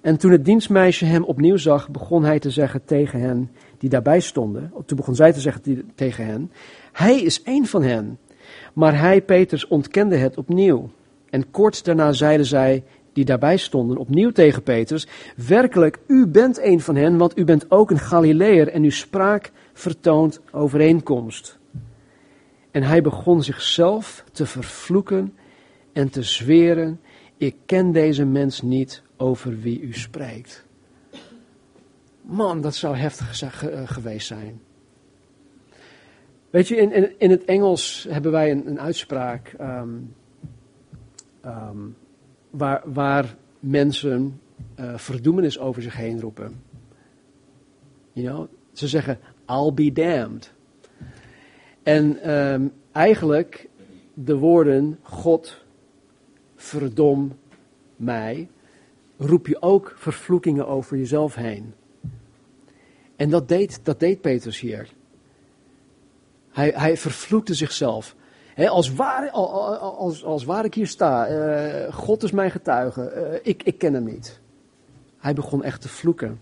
En 0.00 0.16
toen 0.16 0.30
het 0.30 0.44
dienstmeisje 0.44 1.04
hem 1.04 1.24
opnieuw 1.24 1.56
zag, 1.56 1.90
begon 1.90 2.24
hij 2.24 2.38
te 2.38 2.50
zeggen 2.50 2.84
tegen 2.84 3.20
hen 3.20 3.50
die 3.78 3.90
daarbij 3.90 4.20
stonden. 4.20 4.72
Toen 4.86 4.96
begon 4.96 5.14
zij 5.14 5.32
te 5.32 5.40
zeggen 5.40 5.62
tegen 5.94 6.26
hen: 6.26 6.52
Hij 6.92 7.20
is 7.20 7.40
een 7.44 7.66
van 7.66 7.82
hen. 7.82 8.18
Maar 8.72 8.98
hij, 8.98 9.22
Petrus, 9.22 9.66
ontkende 9.66 10.16
het 10.16 10.36
opnieuw. 10.36 10.90
En 11.30 11.50
kort 11.50 11.84
daarna 11.84 12.12
zeiden 12.12 12.46
zij 12.46 12.84
die 13.18 13.26
daarbij 13.26 13.56
stonden 13.56 13.96
opnieuw 13.96 14.30
tegen 14.30 14.62
Petrus: 14.62 15.06
Werkelijk, 15.46 15.98
u 16.06 16.26
bent 16.26 16.62
een 16.62 16.80
van 16.80 16.96
hen, 16.96 17.16
want 17.16 17.38
u 17.38 17.44
bent 17.44 17.70
ook 17.70 17.90
een 17.90 17.98
Galileër 17.98 18.68
en 18.68 18.82
uw 18.82 18.90
spraak 18.90 19.50
vertoont 19.72 20.40
overeenkomst. 20.50 21.58
En 22.70 22.82
hij 22.82 23.02
begon 23.02 23.42
zichzelf 23.42 24.24
te 24.32 24.46
vervloeken 24.46 25.34
en 25.92 26.10
te 26.10 26.22
zweren: 26.22 27.00
Ik 27.36 27.56
ken 27.66 27.92
deze 27.92 28.24
mens 28.24 28.62
niet 28.62 29.02
over 29.16 29.60
wie 29.60 29.80
u 29.80 29.92
spreekt. 29.92 30.64
Man, 32.22 32.60
dat 32.60 32.74
zou 32.74 32.96
heftig 32.96 33.64
eh, 33.64 33.80
geweest 33.84 34.26
zijn. 34.26 34.60
Weet 36.50 36.68
je, 36.68 36.76
in, 36.76 36.92
in, 36.92 37.18
in 37.18 37.30
het 37.30 37.44
Engels 37.44 38.06
hebben 38.08 38.32
wij 38.32 38.50
een, 38.50 38.66
een 38.66 38.80
uitspraak 38.80 39.54
ehm, 39.58 39.88
ehm, 41.40 41.78
waar, 42.58 42.82
waar 42.84 43.36
mensen 43.60 44.40
eh, 44.74 44.96
verdoemenis 44.96 45.58
over 45.58 45.82
zich 45.82 45.96
heen 45.96 46.20
roepen. 46.20 46.62
You 48.12 48.26
know? 48.26 48.48
Ze 48.72 48.88
zeggen, 48.88 49.18
I'll 49.46 49.72
be 49.72 49.92
damned. 49.92 50.52
En 51.82 52.22
ehm, 52.22 52.68
eigenlijk 52.92 53.68
de 54.14 54.36
woorden, 54.36 54.98
God, 55.02 55.64
verdom 56.56 57.38
mij, 57.96 58.48
roep 59.16 59.46
je 59.46 59.62
ook 59.62 59.94
vervloekingen 59.96 60.66
over 60.66 60.96
jezelf 60.96 61.34
heen. 61.34 61.74
En 63.16 63.30
dat 63.30 63.48
deed, 63.48 63.80
dat 63.82 64.00
deed 64.00 64.20
Petrus 64.20 64.60
hier. 64.60 64.88
Hij, 66.50 66.72
hij 66.74 66.96
vervloekte 66.96 67.54
zichzelf. 67.54 68.16
Als, 68.66 68.92
waar, 68.94 69.30
al- 69.30 69.78
al- 69.78 69.96
als, 69.96 70.24
als 70.24 70.46
ik 70.62 70.74
hier 70.74 70.86
sta, 70.86 71.26
eh, 71.26 71.92
God 71.94 72.22
is 72.22 72.30
mijn 72.30 72.50
getuige, 72.50 73.02
eh, 73.02 73.38
ik, 73.42 73.62
ik 73.62 73.78
ken 73.78 73.94
hem 73.94 74.04
niet. 74.04 74.40
Hij 75.18 75.34
begon 75.34 75.64
echt 75.64 75.80
te 75.80 75.88
vloeken. 75.88 76.38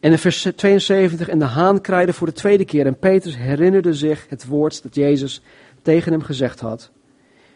En 0.00 0.10
in 0.10 0.18
vers 0.18 0.48
72, 0.56 1.28
en 1.28 1.38
de 1.38 1.44
haan 1.44 1.80
kraaide 1.80 2.12
voor 2.12 2.26
de 2.26 2.32
tweede 2.32 2.64
keer 2.64 2.86
en 2.86 2.98
Petrus 2.98 3.36
herinnerde 3.36 3.94
zich 3.94 4.26
het 4.28 4.46
woord 4.46 4.82
dat 4.82 4.94
Jezus 4.94 5.42
tegen 5.82 6.12
hem 6.12 6.22
gezegd 6.22 6.60
had. 6.60 6.90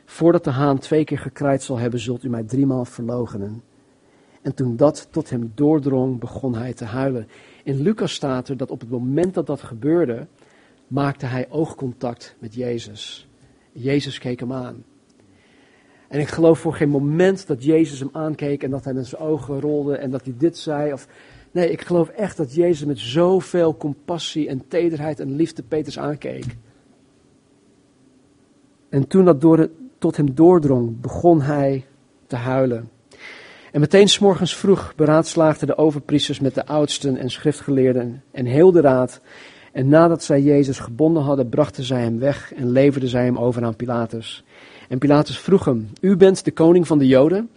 Voordat 0.05 0.45
de 0.45 0.51
haan 0.51 0.79
twee 0.79 1.05
keer 1.05 1.19
gekraaid 1.19 1.63
zal 1.63 1.79
hebben, 1.79 2.01
zult 2.01 2.25
u 2.25 2.29
mij 2.29 2.43
driemaal 2.43 2.85
verloochenen. 2.85 3.63
En 4.43 4.55
toen 4.55 4.77
dat 4.77 5.09
tot 5.11 5.31
hem 5.31 5.53
doordrong, 5.55 6.21
begon 6.21 6.55
hij 6.55 6.73
te 6.73 6.85
huilen. 6.85 7.29
In 7.65 7.81
Lucas 7.83 8.15
staat 8.15 8.49
er 8.49 8.57
dat 8.57 8.71
op 8.71 8.81
het 8.81 8.91
moment 8.91 9.35
dat 9.35 9.47
dat 9.47 9.63
gebeurde, 9.63 10.27
maakte 10.87 11.27
hij 11.27 11.47
oogcontact 11.51 12.37
met 12.39 12.55
Jezus. 12.55 13.26
Jezus 13.77 14.19
keek 14.19 14.41
hem 14.41 14.53
aan. 14.53 14.85
En 16.09 16.21
ik 16.21 16.29
geloof 16.29 16.59
voor 16.59 16.75
geen 16.75 16.89
moment 16.89 17.47
dat 17.47 17.65
Jezus 17.65 17.99
hem 17.99 18.09
aankeek 18.13 18.63
en 18.63 18.71
dat 18.71 18.85
hij 18.85 18.93
met 18.93 19.07
zijn 19.07 19.23
ogen 19.23 19.61
rolde 19.61 19.97
en 19.97 20.11
dat 20.11 20.25
hij 20.25 20.35
dit 20.39 20.59
zei. 20.59 20.93
Of, 20.93 21.09
nee, 21.51 21.71
ik 21.71 21.81
geloof 21.81 22.09
echt 22.09 22.37
dat 22.37 22.55
Jezus 22.55 22.87
met 22.87 22.99
zoveel 22.99 23.77
compassie 23.77 24.49
en 24.49 24.69
tederheid 24.69 25.21
en 25.21 25.37
liefde 25.37 25.63
Petrus 25.63 25.99
aankeek. 25.99 26.45
En 28.89 29.07
toen 29.07 29.25
dat 29.25 29.41
door 29.41 29.71
tot 29.99 30.17
hem 30.17 30.35
doordrong, 30.35 31.01
begon 31.01 31.43
hij 31.43 31.85
te 32.27 32.37
huilen. 32.37 32.91
En 33.73 33.81
meteen 33.81 34.09
s'morgens 34.09 34.57
vroeg 34.57 34.93
beraadslaagden 34.97 35.67
de 35.67 35.77
overpriesters 35.77 36.41
met 36.41 36.55
de 36.55 36.67
oudsten 36.67 37.17
en 37.17 37.31
schriftgeleerden 37.31 38.23
en 38.31 38.47
heel 38.47 38.73
de 38.73 38.81
raad. 38.81 39.21
En 39.77 39.89
nadat 39.89 40.23
zij 40.23 40.43
Jezus 40.43 40.79
gebonden 40.79 41.23
hadden, 41.23 41.49
brachten 41.49 41.85
zij 41.85 42.03
hem 42.03 42.19
weg 42.19 42.55
en 42.55 42.71
leverden 42.71 43.09
zij 43.09 43.25
hem 43.25 43.39
over 43.39 43.65
aan 43.65 43.77
Pilatus. 43.77 44.45
En 44.89 44.99
Pilatus 44.99 45.39
vroeg 45.39 45.65
hem, 45.65 45.89
u 46.01 46.17
bent 46.17 46.45
de 46.45 46.51
koning 46.51 46.87
van 46.87 46.99
de 46.99 47.07
Joden? 47.07 47.51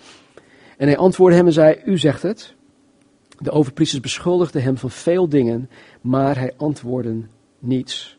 En 0.78 0.88
hij 0.88 0.97
antwoordde 0.97 1.38
hem 1.38 1.45
en 1.45 1.53
zei, 1.53 1.82
u 1.86 1.97
zegt 1.97 2.22
het. 2.22 2.53
De 3.38 3.51
overpriesters 3.51 4.01
beschuldigden 4.01 4.63
hem 4.63 4.78
van 4.78 4.89
veel 4.89 5.30
dingen, 5.30 5.70
maar 6.01 6.38
hij 6.38 6.53
antwoordde 6.57 7.22
niets. 7.59 8.17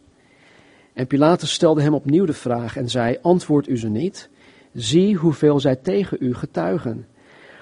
En 0.92 1.06
Pilatus 1.06 1.52
stelde 1.52 1.82
hem 1.82 1.94
opnieuw 1.94 2.24
de 2.24 2.32
vraag 2.32 2.76
en 2.76 2.88
zei, 2.88 3.18
antwoord 3.22 3.68
u 3.68 3.78
ze 3.78 3.88
niet? 3.88 4.30
Zie 4.72 5.16
hoeveel 5.16 5.60
zij 5.60 5.76
tegen 5.76 6.16
u 6.20 6.34
getuigen. 6.34 7.06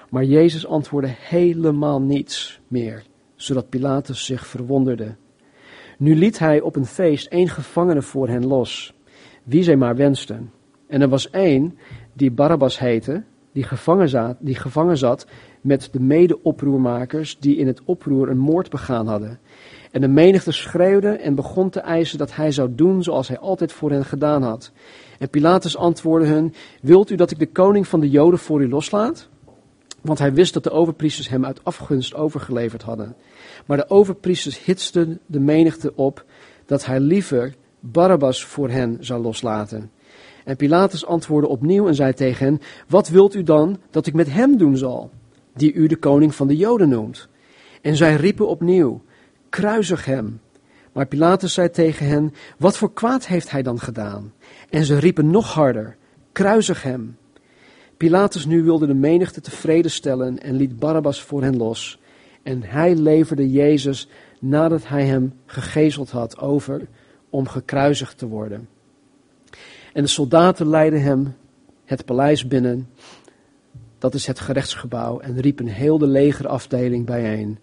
Maar 0.09 0.23
Jezus 0.23 0.67
antwoordde 0.67 1.11
helemaal 1.17 2.01
niets 2.01 2.59
meer, 2.67 3.03
zodat 3.35 3.69
Pilatus 3.69 4.25
zich 4.25 4.47
verwonderde. 4.47 5.15
Nu 5.99 6.15
liet 6.15 6.39
hij 6.39 6.61
op 6.61 6.75
een 6.75 6.85
feest 6.85 7.27
één 7.27 7.47
gevangene 7.47 8.01
voor 8.01 8.27
hen 8.27 8.47
los, 8.47 8.93
wie 9.43 9.63
zij 9.63 9.75
maar 9.75 9.95
wensten. 9.95 10.51
En 10.87 11.01
er 11.01 11.09
was 11.09 11.29
één, 11.29 11.77
die 12.13 12.31
Barabbas 12.31 12.79
heette, 12.79 13.23
die 13.51 13.63
gevangen 13.63 14.09
zat, 14.09 14.37
die 14.39 14.55
gevangen 14.55 14.97
zat 14.97 15.27
met 15.61 15.89
de 15.91 15.99
mede-oproermakers 15.99 17.39
die 17.39 17.55
in 17.57 17.67
het 17.67 17.81
oproer 17.85 18.29
een 18.29 18.37
moord 18.37 18.69
begaan 18.69 19.07
hadden. 19.07 19.39
En 19.91 20.01
de 20.01 20.07
menigte 20.07 20.51
schreeuwde 20.51 21.09
en 21.09 21.35
begon 21.35 21.69
te 21.69 21.79
eisen 21.79 22.17
dat 22.17 22.35
hij 22.35 22.51
zou 22.51 22.75
doen 22.75 23.03
zoals 23.03 23.27
hij 23.27 23.39
altijd 23.39 23.71
voor 23.71 23.91
hen 23.91 24.05
gedaan 24.05 24.43
had. 24.43 24.71
En 25.17 25.29
Pilatus 25.29 25.77
antwoordde 25.77 26.29
hun, 26.29 26.53
wilt 26.81 27.09
u 27.09 27.15
dat 27.15 27.31
ik 27.31 27.39
de 27.39 27.51
koning 27.51 27.87
van 27.87 27.99
de 27.99 28.09
Joden 28.09 28.39
voor 28.39 28.61
u 28.61 28.69
loslaat? 28.69 29.29
Want 30.01 30.19
hij 30.19 30.33
wist 30.33 30.53
dat 30.53 30.63
de 30.63 30.71
overpriesters 30.71 31.29
hem 31.29 31.45
uit 31.45 31.63
afgunst 31.63 32.15
overgeleverd 32.15 32.81
hadden. 32.81 33.15
Maar 33.69 33.77
de 33.77 33.89
overpriesters 33.89 34.65
hitsten 34.65 35.19
de 35.25 35.39
menigte 35.39 35.95
op 35.95 36.25
dat 36.65 36.85
hij 36.85 36.99
liever 36.99 37.55
Barabbas 37.79 38.43
voor 38.43 38.69
hen 38.69 38.97
zou 38.99 39.21
loslaten. 39.21 39.91
En 40.45 40.55
Pilatus 40.55 41.05
antwoordde 41.05 41.49
opnieuw 41.49 41.87
en 41.87 41.95
zei 41.95 42.13
tegen 42.13 42.45
hen: 42.45 42.61
Wat 42.87 43.09
wilt 43.09 43.35
u 43.35 43.43
dan 43.43 43.79
dat 43.89 44.07
ik 44.07 44.13
met 44.13 44.31
hem 44.31 44.57
doen 44.57 44.77
zal, 44.77 45.11
die 45.53 45.73
u 45.73 45.87
de 45.87 45.95
koning 45.95 46.35
van 46.35 46.47
de 46.47 46.55
Joden 46.55 46.89
noemt? 46.89 47.27
En 47.81 47.95
zij 47.95 48.15
riepen 48.15 48.47
opnieuw: 48.47 49.01
Kruisig 49.49 50.05
hem. 50.05 50.41
Maar 50.91 51.07
Pilatus 51.07 51.53
zei 51.53 51.69
tegen 51.69 52.07
hen: 52.07 52.33
Wat 52.57 52.77
voor 52.77 52.93
kwaad 52.93 53.27
heeft 53.27 53.51
hij 53.51 53.61
dan 53.61 53.79
gedaan? 53.79 54.33
En 54.69 54.85
ze 54.85 54.99
riepen 54.99 55.29
nog 55.29 55.53
harder: 55.53 55.97
Kruisig 56.31 56.83
hem. 56.83 57.17
Pilatus 57.97 58.45
nu 58.45 58.63
wilde 58.63 58.87
de 58.87 58.93
menigte 58.93 59.41
tevreden 59.41 59.91
stellen 59.91 60.39
en 60.39 60.55
liet 60.55 60.79
Barabbas 60.79 61.21
voor 61.21 61.41
hen 61.41 61.57
los. 61.57 61.98
En 62.49 62.63
hij 62.63 62.95
leverde 62.95 63.51
Jezus 63.51 64.07
nadat 64.39 64.87
hij 64.87 65.05
hem 65.05 65.33
gegezeld 65.45 66.09
had 66.09 66.39
over 66.39 66.87
om 67.29 67.47
gekruisigd 67.47 68.17
te 68.17 68.27
worden. 68.27 68.69
En 69.93 70.03
de 70.03 70.09
soldaten 70.09 70.67
leidden 70.67 71.01
hem 71.01 71.35
het 71.85 72.05
paleis 72.05 72.47
binnen, 72.47 72.89
dat 73.97 74.13
is 74.13 74.27
het 74.27 74.39
gerechtsgebouw, 74.39 75.19
en 75.19 75.41
riepen 75.41 75.67
heel 75.67 75.97
de 75.97 76.07
legerafdeling 76.07 77.05
bijeen. 77.05 77.59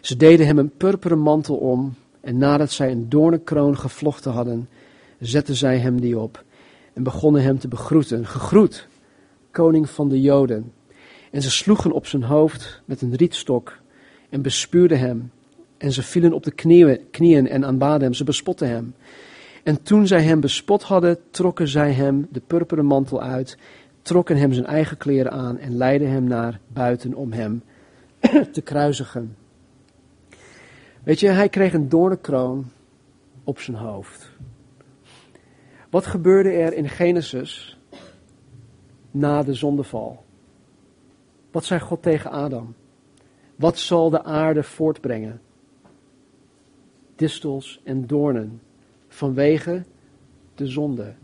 Ze 0.00 0.16
deden 0.16 0.46
hem 0.46 0.58
een 0.58 0.76
purperen 0.76 1.18
mantel 1.18 1.56
om, 1.56 1.94
en 2.20 2.38
nadat 2.38 2.70
zij 2.70 2.90
een 2.90 3.08
doornenkroon 3.08 3.78
gevlochten 3.78 4.32
hadden, 4.32 4.68
zetten 5.20 5.54
zij 5.54 5.78
hem 5.78 6.00
die 6.00 6.18
op 6.18 6.44
en 6.92 7.02
begonnen 7.02 7.42
hem 7.42 7.58
te 7.58 7.68
begroeten. 7.68 8.26
Gegroet, 8.26 8.88
koning 9.50 9.90
van 9.90 10.08
de 10.08 10.20
Joden. 10.20 10.72
En 11.30 11.42
ze 11.42 11.50
sloegen 11.50 11.92
op 11.92 12.06
zijn 12.06 12.22
hoofd 12.22 12.82
met 12.84 13.02
een 13.02 13.14
rietstok 13.14 13.78
en 14.28 14.42
bespuurden 14.42 14.98
hem. 14.98 15.30
En 15.76 15.92
ze 15.92 16.02
vielen 16.02 16.32
op 16.32 16.44
de 16.44 16.50
knieën, 16.50 17.00
knieën 17.10 17.48
en 17.48 17.64
aanbaden 17.64 18.02
hem, 18.02 18.14
ze 18.14 18.24
bespotten 18.24 18.68
hem. 18.68 18.94
En 19.62 19.82
toen 19.82 20.06
zij 20.06 20.22
hem 20.22 20.40
bespot 20.40 20.82
hadden, 20.82 21.18
trokken 21.30 21.68
zij 21.68 21.92
hem 21.92 22.28
de 22.30 22.40
purperen 22.46 22.84
mantel 22.84 23.22
uit, 23.22 23.58
trokken 24.02 24.36
hem 24.36 24.52
zijn 24.52 24.66
eigen 24.66 24.96
kleren 24.96 25.32
aan 25.32 25.58
en 25.58 25.76
leidden 25.76 26.10
hem 26.10 26.24
naar 26.24 26.60
buiten 26.68 27.14
om 27.14 27.32
hem 27.32 27.62
te 28.52 28.60
kruisigen. 28.62 29.36
Weet 31.02 31.20
je, 31.20 31.28
hij 31.28 31.48
kreeg 31.48 31.72
een 31.72 31.88
doornenkroon 31.88 32.70
op 33.44 33.58
zijn 33.58 33.76
hoofd. 33.76 34.30
Wat 35.90 36.06
gebeurde 36.06 36.50
er 36.50 36.72
in 36.72 36.88
Genesis 36.88 37.78
na 39.10 39.42
de 39.42 39.54
zondeval? 39.54 40.24
Wat 41.50 41.64
zei 41.64 41.80
God 41.80 42.02
tegen 42.02 42.30
Adam? 42.30 42.74
Wat 43.58 43.78
zal 43.78 44.10
de 44.10 44.24
aarde 44.24 44.62
voortbrengen? 44.62 45.40
Distels 47.16 47.80
en 47.84 48.06
doornen 48.06 48.60
vanwege 49.08 49.84
de 50.54 50.66
zonde. 50.66 51.14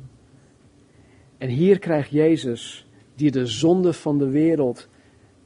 En 1.38 1.48
hier 1.48 1.78
krijgt 1.78 2.10
Jezus, 2.10 2.86
die 3.14 3.30
de 3.30 3.46
zonde 3.46 3.92
van 3.92 4.18
de 4.18 4.28
wereld, 4.28 4.88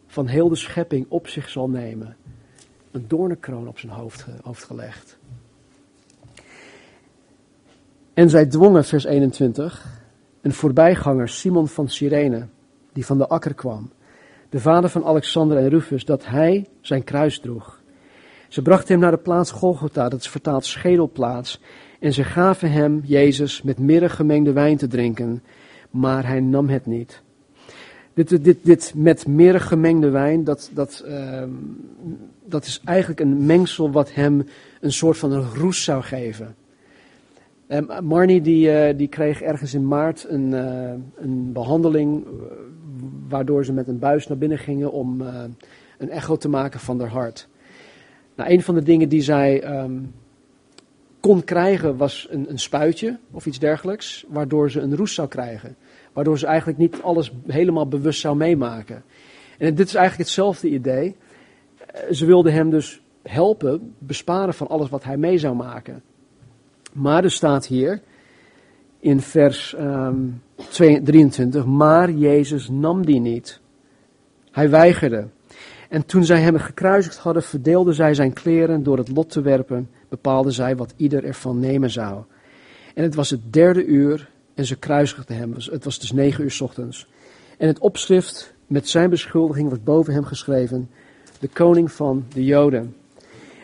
van 0.06 0.26
heel 0.26 0.48
de 0.48 0.56
schepping 0.56 1.06
op 1.08 1.28
zich 1.28 1.48
zal 1.48 1.68
nemen, 1.68 2.16
een 2.90 3.04
doornenkroon 3.08 3.68
op 3.68 3.78
zijn 3.78 3.92
hoofd, 3.92 4.26
hoofd 4.42 4.64
gelegd. 4.64 5.18
En 8.14 8.30
zij 8.30 8.46
dwongen, 8.46 8.84
vers 8.84 9.04
21, 9.04 10.02
een 10.40 10.52
voorbijganger, 10.52 11.28
Simon 11.28 11.68
van 11.68 11.88
Cyrene, 11.88 12.46
die 12.92 13.06
van 13.06 13.18
de 13.18 13.28
akker 13.28 13.54
kwam, 13.54 13.90
de 14.48 14.60
vader 14.60 14.90
van 14.90 15.04
Alexander 15.04 15.56
en 15.56 15.68
Rufus, 15.68 16.04
dat 16.04 16.26
hij 16.26 16.66
zijn 16.80 17.04
kruis 17.04 17.40
droeg. 17.40 17.80
Ze 18.48 18.62
brachten 18.62 18.88
hem 18.88 19.00
naar 19.00 19.10
de 19.10 19.16
plaats 19.16 19.50
Golgotha, 19.50 20.08
dat 20.08 20.20
is 20.20 20.28
vertaald 20.28 20.64
schedelplaats, 20.64 21.60
en 22.00 22.12
ze 22.12 22.24
gaven 22.24 22.70
hem, 22.70 23.00
Jezus, 23.04 23.62
met 23.62 23.78
mirre 23.78 24.08
gemengde 24.08 24.52
wijn 24.52 24.76
te 24.76 24.86
drinken, 24.86 25.42
maar 25.90 26.26
hij 26.26 26.40
nam 26.40 26.68
het 26.68 26.86
niet. 26.86 27.22
Dit, 28.14 28.44
dit, 28.44 28.58
dit 28.62 28.92
met 28.96 29.26
mirre 29.26 29.60
gemengde 29.60 30.10
wijn, 30.10 30.44
dat, 30.44 30.70
dat, 30.74 31.04
uh, 31.06 31.42
dat 32.44 32.64
is 32.64 32.80
eigenlijk 32.84 33.20
een 33.20 33.46
mengsel 33.46 33.90
wat 33.90 34.14
hem 34.14 34.46
een 34.80 34.92
soort 34.92 35.18
van 35.18 35.32
een 35.32 35.54
roes 35.54 35.84
zou 35.84 36.02
geven. 36.02 36.54
Um, 37.68 37.88
Marnie 38.02 38.40
die, 38.40 38.68
uh, 38.70 38.98
die 38.98 39.08
kreeg 39.08 39.42
ergens 39.42 39.74
in 39.74 39.88
maart 39.88 40.26
een, 40.28 40.50
uh, 40.52 40.90
een 41.16 41.52
behandeling 41.52 42.24
uh, 42.24 42.30
waardoor 43.28 43.64
ze 43.64 43.72
met 43.72 43.88
een 43.88 43.98
buis 43.98 44.26
naar 44.26 44.38
binnen 44.38 44.58
gingen 44.58 44.92
om 44.92 45.20
een 45.98 46.10
echo 46.10 46.36
te 46.36 46.48
maken 46.48 46.80
van 46.80 47.00
haar 47.00 47.08
hart. 47.08 47.48
Nou, 48.34 48.50
een 48.50 48.62
van 48.62 48.74
de 48.74 48.82
dingen 48.82 49.08
die 49.08 49.22
zij 49.22 49.80
um, 49.82 50.14
kon 51.20 51.44
krijgen 51.44 51.96
was 51.96 52.26
een, 52.30 52.50
een, 52.50 52.58
spuitje 52.58 53.18
of 53.30 53.46
iets 53.46 53.58
dergelijks, 53.58 54.24
waardoor 54.28 54.70
ze 54.70 54.80
een 54.80 54.96
roes 54.96 55.14
zou 55.14 55.28
krijgen. 55.28 55.76
Waardoor 56.12 56.38
ze 56.38 56.46
eigenlijk 56.46 56.78
niet 56.78 57.02
alles 57.02 57.32
helemaal 57.46 57.88
bewust 57.88 58.20
zou 58.20 58.36
meemaken. 58.36 59.02
En 59.58 59.74
dit 59.74 59.86
is 59.86 59.94
eigenlijk 59.94 60.28
hetzelfde 60.28 60.68
idee. 60.68 61.16
Ze 62.10 62.26
wilden 62.26 62.52
hem 62.52 62.70
dus 62.70 63.02
helpen, 63.22 63.94
besparen 63.98 64.54
van 64.54 64.68
alles 64.68 64.88
wat 64.88 65.04
hij 65.04 65.16
mee 65.16 65.38
zou 65.38 65.54
maken. 65.54 66.02
Maar 66.92 67.24
er 67.24 67.30
staat 67.30 67.66
hier 67.66 68.02
in 69.00 69.20
vers 69.20 69.74
um, 69.78 70.42
23, 70.68 71.64
maar 71.64 72.10
Jezus 72.10 72.68
nam 72.68 73.06
die 73.06 73.20
niet. 73.20 73.60
Hij 74.50 74.70
weigerde. 74.70 75.26
En 75.88 76.06
toen 76.06 76.24
zij 76.24 76.40
hem 76.40 76.56
gekruisigd 76.56 77.18
hadden, 77.18 77.42
verdeelden 77.42 77.94
zij 77.94 78.14
zijn 78.14 78.32
kleren 78.32 78.82
door 78.82 78.98
het 78.98 79.08
lot 79.08 79.30
te 79.30 79.40
werpen, 79.40 79.90
bepaalden 80.08 80.52
zij 80.52 80.76
wat 80.76 80.94
ieder 80.96 81.24
ervan 81.24 81.60
nemen 81.60 81.90
zou. 81.90 82.22
En 82.94 83.02
het 83.02 83.14
was 83.14 83.30
het 83.30 83.52
derde 83.52 83.84
uur 83.84 84.30
en 84.54 84.64
ze 84.64 84.76
kruisigden 84.76 85.36
hem. 85.36 85.54
Het 85.54 85.84
was 85.84 85.98
dus 85.98 86.12
negen 86.12 86.44
uur 86.44 86.58
ochtends. 86.62 87.08
En 87.58 87.66
het 87.66 87.78
opschrift 87.78 88.54
met 88.66 88.88
zijn 88.88 89.10
beschuldiging 89.10 89.68
was 89.68 89.82
boven 89.82 90.12
hem 90.12 90.24
geschreven, 90.24 90.90
de 91.38 91.48
koning 91.48 91.92
van 91.92 92.24
de 92.32 92.44
Joden. 92.44 92.94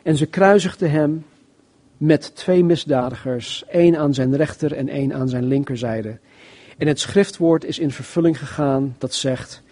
En 0.02 0.16
ze 0.16 0.26
kruisigden 0.26 0.90
hem 0.90 1.24
met 2.04 2.34
twee 2.34 2.64
misdadigers, 2.64 3.64
één 3.68 3.96
aan 3.96 4.14
zijn 4.14 4.36
rechter 4.36 4.72
en 4.72 4.88
één 4.88 5.14
aan 5.14 5.28
zijn 5.28 5.44
linkerzijde. 5.44 6.18
En 6.78 6.86
het 6.86 7.00
schriftwoord 7.00 7.64
is 7.64 7.78
in 7.78 7.90
vervulling 7.90 8.38
gegaan 8.38 8.94
dat 8.98 9.14
zegt, 9.14 9.62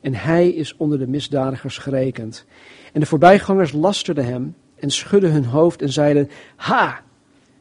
en 0.00 0.14
hij 0.14 0.48
is 0.48 0.76
onder 0.76 0.98
de 0.98 1.06
misdadigers 1.06 1.78
gerekend. 1.78 2.44
En 2.92 3.00
de 3.00 3.06
voorbijgangers 3.06 3.72
lasterden 3.72 4.24
hem 4.24 4.54
en 4.74 4.90
schudden 4.90 5.32
hun 5.32 5.44
hoofd 5.44 5.82
en 5.82 5.92
zeiden, 5.92 6.30
ha, 6.56 7.00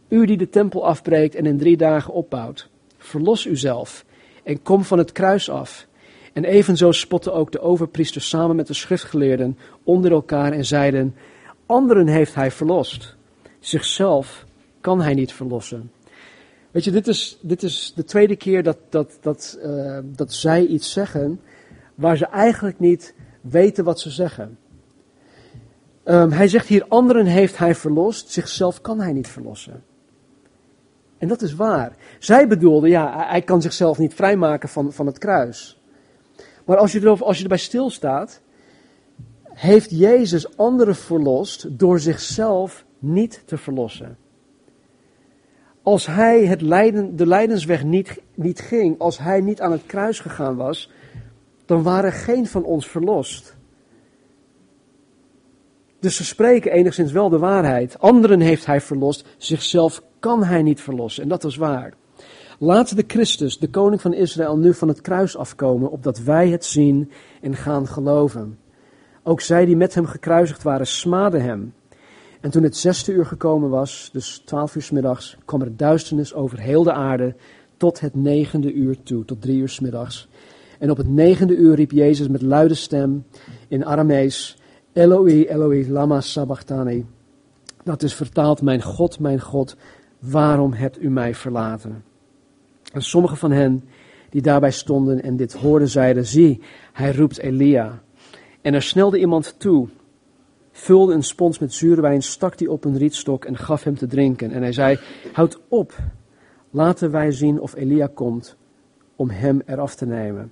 u 0.08 0.26
die 0.26 0.38
de 0.38 0.50
tempel 0.50 0.86
afbreekt 0.86 1.36
en 1.36 1.46
in 1.46 1.58
drie 1.58 1.78
dagen 1.78 2.14
opbouwt, 2.14 2.70
verlos 2.98 3.46
uzelf 3.46 4.06
en 4.44 4.62
kom 4.62 4.84
van 4.84 4.98
het 4.98 5.12
kruis 5.12 5.50
af. 5.50 5.88
En 6.34 6.44
evenzo 6.44 6.92
spotten 6.92 7.34
ook 7.34 7.52
de 7.52 7.60
overpriesters 7.60 8.30
samen 8.30 8.56
met 8.56 8.68
de 8.68 8.74
schriftgeleerden 8.74 9.58
onder 9.84 10.12
elkaar 10.12 10.52
en 10.52 10.66
zeiden, 10.66 11.16
anderen 11.66 12.08
heeft 12.08 12.36
hij 12.36 12.52
verlost 12.52 13.17
zichzelf 13.60 14.46
kan 14.82 15.02
hij 15.02 15.14
niet 15.14 15.34
verlossen. 15.34 15.92
Weet 16.72 16.84
je, 16.84 16.92
dit 16.92 17.08
is, 17.08 17.40
dit 17.42 17.64
is 17.64 17.94
de 17.96 18.04
tweede 18.04 18.36
keer 18.36 18.64
dat, 18.64 18.78
dat, 18.90 19.18
dat, 19.22 19.60
uh, 19.64 20.00
dat 20.04 20.34
zij 20.34 20.66
iets 20.66 20.92
zeggen 20.92 21.42
waar 21.96 22.18
ze 22.18 22.26
eigenlijk 22.26 22.80
niet 22.80 23.14
weten 23.42 23.84
wat 23.84 24.00
ze 24.00 24.10
zeggen. 24.10 24.58
Um, 26.04 26.32
hij 26.32 26.48
zegt 26.48 26.68
hier, 26.68 26.86
anderen 26.88 27.26
heeft 27.26 27.58
hij 27.58 27.76
verlost, 27.76 28.30
zichzelf 28.32 28.82
kan 28.82 29.00
hij 29.00 29.14
niet 29.14 29.28
verlossen. 29.28 29.84
En 31.18 31.28
dat 31.28 31.42
is 31.42 31.56
waar. 31.56 31.96
Zij 32.20 32.48
bedoelden, 32.48 32.90
ja, 32.90 33.28
hij 33.30 33.42
kan 33.42 33.62
zichzelf 33.62 33.98
niet 33.98 34.14
vrijmaken 34.14 34.70
van, 34.70 34.94
van 34.94 35.06
het 35.06 35.18
kruis. 35.18 35.82
Maar 36.66 36.78
als 36.78 36.92
je, 36.92 37.00
erover, 37.00 37.26
als 37.26 37.38
je 37.38 37.44
erbij 37.44 37.58
stilstaat, 37.58 38.42
heeft 39.44 39.90
Jezus 39.90 40.58
anderen 40.58 40.96
verlost 40.96 41.80
door 41.80 42.00
zichzelf 42.00 42.86
niet 43.00 43.44
te 43.46 43.58
verlossen. 43.58 44.18
Als 45.82 46.06
hij 46.06 46.46
het 46.46 46.60
de 47.18 47.28
lijdensweg 47.28 47.84
niet, 47.84 48.22
niet 48.34 48.60
ging, 48.60 49.00
als 49.00 49.18
hij 49.18 49.42
niet 49.42 49.62
aan 49.62 49.72
het 49.72 49.86
kruis 49.86 50.20
gegaan 50.20 50.56
was, 50.56 50.92
dan 51.66 51.84
waren 51.84 52.12
geen 52.12 52.48
van 52.48 52.64
ons 52.64 52.88
verlost. 52.88 53.56
Dus 56.00 56.16
ze 56.16 56.26
spreken 56.26 56.72
enigszins 56.72 57.12
wel 57.12 57.30
de 57.30 57.38
waarheid. 57.38 58.00
Anderen 58.00 58.40
heeft 58.40 58.66
hij 58.66 58.82
verlost, 58.82 59.28
zichzelf 59.38 60.04
kan 60.20 60.44
hij 60.44 60.62
niet 60.62 60.82
verlossen. 60.82 61.24
En 61.24 61.30
dat 61.30 61.44
is 61.44 61.56
waar. 61.56 61.94
Laat 62.60 62.96
de 62.96 63.04
Christus, 63.08 63.60
de 63.60 63.70
koning 63.70 64.02
van 64.02 64.14
Israël, 64.14 64.58
nu 64.58 64.74
van 64.74 64.88
het 64.88 65.02
kruis 65.02 65.38
afkomen, 65.38 65.92
opdat 65.92 66.20
wij 66.20 66.50
het 66.50 66.66
zien 66.66 67.12
en 67.42 67.56
gaan 67.56 67.88
geloven. 67.88 68.60
Ook 69.24 69.42
zij 69.42 69.66
die 69.66 69.76
met 69.76 69.94
hem 69.94 70.06
gekruisigd 70.06 70.64
waren, 70.64 70.88
smaden 70.88 71.42
hem. 71.42 71.74
En 72.48 72.54
toen 72.54 72.64
het 72.64 72.78
zesde 72.78 73.12
uur 73.12 73.26
gekomen 73.26 73.70
was, 73.70 74.10
dus 74.14 74.42
twaalf 74.46 74.76
uur 74.76 74.82
s 74.82 74.92
middags, 74.92 75.38
kwam 75.46 75.62
er 75.62 75.78
duisternis 75.78 76.34
over 76.34 76.60
heel 76.60 76.84
de 76.84 76.92
aarde 76.92 77.36
tot 77.78 78.00
het 78.00 78.16
negende 78.16 78.74
uur 78.74 79.04
toe, 79.04 79.26
tot 79.26 79.42
drie 79.42 79.58
uur 79.58 79.70
s 79.70 79.80
middags. 79.80 80.28
En 80.80 80.92
op 80.92 80.98
het 80.98 81.08
negende 81.08 81.56
uur 81.56 81.76
riep 81.76 81.92
Jezus 81.92 82.28
met 82.28 82.42
luide 82.42 82.74
stem 82.74 83.26
in 83.68 83.86
Aramees, 83.86 84.58
Eloi, 84.94 85.48
Eloi, 85.48 85.92
lama 85.92 86.22
sabachthani. 86.22 87.06
Dat 87.84 88.04
is 88.04 88.14
vertaald, 88.14 88.62
mijn 88.62 88.82
God, 88.82 89.20
mijn 89.20 89.42
God, 89.42 89.76
waarom 90.20 90.74
hebt 90.74 91.02
u 91.02 91.10
mij 91.10 91.36
verlaten? 91.36 92.04
En 92.94 93.02
sommige 93.02 93.36
van 93.36 93.52
hen 93.52 93.84
die 94.30 94.42
daarbij 94.42 94.72
stonden 94.72 95.24
en 95.24 95.38
dit 95.38 95.54
hoorden, 95.54 95.90
zeiden, 95.90 96.26
zie, 96.26 96.62
hij 96.94 97.14
roept 97.14 97.38
Elia. 97.38 98.02
En 98.62 98.74
er 98.74 98.82
snelde 98.82 99.20
iemand 99.20 99.56
toe 99.58 99.88
vulde 100.78 101.14
een 101.14 101.24
spons 101.24 101.60
met 101.60 101.74
zuurwijn, 101.74 102.22
stak 102.22 102.58
die 102.58 102.72
op 102.72 102.86
een 102.86 102.98
rietstok 102.98 103.46
en 103.46 103.58
gaf 103.58 103.84
hem 103.84 103.96
te 103.96 104.08
drinken. 104.08 104.52
En 104.52 104.62
hij 104.62 104.74
zei, 104.74 105.00
houd 105.34 105.60
op, 105.68 105.94
laten 106.70 107.12
wij 107.12 107.32
zien 107.32 107.60
of 107.60 107.76
Elia 107.76 108.10
komt 108.14 108.58
om 109.16 109.30
hem 109.30 109.62
eraf 109.66 109.96
te 109.96 110.06
nemen. 110.06 110.52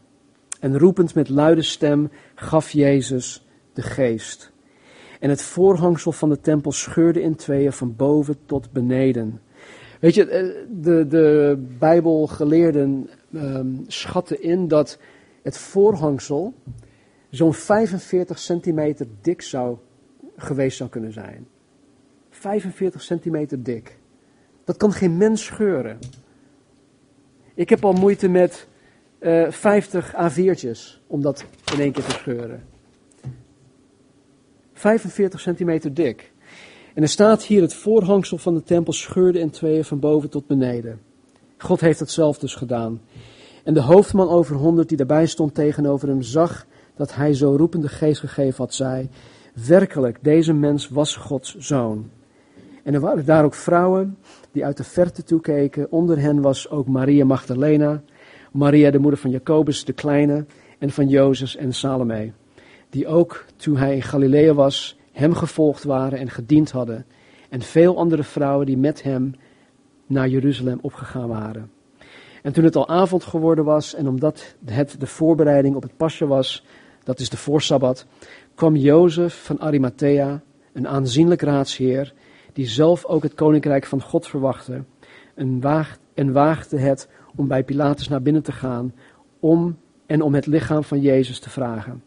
En 0.59 0.78
roepend 0.78 1.15
met 1.15 1.30
luide 1.30 1.61
stem 1.61 2.09
gaf 2.36 2.71
Jezus 2.71 3.45
de 3.73 3.82
geest. 3.82 4.51
En 5.19 5.30
het 5.30 5.41
voorhangsel 5.41 6.11
van 6.11 6.30
de 6.30 6.39
tempel 6.39 6.71
scheurde 6.71 7.21
in 7.21 7.36
tweeën 7.36 7.73
van 7.73 7.95
boven 7.95 8.38
tot 8.45 8.71
beneden. 8.71 9.41
Weet 9.99 10.15
je, 10.15 10.26
eh, 10.26 10.67
de, 10.69 11.07
de 11.07 11.57
Bijbelgeleerden 11.80 13.09
um, 13.34 13.84
schatten 13.88 14.41
in 14.41 14.67
dat 14.67 14.99
het 15.41 15.57
voorhangsel 15.57 16.53
zo'n 17.30 17.53
45 17.53 18.39
centimeter 18.39 19.07
dik 19.21 19.41
zou 19.41 19.78
geweest 20.38 20.77
zou 20.77 20.89
kunnen 20.89 21.13
zijn. 21.13 21.47
45 22.29 23.01
centimeter 23.01 23.63
dik. 23.63 23.97
Dat 24.63 24.77
kan 24.77 24.91
geen 24.91 25.17
mens 25.17 25.45
scheuren. 25.45 25.99
Ik 27.53 27.69
heb 27.69 27.86
al 27.86 27.93
moeite 27.93 28.27
met 28.27 28.67
uh, 29.19 29.51
50 29.51 30.13
A4'tjes 30.13 31.07
om 31.07 31.21
dat 31.21 31.45
in 31.73 31.79
één 31.79 31.91
keer 31.91 32.03
te 32.03 32.11
scheuren. 32.11 32.63
45 34.73 35.39
centimeter 35.39 35.93
dik. 35.93 36.33
En 36.93 37.01
er 37.01 37.09
staat 37.09 37.43
hier, 37.43 37.61
het 37.61 37.73
voorhangsel 37.73 38.38
van 38.38 38.53
de 38.53 38.63
tempel 38.63 38.93
scheurde 38.93 39.39
in 39.39 39.49
tweeën 39.49 39.86
van 39.86 39.99
boven 39.99 40.29
tot 40.29 40.47
beneden. 40.47 41.01
God 41.57 41.81
heeft 41.81 41.99
het 41.99 42.11
zelf 42.11 42.38
dus 42.38 42.55
gedaan. 42.55 43.01
En 43.63 43.73
de 43.73 43.81
hoofdman 43.81 44.29
over 44.29 44.55
honderd 44.55 44.88
die 44.88 44.97
daarbij 44.97 45.25
stond 45.25 45.53
tegenover 45.53 46.07
hem 46.07 46.21
zag 46.21 46.65
dat 46.95 47.15
hij 47.15 47.33
zo 47.33 47.55
roepende 47.55 47.88
geest 47.88 48.19
gegeven 48.19 48.57
had, 48.57 48.73
zei, 48.73 49.09
werkelijk, 49.56 50.18
deze 50.22 50.53
mens 50.53 50.89
was 50.89 51.16
Gods 51.16 51.56
zoon. 51.56 52.10
En 52.84 52.93
er 52.93 52.99
waren 52.99 53.26
daar 53.26 53.43
ook 53.43 53.53
vrouwen 53.53 54.18
die 54.51 54.66
uit 54.66 54.78
de 54.78 54.84
verte 54.84 55.24
toekeken. 55.24 55.91
Onder 55.91 56.20
hen 56.20 56.41
was 56.41 56.70
ook 56.70 56.88
Maria 56.88 57.26
Magdalena, 57.26 58.03
Maria 58.51 58.91
de 58.91 58.99
moeder 58.99 59.20
van 59.20 59.32
Jacobus 59.32 59.86
de 59.86 59.93
Kleine 59.93 60.45
en 60.80 60.89
van 60.89 61.08
Jozef 61.08 61.56
en 61.56 61.74
Salome. 61.74 62.32
Die 62.89 63.08
ook, 63.08 63.45
toen 63.56 63.78
hij 63.78 63.95
in 63.95 64.01
Galilea 64.01 64.53
was, 64.53 64.97
hem 65.12 65.34
gevolgd 65.34 65.84
waren 65.84 66.20
en 66.20 66.30
gediend 66.30 66.72
hadden. 66.72 67.06
En 67.49 67.62
veel 67.62 67.97
andere 67.97 68.24
vrouwen 68.24 68.66
die 68.66 68.78
met 68.78 69.03
hem 69.03 69.36
naar 70.06 70.28
Jeruzalem 70.28 70.80
opgegaan 70.82 71.28
waren. 71.28 71.72
En 72.41 72.53
toen 72.53 72.64
het 72.64 72.76
al 72.76 72.88
avond 72.88 73.24
geworden 73.24 73.66
was 73.66 73.93
en 73.95 74.08
omdat 74.08 74.56
het 74.66 74.95
de 74.99 75.08
voorbereiding 75.08 75.76
op 75.76 75.84
het 75.84 75.97
pasje 75.97 76.28
was, 76.28 76.66
dat 77.03 77.20
is 77.20 77.30
de 77.30 77.38
voorsabbat, 77.38 78.06
kwam 78.56 78.76
Jozef 78.76 79.43
van 79.43 79.60
Arimathea, 79.60 80.41
een 80.74 80.88
aanzienlijk 80.88 81.41
raadsheer, 81.41 82.14
die 82.53 82.68
zelf 82.68 83.06
ook 83.06 83.24
het 83.24 83.34
koninkrijk 83.34 83.86
van 83.86 84.01
God 84.01 84.28
verwachtte, 84.28 84.84
en, 85.36 85.62
waagde, 85.62 85.99
en 86.14 86.32
waagde 86.32 86.80
het 86.80 87.10
om 87.36 87.47
bij 87.47 87.64
Pilatus 87.64 88.08
naar 88.08 88.22
binnen 88.22 88.43
te 88.43 88.51
gaan 88.51 88.93
om, 89.39 89.78
en 90.06 90.22
om 90.22 90.34
het 90.34 90.45
lichaam 90.45 90.84
van 90.84 91.01
Jezus 91.01 91.39
te 91.39 91.49
vragen. 91.49 92.03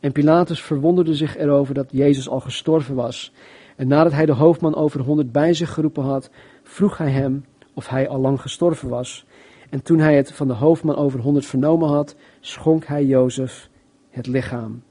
En 0.00 0.12
Pilatus 0.12 0.62
verwonderde 0.62 1.14
zich 1.14 1.36
erover 1.36 1.74
dat 1.74 1.88
Jezus 1.90 2.28
al 2.28 2.40
gestorven 2.40 2.94
was. 2.94 3.32
En 3.76 3.88
nadat 3.88 4.12
hij 4.12 4.26
de 4.26 4.32
hoofdman 4.32 4.74
over 4.74 5.00
honderd 5.00 5.32
bij 5.32 5.54
zich 5.54 5.72
geroepen 5.72 6.02
had, 6.02 6.30
vroeg 6.62 6.98
hij 6.98 7.10
hem 7.10 7.44
of 7.74 7.88
hij 7.88 8.08
al 8.08 8.20
lang 8.20 8.40
gestorven 8.40 8.88
was. 8.88 9.26
En 9.70 9.82
toen 9.82 9.98
hij 9.98 10.16
het 10.16 10.32
van 10.32 10.46
de 10.46 10.54
hoofdman 10.54 10.96
over 10.96 11.20
honderd 11.20 11.46
vernomen 11.46 11.88
had, 11.88 12.16
schonk 12.40 12.84
hij 12.84 13.04
Jozef 13.04 13.68
het 14.10 14.26
lichaam. 14.26 14.82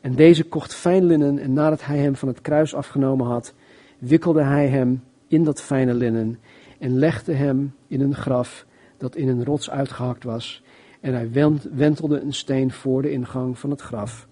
En 0.00 0.14
deze 0.14 0.44
kocht 0.44 0.74
fijn 0.74 1.04
linnen 1.04 1.38
en 1.38 1.52
nadat 1.52 1.84
hij 1.84 1.98
hem 1.98 2.16
van 2.16 2.28
het 2.28 2.40
kruis 2.40 2.74
afgenomen 2.74 3.26
had, 3.26 3.54
wikkelde 3.98 4.42
hij 4.42 4.68
hem 4.68 5.02
in 5.28 5.44
dat 5.44 5.62
fijne 5.62 5.94
linnen 5.94 6.38
en 6.78 6.98
legde 6.98 7.32
hem 7.32 7.74
in 7.86 8.00
een 8.00 8.14
graf 8.14 8.66
dat 8.96 9.16
in 9.16 9.28
een 9.28 9.44
rots 9.44 9.70
uitgehakt 9.70 10.24
was. 10.24 10.62
En 11.00 11.14
hij 11.14 11.30
wentelde 11.72 12.20
een 12.20 12.32
steen 12.32 12.72
voor 12.72 13.02
de 13.02 13.10
ingang 13.10 13.58
van 13.58 13.70
het 13.70 13.80
graf. 13.80 14.28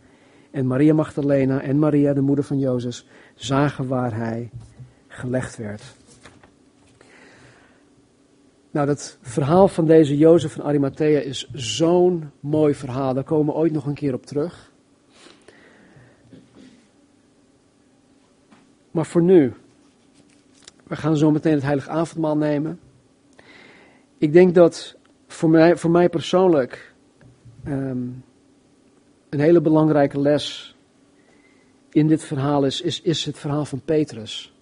En 0.50 0.66
Maria 0.66 0.94
Magdalena 0.94 1.60
en 1.60 1.78
Maria, 1.78 2.12
de 2.12 2.20
moeder 2.20 2.44
van 2.44 2.58
Jozef, 2.58 3.04
zagen 3.34 3.86
waar 3.86 4.16
hij 4.16 4.50
gelegd 5.08 5.56
werd. 5.56 5.82
Nou, 8.70 8.86
dat 8.86 9.18
verhaal 9.20 9.68
van 9.68 9.86
deze 9.86 10.16
Jozef 10.16 10.52
van 10.52 10.64
Arimathea 10.64 11.20
is 11.20 11.50
zo'n 11.52 12.30
mooi 12.40 12.74
verhaal. 12.74 13.14
Daar 13.14 13.24
komen 13.24 13.54
we 13.54 13.60
ooit 13.60 13.72
nog 13.72 13.86
een 13.86 13.94
keer 13.94 14.14
op 14.14 14.26
terug. 14.26 14.67
Maar 18.90 19.06
voor 19.06 19.22
nu, 19.22 19.54
we 20.86 20.96
gaan 20.96 21.16
zo 21.16 21.30
meteen 21.30 21.52
het 21.52 21.62
heilige 21.62 21.90
avondmaal 21.90 22.36
nemen. 22.36 22.80
Ik 24.18 24.32
denk 24.32 24.54
dat 24.54 24.96
voor 25.26 25.50
mij, 25.50 25.76
voor 25.76 25.90
mij 25.90 26.08
persoonlijk 26.08 26.94
ehm, 27.64 28.06
een 29.28 29.40
hele 29.40 29.60
belangrijke 29.60 30.20
les 30.20 30.76
in 31.90 32.06
dit 32.06 32.24
verhaal 32.24 32.64
is, 32.64 32.80
is, 32.80 33.24
het 33.24 33.38
verhaal 33.38 33.64
van 33.64 33.80
Petrus. 33.84 34.52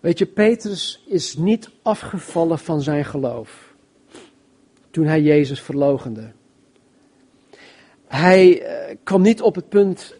Weet 0.00 0.18
je, 0.18 0.26
Petrus 0.26 1.04
is 1.06 1.36
niet 1.36 1.70
afgevallen 1.82 2.58
van 2.58 2.82
zijn 2.82 3.04
geloof 3.04 3.74
toen 4.90 5.06
hij 5.06 5.22
Jezus 5.22 5.62
verlogende. 5.62 6.32
Hij 8.06 8.62
uh, 8.62 8.96
kwam 9.02 9.22
niet 9.22 9.42
op 9.42 9.54
het 9.54 9.68
punt 9.68 10.16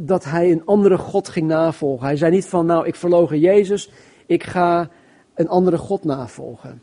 dat 0.00 0.24
hij 0.24 0.52
een 0.52 0.64
andere 0.64 0.98
God 0.98 1.28
ging 1.28 1.46
navolgen. 1.46 2.06
Hij 2.06 2.16
zei 2.16 2.30
niet 2.30 2.46
van, 2.46 2.66
nou, 2.66 2.86
ik 2.86 2.94
verlogen 2.94 3.38
Jezus, 3.38 3.90
ik 4.26 4.44
ga 4.44 4.90
een 5.34 5.48
andere 5.48 5.78
God 5.78 6.04
navolgen. 6.04 6.82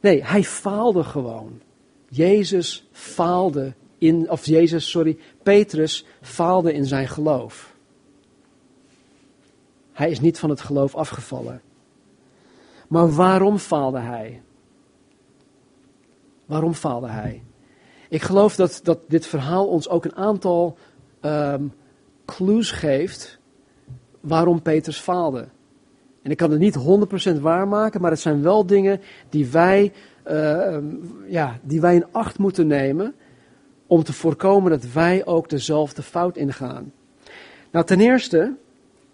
Nee, 0.00 0.24
hij 0.24 0.44
faalde 0.44 1.04
gewoon. 1.04 1.60
Jezus 2.08 2.88
faalde 2.92 3.74
in, 3.98 4.30
of 4.30 4.46
Jezus, 4.46 4.90
sorry, 4.90 5.18
Petrus 5.42 6.04
faalde 6.20 6.72
in 6.72 6.86
zijn 6.86 7.08
geloof. 7.08 7.76
Hij 9.92 10.10
is 10.10 10.20
niet 10.20 10.38
van 10.38 10.50
het 10.50 10.60
geloof 10.60 10.94
afgevallen. 10.94 11.62
Maar 12.88 13.10
waarom 13.10 13.58
faalde 13.58 13.98
hij? 13.98 14.42
Waarom 16.46 16.74
faalde 16.74 17.08
hij? 17.08 17.42
Ik 18.08 18.22
geloof 18.22 18.56
dat, 18.56 18.80
dat 18.82 18.98
dit 19.08 19.26
verhaal 19.26 19.66
ons 19.66 19.88
ook 19.88 20.04
een 20.04 20.16
aantal 20.16 20.78
um, 21.22 21.72
clues 22.24 22.70
geeft 22.70 23.38
waarom 24.20 24.62
Petrus 24.62 24.98
faalde. 24.98 25.48
En 26.22 26.30
ik 26.30 26.36
kan 26.36 26.50
het 26.50 26.60
niet 26.60 26.78
100% 27.36 27.40
waarmaken, 27.40 28.00
maar 28.00 28.10
het 28.10 28.20
zijn 28.20 28.42
wel 28.42 28.66
dingen 28.66 29.00
die 29.28 29.46
wij, 29.46 29.92
uh, 30.30 30.78
ja, 31.26 31.58
die 31.62 31.80
wij 31.80 31.94
in 31.94 32.06
acht 32.12 32.38
moeten 32.38 32.66
nemen 32.66 33.14
om 33.86 34.02
te 34.02 34.12
voorkomen 34.12 34.70
dat 34.70 34.92
wij 34.92 35.26
ook 35.26 35.48
dezelfde 35.48 36.02
fout 36.02 36.36
ingaan. 36.36 36.92
Nou, 37.70 37.84
ten 37.84 38.00
eerste 38.00 38.56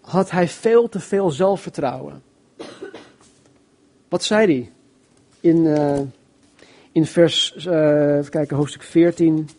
had 0.01 0.31
hij 0.31 0.47
veel 0.47 0.89
te 0.89 0.99
veel 0.99 1.29
zelfvertrouwen. 1.31 2.23
Wat 4.09 4.23
zei 4.23 4.45
hij? 4.45 4.71
In, 5.39 5.57
uh, 5.57 5.99
in 6.91 7.05
vers, 7.05 7.65
uh, 7.67 8.17
even 8.17 8.31
kijken, 8.31 8.57
hoofdstuk 8.57 8.83
14, 8.83 9.49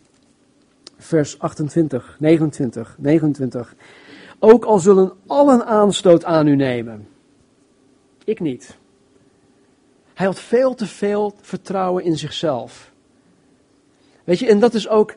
vers 0.97 1.39
28, 1.39 2.15
29, 2.19 2.95
29. 2.99 3.75
Ook 4.39 4.65
al 4.65 4.79
zullen 4.79 5.13
allen 5.27 5.65
aanstoot 5.65 6.25
aan 6.25 6.47
u 6.47 6.55
nemen. 6.55 7.07
Ik 8.23 8.39
niet. 8.39 8.77
Hij 10.13 10.25
had 10.25 10.39
veel 10.39 10.75
te 10.75 10.85
veel 10.85 11.33
vertrouwen 11.41 12.03
in 12.03 12.17
zichzelf. 12.17 12.91
Weet 14.23 14.39
je, 14.39 14.47
en 14.47 14.59
dat 14.59 14.73
is 14.73 14.87
ook 14.87 15.15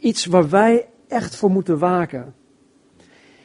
iets 0.00 0.26
waar 0.26 0.48
wij 0.48 0.88
echt 1.08 1.36
voor 1.36 1.50
moeten 1.50 1.78
waken. 1.78 2.34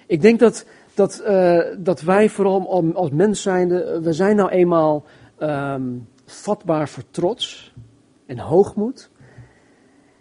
Ik 0.07 0.21
denk 0.21 0.39
dat, 0.39 0.65
dat, 0.93 1.23
uh, 1.27 1.61
dat 1.77 2.01
wij 2.01 2.29
vooral 2.29 2.93
als 2.95 3.09
mens 3.09 3.41
zijnde, 3.41 3.99
we 4.01 4.13
zijn 4.13 4.35
nou 4.35 4.49
eenmaal 4.49 5.05
um, 5.39 6.07
vatbaar 6.25 6.89
voor 6.89 7.03
trots 7.11 7.73
en 8.25 8.39
hoogmoed. 8.39 9.09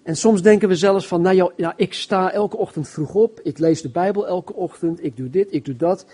En 0.05 0.17
soms 0.17 0.43
denken 0.43 0.69
we 0.69 0.77
zelfs 0.77 1.07
van, 1.07 1.23
nou 1.23 1.53
ja, 1.57 1.73
ik 1.77 1.95
sta 1.95 2.33
elke 2.33 2.57
ochtend 2.57 2.89
vroeg 2.89 3.15
op, 3.15 3.41
ik 3.41 3.59
lees 3.59 3.83
de 3.83 3.91
Bijbel 3.91 4.27
elke 4.27 4.55
ochtend, 4.55 5.05
ik 5.05 5.17
doe 5.17 5.31
dit, 5.31 5.53
ik 5.53 5.65
doe 5.65 5.77
dat. 5.77 6.07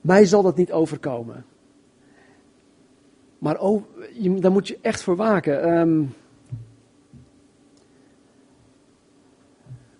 Mij 0.00 0.24
zal 0.24 0.42
dat 0.42 0.56
niet 0.56 0.72
overkomen. 0.72 1.44
Maar 3.38 3.58
oh, 3.58 3.82
daar 4.40 4.52
moet 4.52 4.68
je 4.68 4.78
echt 4.80 5.02
voor 5.02 5.16
waken. 5.16 5.78
Um, 5.78 6.14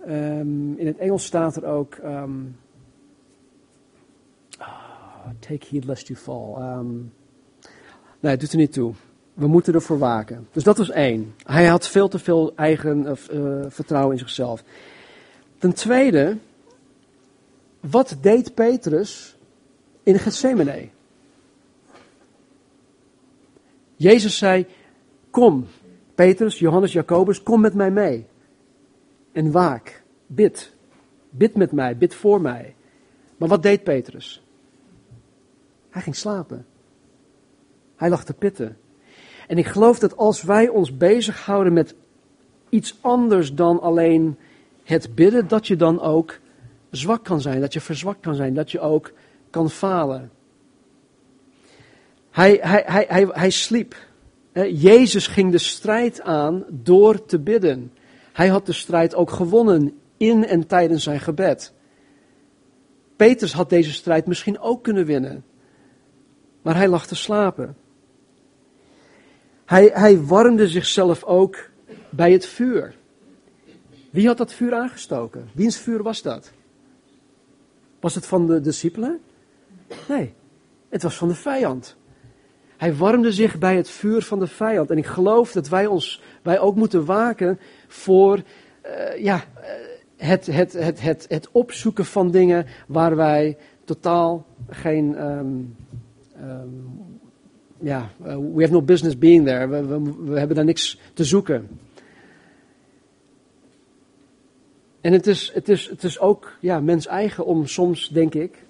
um, 0.09 0.79
in 0.79 0.87
het 0.87 0.99
Engels 0.99 1.25
staat 1.25 1.57
er 1.57 1.64
ook. 1.64 1.97
Um, 2.05 2.57
oh, 4.59 5.27
take 5.39 5.66
heed 5.70 5.85
lest 5.85 6.07
you 6.09 6.18
fall. 6.18 6.83
nee, 8.20 8.31
het 8.33 8.41
doet 8.41 8.53
er 8.53 8.59
niet 8.59 8.72
toe. 8.72 8.95
We 9.35 9.47
moeten 9.47 9.74
ervoor 9.74 9.99
waken. 9.99 10.49
Dus 10.53 10.64
dat 10.64 10.78
was 10.78 10.91
één. 10.91 11.35
Hij 11.43 11.66
had 11.66 11.89
veel 11.89 12.09
te 12.09 12.18
veel 12.18 12.53
eigen 12.57 13.07
uh, 13.07 13.64
vertrouwen 13.68 14.12
in 14.12 14.18
zichzelf. 14.18 14.62
Ten 15.59 15.74
tweede, 15.74 16.37
wat 17.80 18.16
deed 18.20 18.55
Petrus 18.55 19.37
in 20.03 20.18
Gethsemane? 20.18 20.89
Jezus 23.97 24.39
zei, 24.39 24.66
kom, 25.30 25.66
Petrus, 26.14 26.59
Johannes, 26.59 26.93
Jacobus, 26.93 27.43
kom 27.43 27.61
met 27.61 27.74
mij 27.74 27.91
mee. 27.91 28.26
En 29.32 29.51
waak, 29.51 30.03
bid. 30.26 30.72
Bid 31.30 31.55
met 31.55 31.72
mij, 31.72 31.97
bid 31.97 32.14
voor 32.14 32.41
mij. 32.41 32.74
Maar 33.37 33.49
wat 33.49 33.62
deed 33.62 33.82
Petrus? 33.82 34.43
Hij 35.91 36.03
ging 36.03 36.16
slapen. 36.16 36.66
Hij 37.97 38.09
lag 38.09 38.24
te 38.24 38.35
pitten. 38.35 38.76
En 39.47 39.59
ik 39.59 39.66
geloof 39.66 39.99
dat 39.99 40.16
als 40.16 40.42
wij 40.42 40.68
ons 40.68 40.97
bezighouden 40.97 41.72
met 41.72 41.95
iets 42.68 42.99
anders 43.01 43.55
dan 43.55 43.80
alleen 43.80 44.36
het 44.84 45.14
bidden, 45.14 45.49
dat 45.49 45.66
je 45.66 45.76
dan 45.76 46.01
ook 46.01 46.38
zwak 46.90 47.24
kan 47.24 47.40
zijn, 47.40 47.61
dat 47.61 47.72
je 47.72 47.80
verzwakt 47.80 48.20
kan 48.20 48.34
zijn, 48.34 48.55
dat 48.55 48.70
je 48.70 48.80
ook 48.80 49.12
kan 49.51 49.70
falen. 49.70 50.30
Hij, 52.30 52.59
hij, 52.61 52.82
hij, 52.86 53.05
hij, 53.09 53.28
hij 53.30 53.51
sliep. 53.51 53.95
Jezus 54.72 55.26
ging 55.26 55.51
de 55.53 55.59
strijd 55.59 56.20
aan 56.20 56.64
door 56.70 57.24
te 57.24 57.38
bidden. 57.38 57.92
Hij 58.32 58.49
had 58.49 58.66
de 58.66 58.72
strijd 58.72 59.14
ook 59.14 59.30
gewonnen 59.30 59.99
in 60.16 60.47
en 60.47 60.66
tijdens 60.66 61.03
zijn 61.03 61.20
gebed. 61.20 61.72
Petrus 63.16 63.53
had 63.53 63.70
deze 63.70 63.92
strijd 63.92 64.26
misschien 64.26 64.59
ook 64.61 64.82
kunnen 64.82 65.07
winnen. 65.07 65.45
Maar 66.62 66.76
hij 66.76 66.88
lag 66.88 67.07
te 67.07 67.14
slapen. 67.14 67.76
Hij, 69.64 69.90
hij 69.92 70.20
warmde 70.20 70.68
zichzelf 70.68 71.24
ook 71.24 71.70
bij 72.10 72.32
het 72.32 72.46
vuur. 72.46 72.94
Wie 74.10 74.26
had 74.26 74.36
dat 74.36 74.52
vuur 74.52 74.74
aangestoken? 74.74 75.48
Wiens 75.52 75.78
vuur 75.78 76.02
was 76.02 76.22
dat? 76.22 76.52
Was 78.00 78.14
het 78.14 78.26
van 78.26 78.46
de 78.46 78.60
discipelen? 78.60 79.20
Nee, 80.08 80.34
het 80.88 81.02
was 81.02 81.16
van 81.16 81.28
de 81.28 81.34
vijand. 81.34 81.96
Hij 82.76 82.94
warmde 82.94 83.32
zich 83.32 83.58
bij 83.58 83.76
het 83.76 83.90
vuur 83.90 84.22
van 84.22 84.38
de 84.38 84.46
vijand. 84.46 84.90
En 84.90 84.98
ik 84.98 85.06
geloof 85.06 85.52
dat 85.52 85.68
wij, 85.68 85.86
ons, 85.86 86.22
wij 86.42 86.58
ook 86.58 86.76
moeten 86.76 87.04
waken 87.04 87.58
voor 87.88 88.42
uh, 88.86 89.22
ja, 89.22 89.36
uh, 89.36 89.62
het, 90.16 90.46
het, 90.46 90.72
het, 90.72 91.00
het, 91.00 91.26
het 91.28 91.48
opzoeken 91.52 92.04
van 92.04 92.30
dingen 92.30 92.66
waar 92.86 93.16
wij 93.16 93.56
totaal 93.84 94.46
geen. 94.68 95.22
Um, 95.22 95.76
um, 96.40 97.13
ja, 97.85 98.11
uh, 98.26 98.37
we 98.55 98.61
have 98.62 98.72
no 98.72 98.82
business 98.82 99.18
being 99.18 99.47
there. 99.47 99.66
We, 99.66 100.39
hebben 100.39 100.57
daar 100.57 100.64
niks 100.64 101.01
te 101.14 101.24
zoeken. 101.24 101.68
En 105.01 105.12
het 105.12 105.26
is, 105.26 105.51
het 105.55 105.68
is, 105.68 105.89
het 105.89 106.05
is 106.05 106.18
ook 106.18 106.53
ja, 106.61 106.80
mens 106.80 107.07
eigen 107.07 107.45
om 107.45 107.66
soms, 107.66 108.09
denk 108.09 108.35
ik. 108.35 108.62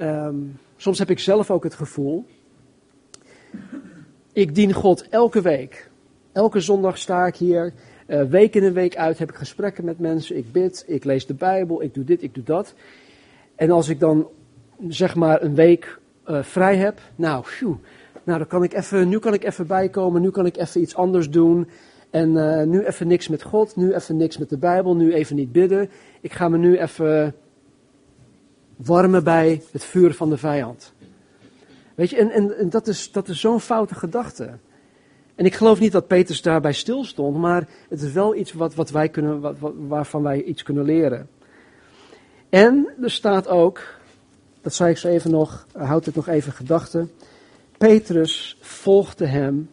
Um, 0.00 0.58
soms 0.76 0.98
heb 0.98 1.10
ik 1.10 1.18
zelf 1.18 1.50
ook 1.50 1.64
het 1.64 1.74
gevoel. 1.74 2.26
Ik 4.32 4.54
dien 4.54 4.72
God 4.72 5.08
elke 5.08 5.40
week. 5.40 5.90
Elke 6.32 6.60
zondag 6.60 6.98
sta 6.98 7.26
ik 7.26 7.36
hier. 7.36 7.72
Uh, 8.06 8.22
week 8.22 8.54
in 8.54 8.62
en 8.62 8.72
week 8.72 8.96
uit 8.96 9.18
heb 9.18 9.30
ik 9.30 9.36
gesprekken 9.36 9.84
met 9.84 9.98
mensen. 9.98 10.36
Ik 10.36 10.52
bid, 10.52 10.84
ik 10.86 11.04
lees 11.04 11.26
de 11.26 11.34
Bijbel, 11.34 11.82
ik 11.82 11.94
doe 11.94 12.04
dit, 12.04 12.22
ik 12.22 12.34
doe 12.34 12.44
dat. 12.44 12.74
En 13.54 13.70
als 13.70 13.88
ik 13.88 14.00
dan 14.00 14.28
zeg 14.88 15.14
maar 15.14 15.42
een 15.42 15.54
week 15.54 15.98
uh, 16.26 16.42
vrij 16.42 16.76
heb, 16.76 17.00
nou, 17.16 17.44
phew, 17.44 17.74
nou 18.28 18.38
dan 18.38 18.48
kan 18.48 18.62
ik 18.62 18.74
even, 18.74 19.08
nu 19.08 19.18
kan 19.18 19.34
ik 19.34 19.44
even 19.44 19.66
bijkomen, 19.66 20.22
nu 20.22 20.30
kan 20.30 20.46
ik 20.46 20.56
even 20.56 20.80
iets 20.80 20.94
anders 20.94 21.30
doen. 21.30 21.68
En 22.10 22.30
uh, 22.30 22.62
nu 22.62 22.84
even 22.84 23.06
niks 23.06 23.28
met 23.28 23.42
God, 23.42 23.76
nu 23.76 23.94
even 23.94 24.16
niks 24.16 24.38
met 24.38 24.48
de 24.48 24.58
Bijbel, 24.58 24.96
nu 24.96 25.12
even 25.12 25.36
niet 25.36 25.52
bidden. 25.52 25.90
Ik 26.20 26.32
ga 26.32 26.48
me 26.48 26.58
nu 26.58 26.78
even 26.78 27.34
warmen 28.76 29.24
bij 29.24 29.62
het 29.72 29.84
vuur 29.84 30.14
van 30.14 30.30
de 30.30 30.36
vijand. 30.36 30.92
Weet 31.94 32.10
je, 32.10 32.16
en, 32.16 32.30
en, 32.30 32.58
en 32.58 32.70
dat 32.70 32.86
is, 32.86 33.12
dat 33.12 33.28
is 33.28 33.40
zo'n 33.40 33.60
foute 33.60 33.94
gedachte. 33.94 34.50
En 35.34 35.44
ik 35.44 35.54
geloof 35.54 35.80
niet 35.80 35.92
dat 35.92 36.06
Petrus 36.06 36.42
daarbij 36.42 36.72
stilstond, 36.72 37.36
maar 37.36 37.68
het 37.88 38.02
is 38.02 38.12
wel 38.12 38.34
iets 38.34 38.52
wat, 38.52 38.74
wat 38.74 38.90
wij 38.90 39.08
kunnen, 39.08 39.40
wat, 39.40 39.58
wat, 39.58 39.72
waarvan 39.76 40.22
wij 40.22 40.42
iets 40.42 40.62
kunnen 40.62 40.84
leren. 40.84 41.28
En 42.48 42.88
er 43.02 43.10
staat 43.10 43.48
ook, 43.48 43.82
dat 44.60 44.74
zei 44.74 44.90
ik 44.90 44.96
zo 44.96 45.08
even 45.08 45.30
nog, 45.30 45.66
houd 45.72 46.04
het 46.04 46.14
nog 46.14 46.28
even 46.28 46.52
gedachten. 46.52 47.10
Petrus 47.78 48.56
volgde 48.60 49.26
hem 49.26 49.70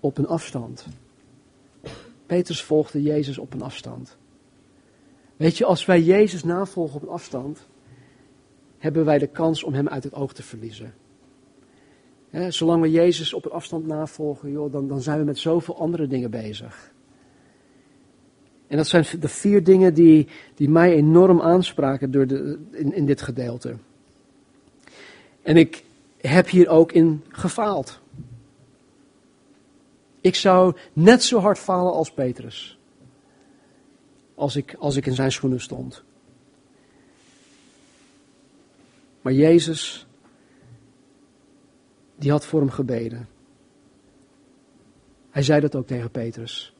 op 0.00 0.18
een 0.18 0.26
afstand. 0.26 0.86
Petrus 2.26 2.62
volgde 2.62 3.02
Jezus 3.02 3.38
op 3.38 3.54
een 3.54 3.62
afstand. 3.62 4.16
Weet 5.36 5.58
je, 5.58 5.64
als 5.64 5.84
wij 5.84 6.02
Jezus 6.02 6.44
navolgen 6.44 6.96
op 6.96 7.02
een 7.02 7.08
afstand, 7.08 7.66
hebben 8.78 9.04
wij 9.04 9.18
de 9.18 9.26
kans 9.26 9.62
om 9.62 9.74
hem 9.74 9.88
uit 9.88 10.04
het 10.04 10.14
oog 10.14 10.32
te 10.32 10.42
verliezen. 10.42 10.94
zolang 12.48 12.82
we 12.82 12.90
Jezus 12.90 13.32
op 13.32 13.44
een 13.44 13.50
afstand 13.50 13.86
navolgen, 13.86 14.50
joh, 14.50 14.72
dan, 14.72 14.88
dan 14.88 15.00
zijn 15.00 15.18
we 15.18 15.24
met 15.24 15.38
zoveel 15.38 15.78
andere 15.78 16.06
dingen 16.06 16.30
bezig. 16.30 16.92
En 18.66 18.76
dat 18.76 18.86
zijn 18.86 19.04
de 19.20 19.28
vier 19.28 19.64
dingen 19.64 19.94
die, 19.94 20.28
die 20.54 20.68
mij 20.68 20.94
enorm 20.94 21.40
aanspraken 21.40 22.10
door 22.10 22.26
de, 22.26 22.58
in, 22.70 22.92
in 22.92 23.06
dit 23.06 23.22
gedeelte. 23.22 23.76
En 25.42 25.56
ik 25.56 25.84
heb 26.16 26.48
hier 26.48 26.68
ook 26.68 26.92
in 26.92 27.24
gefaald. 27.28 28.00
Ik 30.20 30.34
zou 30.34 30.76
net 30.92 31.22
zo 31.22 31.38
hard 31.38 31.58
falen 31.58 31.92
als 31.92 32.12
Petrus. 32.12 32.78
Als 34.34 34.56
ik, 34.56 34.74
als 34.78 34.96
ik 34.96 35.06
in 35.06 35.14
zijn 35.14 35.32
schoenen 35.32 35.60
stond. 35.60 36.02
Maar 39.22 39.32
Jezus, 39.32 40.06
die 42.16 42.30
had 42.30 42.46
voor 42.46 42.60
hem 42.60 42.70
gebeden. 42.70 43.28
Hij 45.30 45.42
zei 45.42 45.60
dat 45.60 45.74
ook 45.74 45.86
tegen 45.86 46.10
Petrus. 46.10 46.74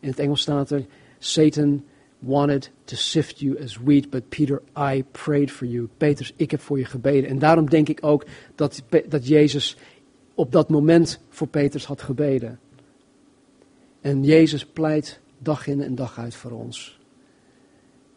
In 0.00 0.08
het 0.08 0.18
Engels 0.18 0.40
staat 0.40 0.70
er: 0.70 0.86
Satan 1.18 1.84
wanted 2.20 2.70
to 2.84 2.96
sift 2.96 3.40
you 3.40 3.58
as 3.62 3.78
wheat, 3.78 4.10
but 4.10 4.28
Peter, 4.28 4.62
I 4.76 5.04
prayed 5.12 5.50
for 5.50 5.66
you. 5.66 5.88
Petrus, 5.96 6.32
ik 6.36 6.50
heb 6.50 6.60
voor 6.60 6.78
je 6.78 6.84
gebeden. 6.84 7.30
En 7.30 7.38
daarom 7.38 7.70
denk 7.70 7.88
ik 7.88 7.98
ook 8.00 8.24
dat, 8.54 8.82
dat 9.08 9.26
Jezus 9.26 9.76
op 10.34 10.52
dat 10.52 10.68
moment 10.68 11.20
voor 11.28 11.46
Petrus 11.46 11.84
had 11.84 12.02
gebeden. 12.02 12.58
En 14.00 14.24
Jezus 14.24 14.66
pleit 14.66 15.20
dag 15.38 15.66
in 15.66 15.82
en 15.82 15.94
dag 15.94 16.18
uit 16.18 16.34
voor 16.34 16.50
ons. 16.50 16.98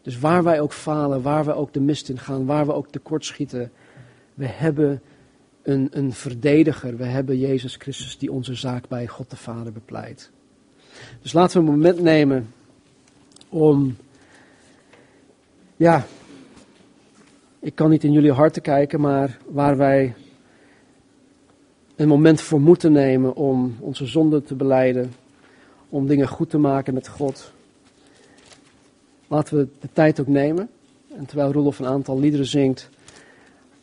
Dus 0.02 0.18
waar 0.18 0.42
wij 0.42 0.60
ook 0.60 0.72
falen, 0.72 1.22
waar 1.22 1.44
we 1.44 1.54
ook 1.54 1.72
de 1.72 1.80
mist 1.80 2.08
in 2.08 2.18
gaan, 2.18 2.46
waar 2.46 2.66
we 2.66 2.72
ook 2.72 2.90
tekortschieten, 2.90 3.72
we 4.34 4.46
hebben 4.46 5.02
een, 5.62 5.88
een 5.90 6.12
verdediger, 6.12 6.96
we 6.96 7.04
hebben 7.04 7.38
Jezus 7.38 7.76
Christus 7.76 8.18
die 8.18 8.32
onze 8.32 8.54
zaak 8.54 8.88
bij 8.88 9.06
God 9.06 9.30
de 9.30 9.36
Vader 9.36 9.72
bepleit. 9.72 10.30
Dus 11.22 11.32
laten 11.32 11.60
we 11.60 11.66
een 11.66 11.74
moment 11.74 12.00
nemen 12.00 12.52
om, 13.54 13.96
ja, 15.76 16.06
ik 17.60 17.74
kan 17.74 17.90
niet 17.90 18.04
in 18.04 18.12
jullie 18.12 18.32
harten 18.32 18.62
kijken, 18.62 19.00
maar 19.00 19.38
waar 19.46 19.76
wij 19.76 20.14
een 21.96 22.08
moment 22.08 22.40
voor 22.40 22.60
moeten 22.60 22.92
nemen 22.92 23.34
om 23.34 23.76
onze 23.80 24.06
zonde 24.06 24.42
te 24.42 24.54
beleiden, 24.54 25.12
om 25.88 26.06
dingen 26.06 26.28
goed 26.28 26.50
te 26.50 26.58
maken 26.58 26.94
met 26.94 27.08
God. 27.08 27.52
Laten 29.28 29.56
we 29.56 29.68
de 29.80 29.88
tijd 29.92 30.20
ook 30.20 30.26
nemen. 30.26 30.68
En 31.16 31.26
terwijl 31.26 31.52
Roelof 31.52 31.78
een 31.78 31.86
aantal 31.86 32.18
liederen 32.18 32.46
zingt, 32.46 32.88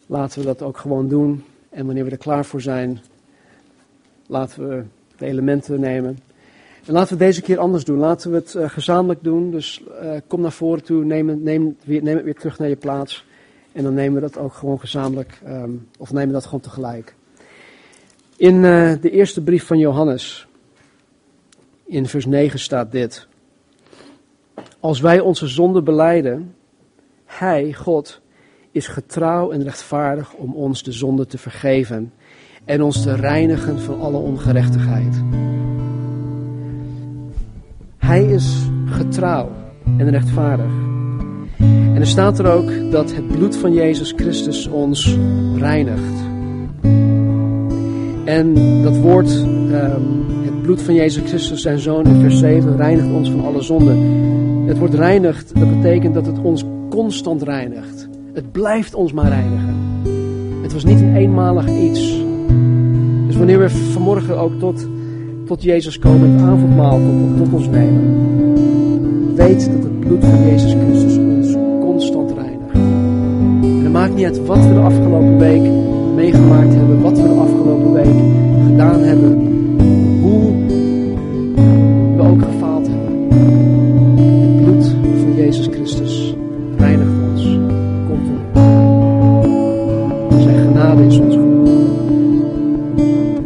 laten 0.05 0.39
we 0.39 0.45
dat 0.45 0.61
ook 0.61 0.77
gewoon 0.77 1.07
doen. 1.07 1.43
En 1.69 1.85
wanneer 1.85 2.05
we 2.05 2.11
er 2.11 2.17
klaar 2.17 2.45
voor 2.45 2.61
zijn, 2.61 2.99
laten 4.27 4.69
we 4.69 4.83
de 5.17 5.25
elementen 5.25 5.79
nemen. 5.79 6.17
En 6.85 6.93
laten 6.93 7.17
we 7.17 7.23
deze 7.23 7.41
keer 7.41 7.59
anders 7.59 7.83
doen. 7.83 7.97
Laten 7.97 8.31
we 8.31 8.37
het 8.37 8.53
uh, 8.53 8.69
gezamenlijk 8.69 9.23
doen. 9.23 9.51
Dus 9.51 9.81
uh, 10.03 10.11
kom 10.27 10.41
naar 10.41 10.51
voren 10.51 10.83
toe, 10.83 11.03
neem, 11.03 11.27
het 11.27 11.85
weer 11.85 12.35
terug 12.35 12.59
naar 12.59 12.69
je 12.69 12.75
plaats. 12.75 13.25
En 13.71 13.83
dan 13.83 13.93
nemen 13.93 14.21
we 14.21 14.29
dat 14.29 14.37
ook 14.37 14.53
gewoon 14.53 14.79
gezamenlijk, 14.79 15.41
um, 15.47 15.87
of 15.97 16.11
nemen 16.11 16.27
we 16.27 16.33
dat 16.33 16.45
gewoon 16.45 16.59
tegelijk. 16.59 17.15
In 18.37 18.55
uh, 18.55 18.93
de 19.01 19.09
eerste 19.09 19.41
brief 19.41 19.65
van 19.65 19.77
Johannes, 19.77 20.47
in 21.85 22.07
vers 22.07 22.25
9 22.25 22.59
staat 22.59 22.91
dit. 22.91 23.27
Als 24.79 24.99
wij 24.99 25.19
onze 25.19 25.47
zonde 25.47 25.81
beleiden, 25.81 26.55
Hij, 27.25 27.73
God, 27.73 28.21
is 28.71 28.87
getrouw 28.87 29.51
en 29.51 29.63
rechtvaardig 29.63 30.33
om 30.33 30.53
ons 30.53 30.83
de 30.83 30.91
zonde 30.91 31.25
te 31.25 31.37
vergeven 31.37 32.13
en 32.65 32.81
ons 32.81 33.01
te 33.01 33.15
reinigen 33.15 33.79
van 33.79 33.99
alle 33.99 34.17
ongerechtigheid. 34.17 35.21
Hij 38.11 38.25
is 38.25 38.69
getrouw 38.85 39.49
en 39.97 40.09
rechtvaardig. 40.09 40.71
En 41.57 41.95
er 41.95 42.07
staat 42.07 42.39
er 42.39 42.51
ook 42.51 42.91
dat 42.91 43.15
het 43.15 43.27
bloed 43.27 43.55
van 43.55 43.73
Jezus 43.73 44.13
Christus 44.15 44.67
ons 44.67 45.17
reinigt. 45.55 46.13
En 48.25 48.53
dat 48.83 48.97
woord, 48.97 49.31
um, 49.31 50.25
het 50.43 50.61
bloed 50.61 50.81
van 50.81 50.93
Jezus 50.93 51.23
Christus, 51.29 51.61
zijn 51.61 51.79
zoon 51.79 52.05
in 52.05 52.21
vers 52.21 52.39
7, 52.39 52.77
reinigt 52.77 53.11
ons 53.13 53.31
van 53.31 53.45
alle 53.45 53.61
zonden. 53.61 53.97
Het 54.67 54.77
woord 54.77 54.93
reinigt, 54.93 55.59
dat 55.59 55.81
betekent 55.81 56.13
dat 56.13 56.25
het 56.25 56.39
ons 56.41 56.65
constant 56.89 57.41
reinigt. 57.41 58.09
Het 58.33 58.51
blijft 58.51 58.93
ons 58.93 59.13
maar 59.13 59.27
reinigen. 59.27 59.75
Het 60.61 60.73
was 60.73 60.83
niet 60.83 60.99
een 60.99 61.15
eenmalig 61.15 61.67
iets. 61.67 62.23
Dus 63.27 63.35
wanneer 63.35 63.59
we 63.59 63.69
vanmorgen 63.69 64.37
ook 64.37 64.59
tot, 64.59 64.87
tot 65.45 65.63
Jezus 65.63 65.99
komen, 65.99 66.31
het 66.31 66.41
avondmaal 66.41 66.99
tot, 66.99 67.37
tot 67.37 67.53
ons 67.53 67.67
nemen, 67.67 69.35
weet 69.35 69.71
dat 69.71 69.83
het 69.83 69.99
bloed 69.99 70.25
van 70.25 70.47
Jezus 70.47 70.73
Christus 70.73 71.17
ons 71.17 71.55
constant 71.79 72.31
reinigt. 72.31 72.73
En 73.61 73.83
het 73.83 73.91
maakt 73.91 74.15
niet 74.15 74.25
uit 74.25 74.45
wat 74.45 74.65
we 74.65 74.73
de 74.73 74.79
afgelopen 74.79 75.37
week 75.37 75.61
meegemaakt 76.15 76.73
hebben, 76.73 77.01
wat 77.01 77.17
we 77.17 77.23
de 77.23 77.39
afgelopen 77.39 77.93
week 77.93 78.15
gedaan 78.65 78.99
hebben, 78.99 79.31
hoe 80.21 80.51
we 82.15 82.21
ook 82.21 82.41
gefaald 82.41 82.87
hebben. 82.87 83.27
Het 84.45 84.63
bloed 84.63 84.85
van 85.21 85.35
Jezus 85.35 85.67
Christus 85.71 86.35
reinigt 86.77 87.11
ons 87.31 87.57
continu. 88.07 88.39
Zijn 90.43 90.67
genade 90.67 91.05
is 91.05 91.19
ons 91.19 91.30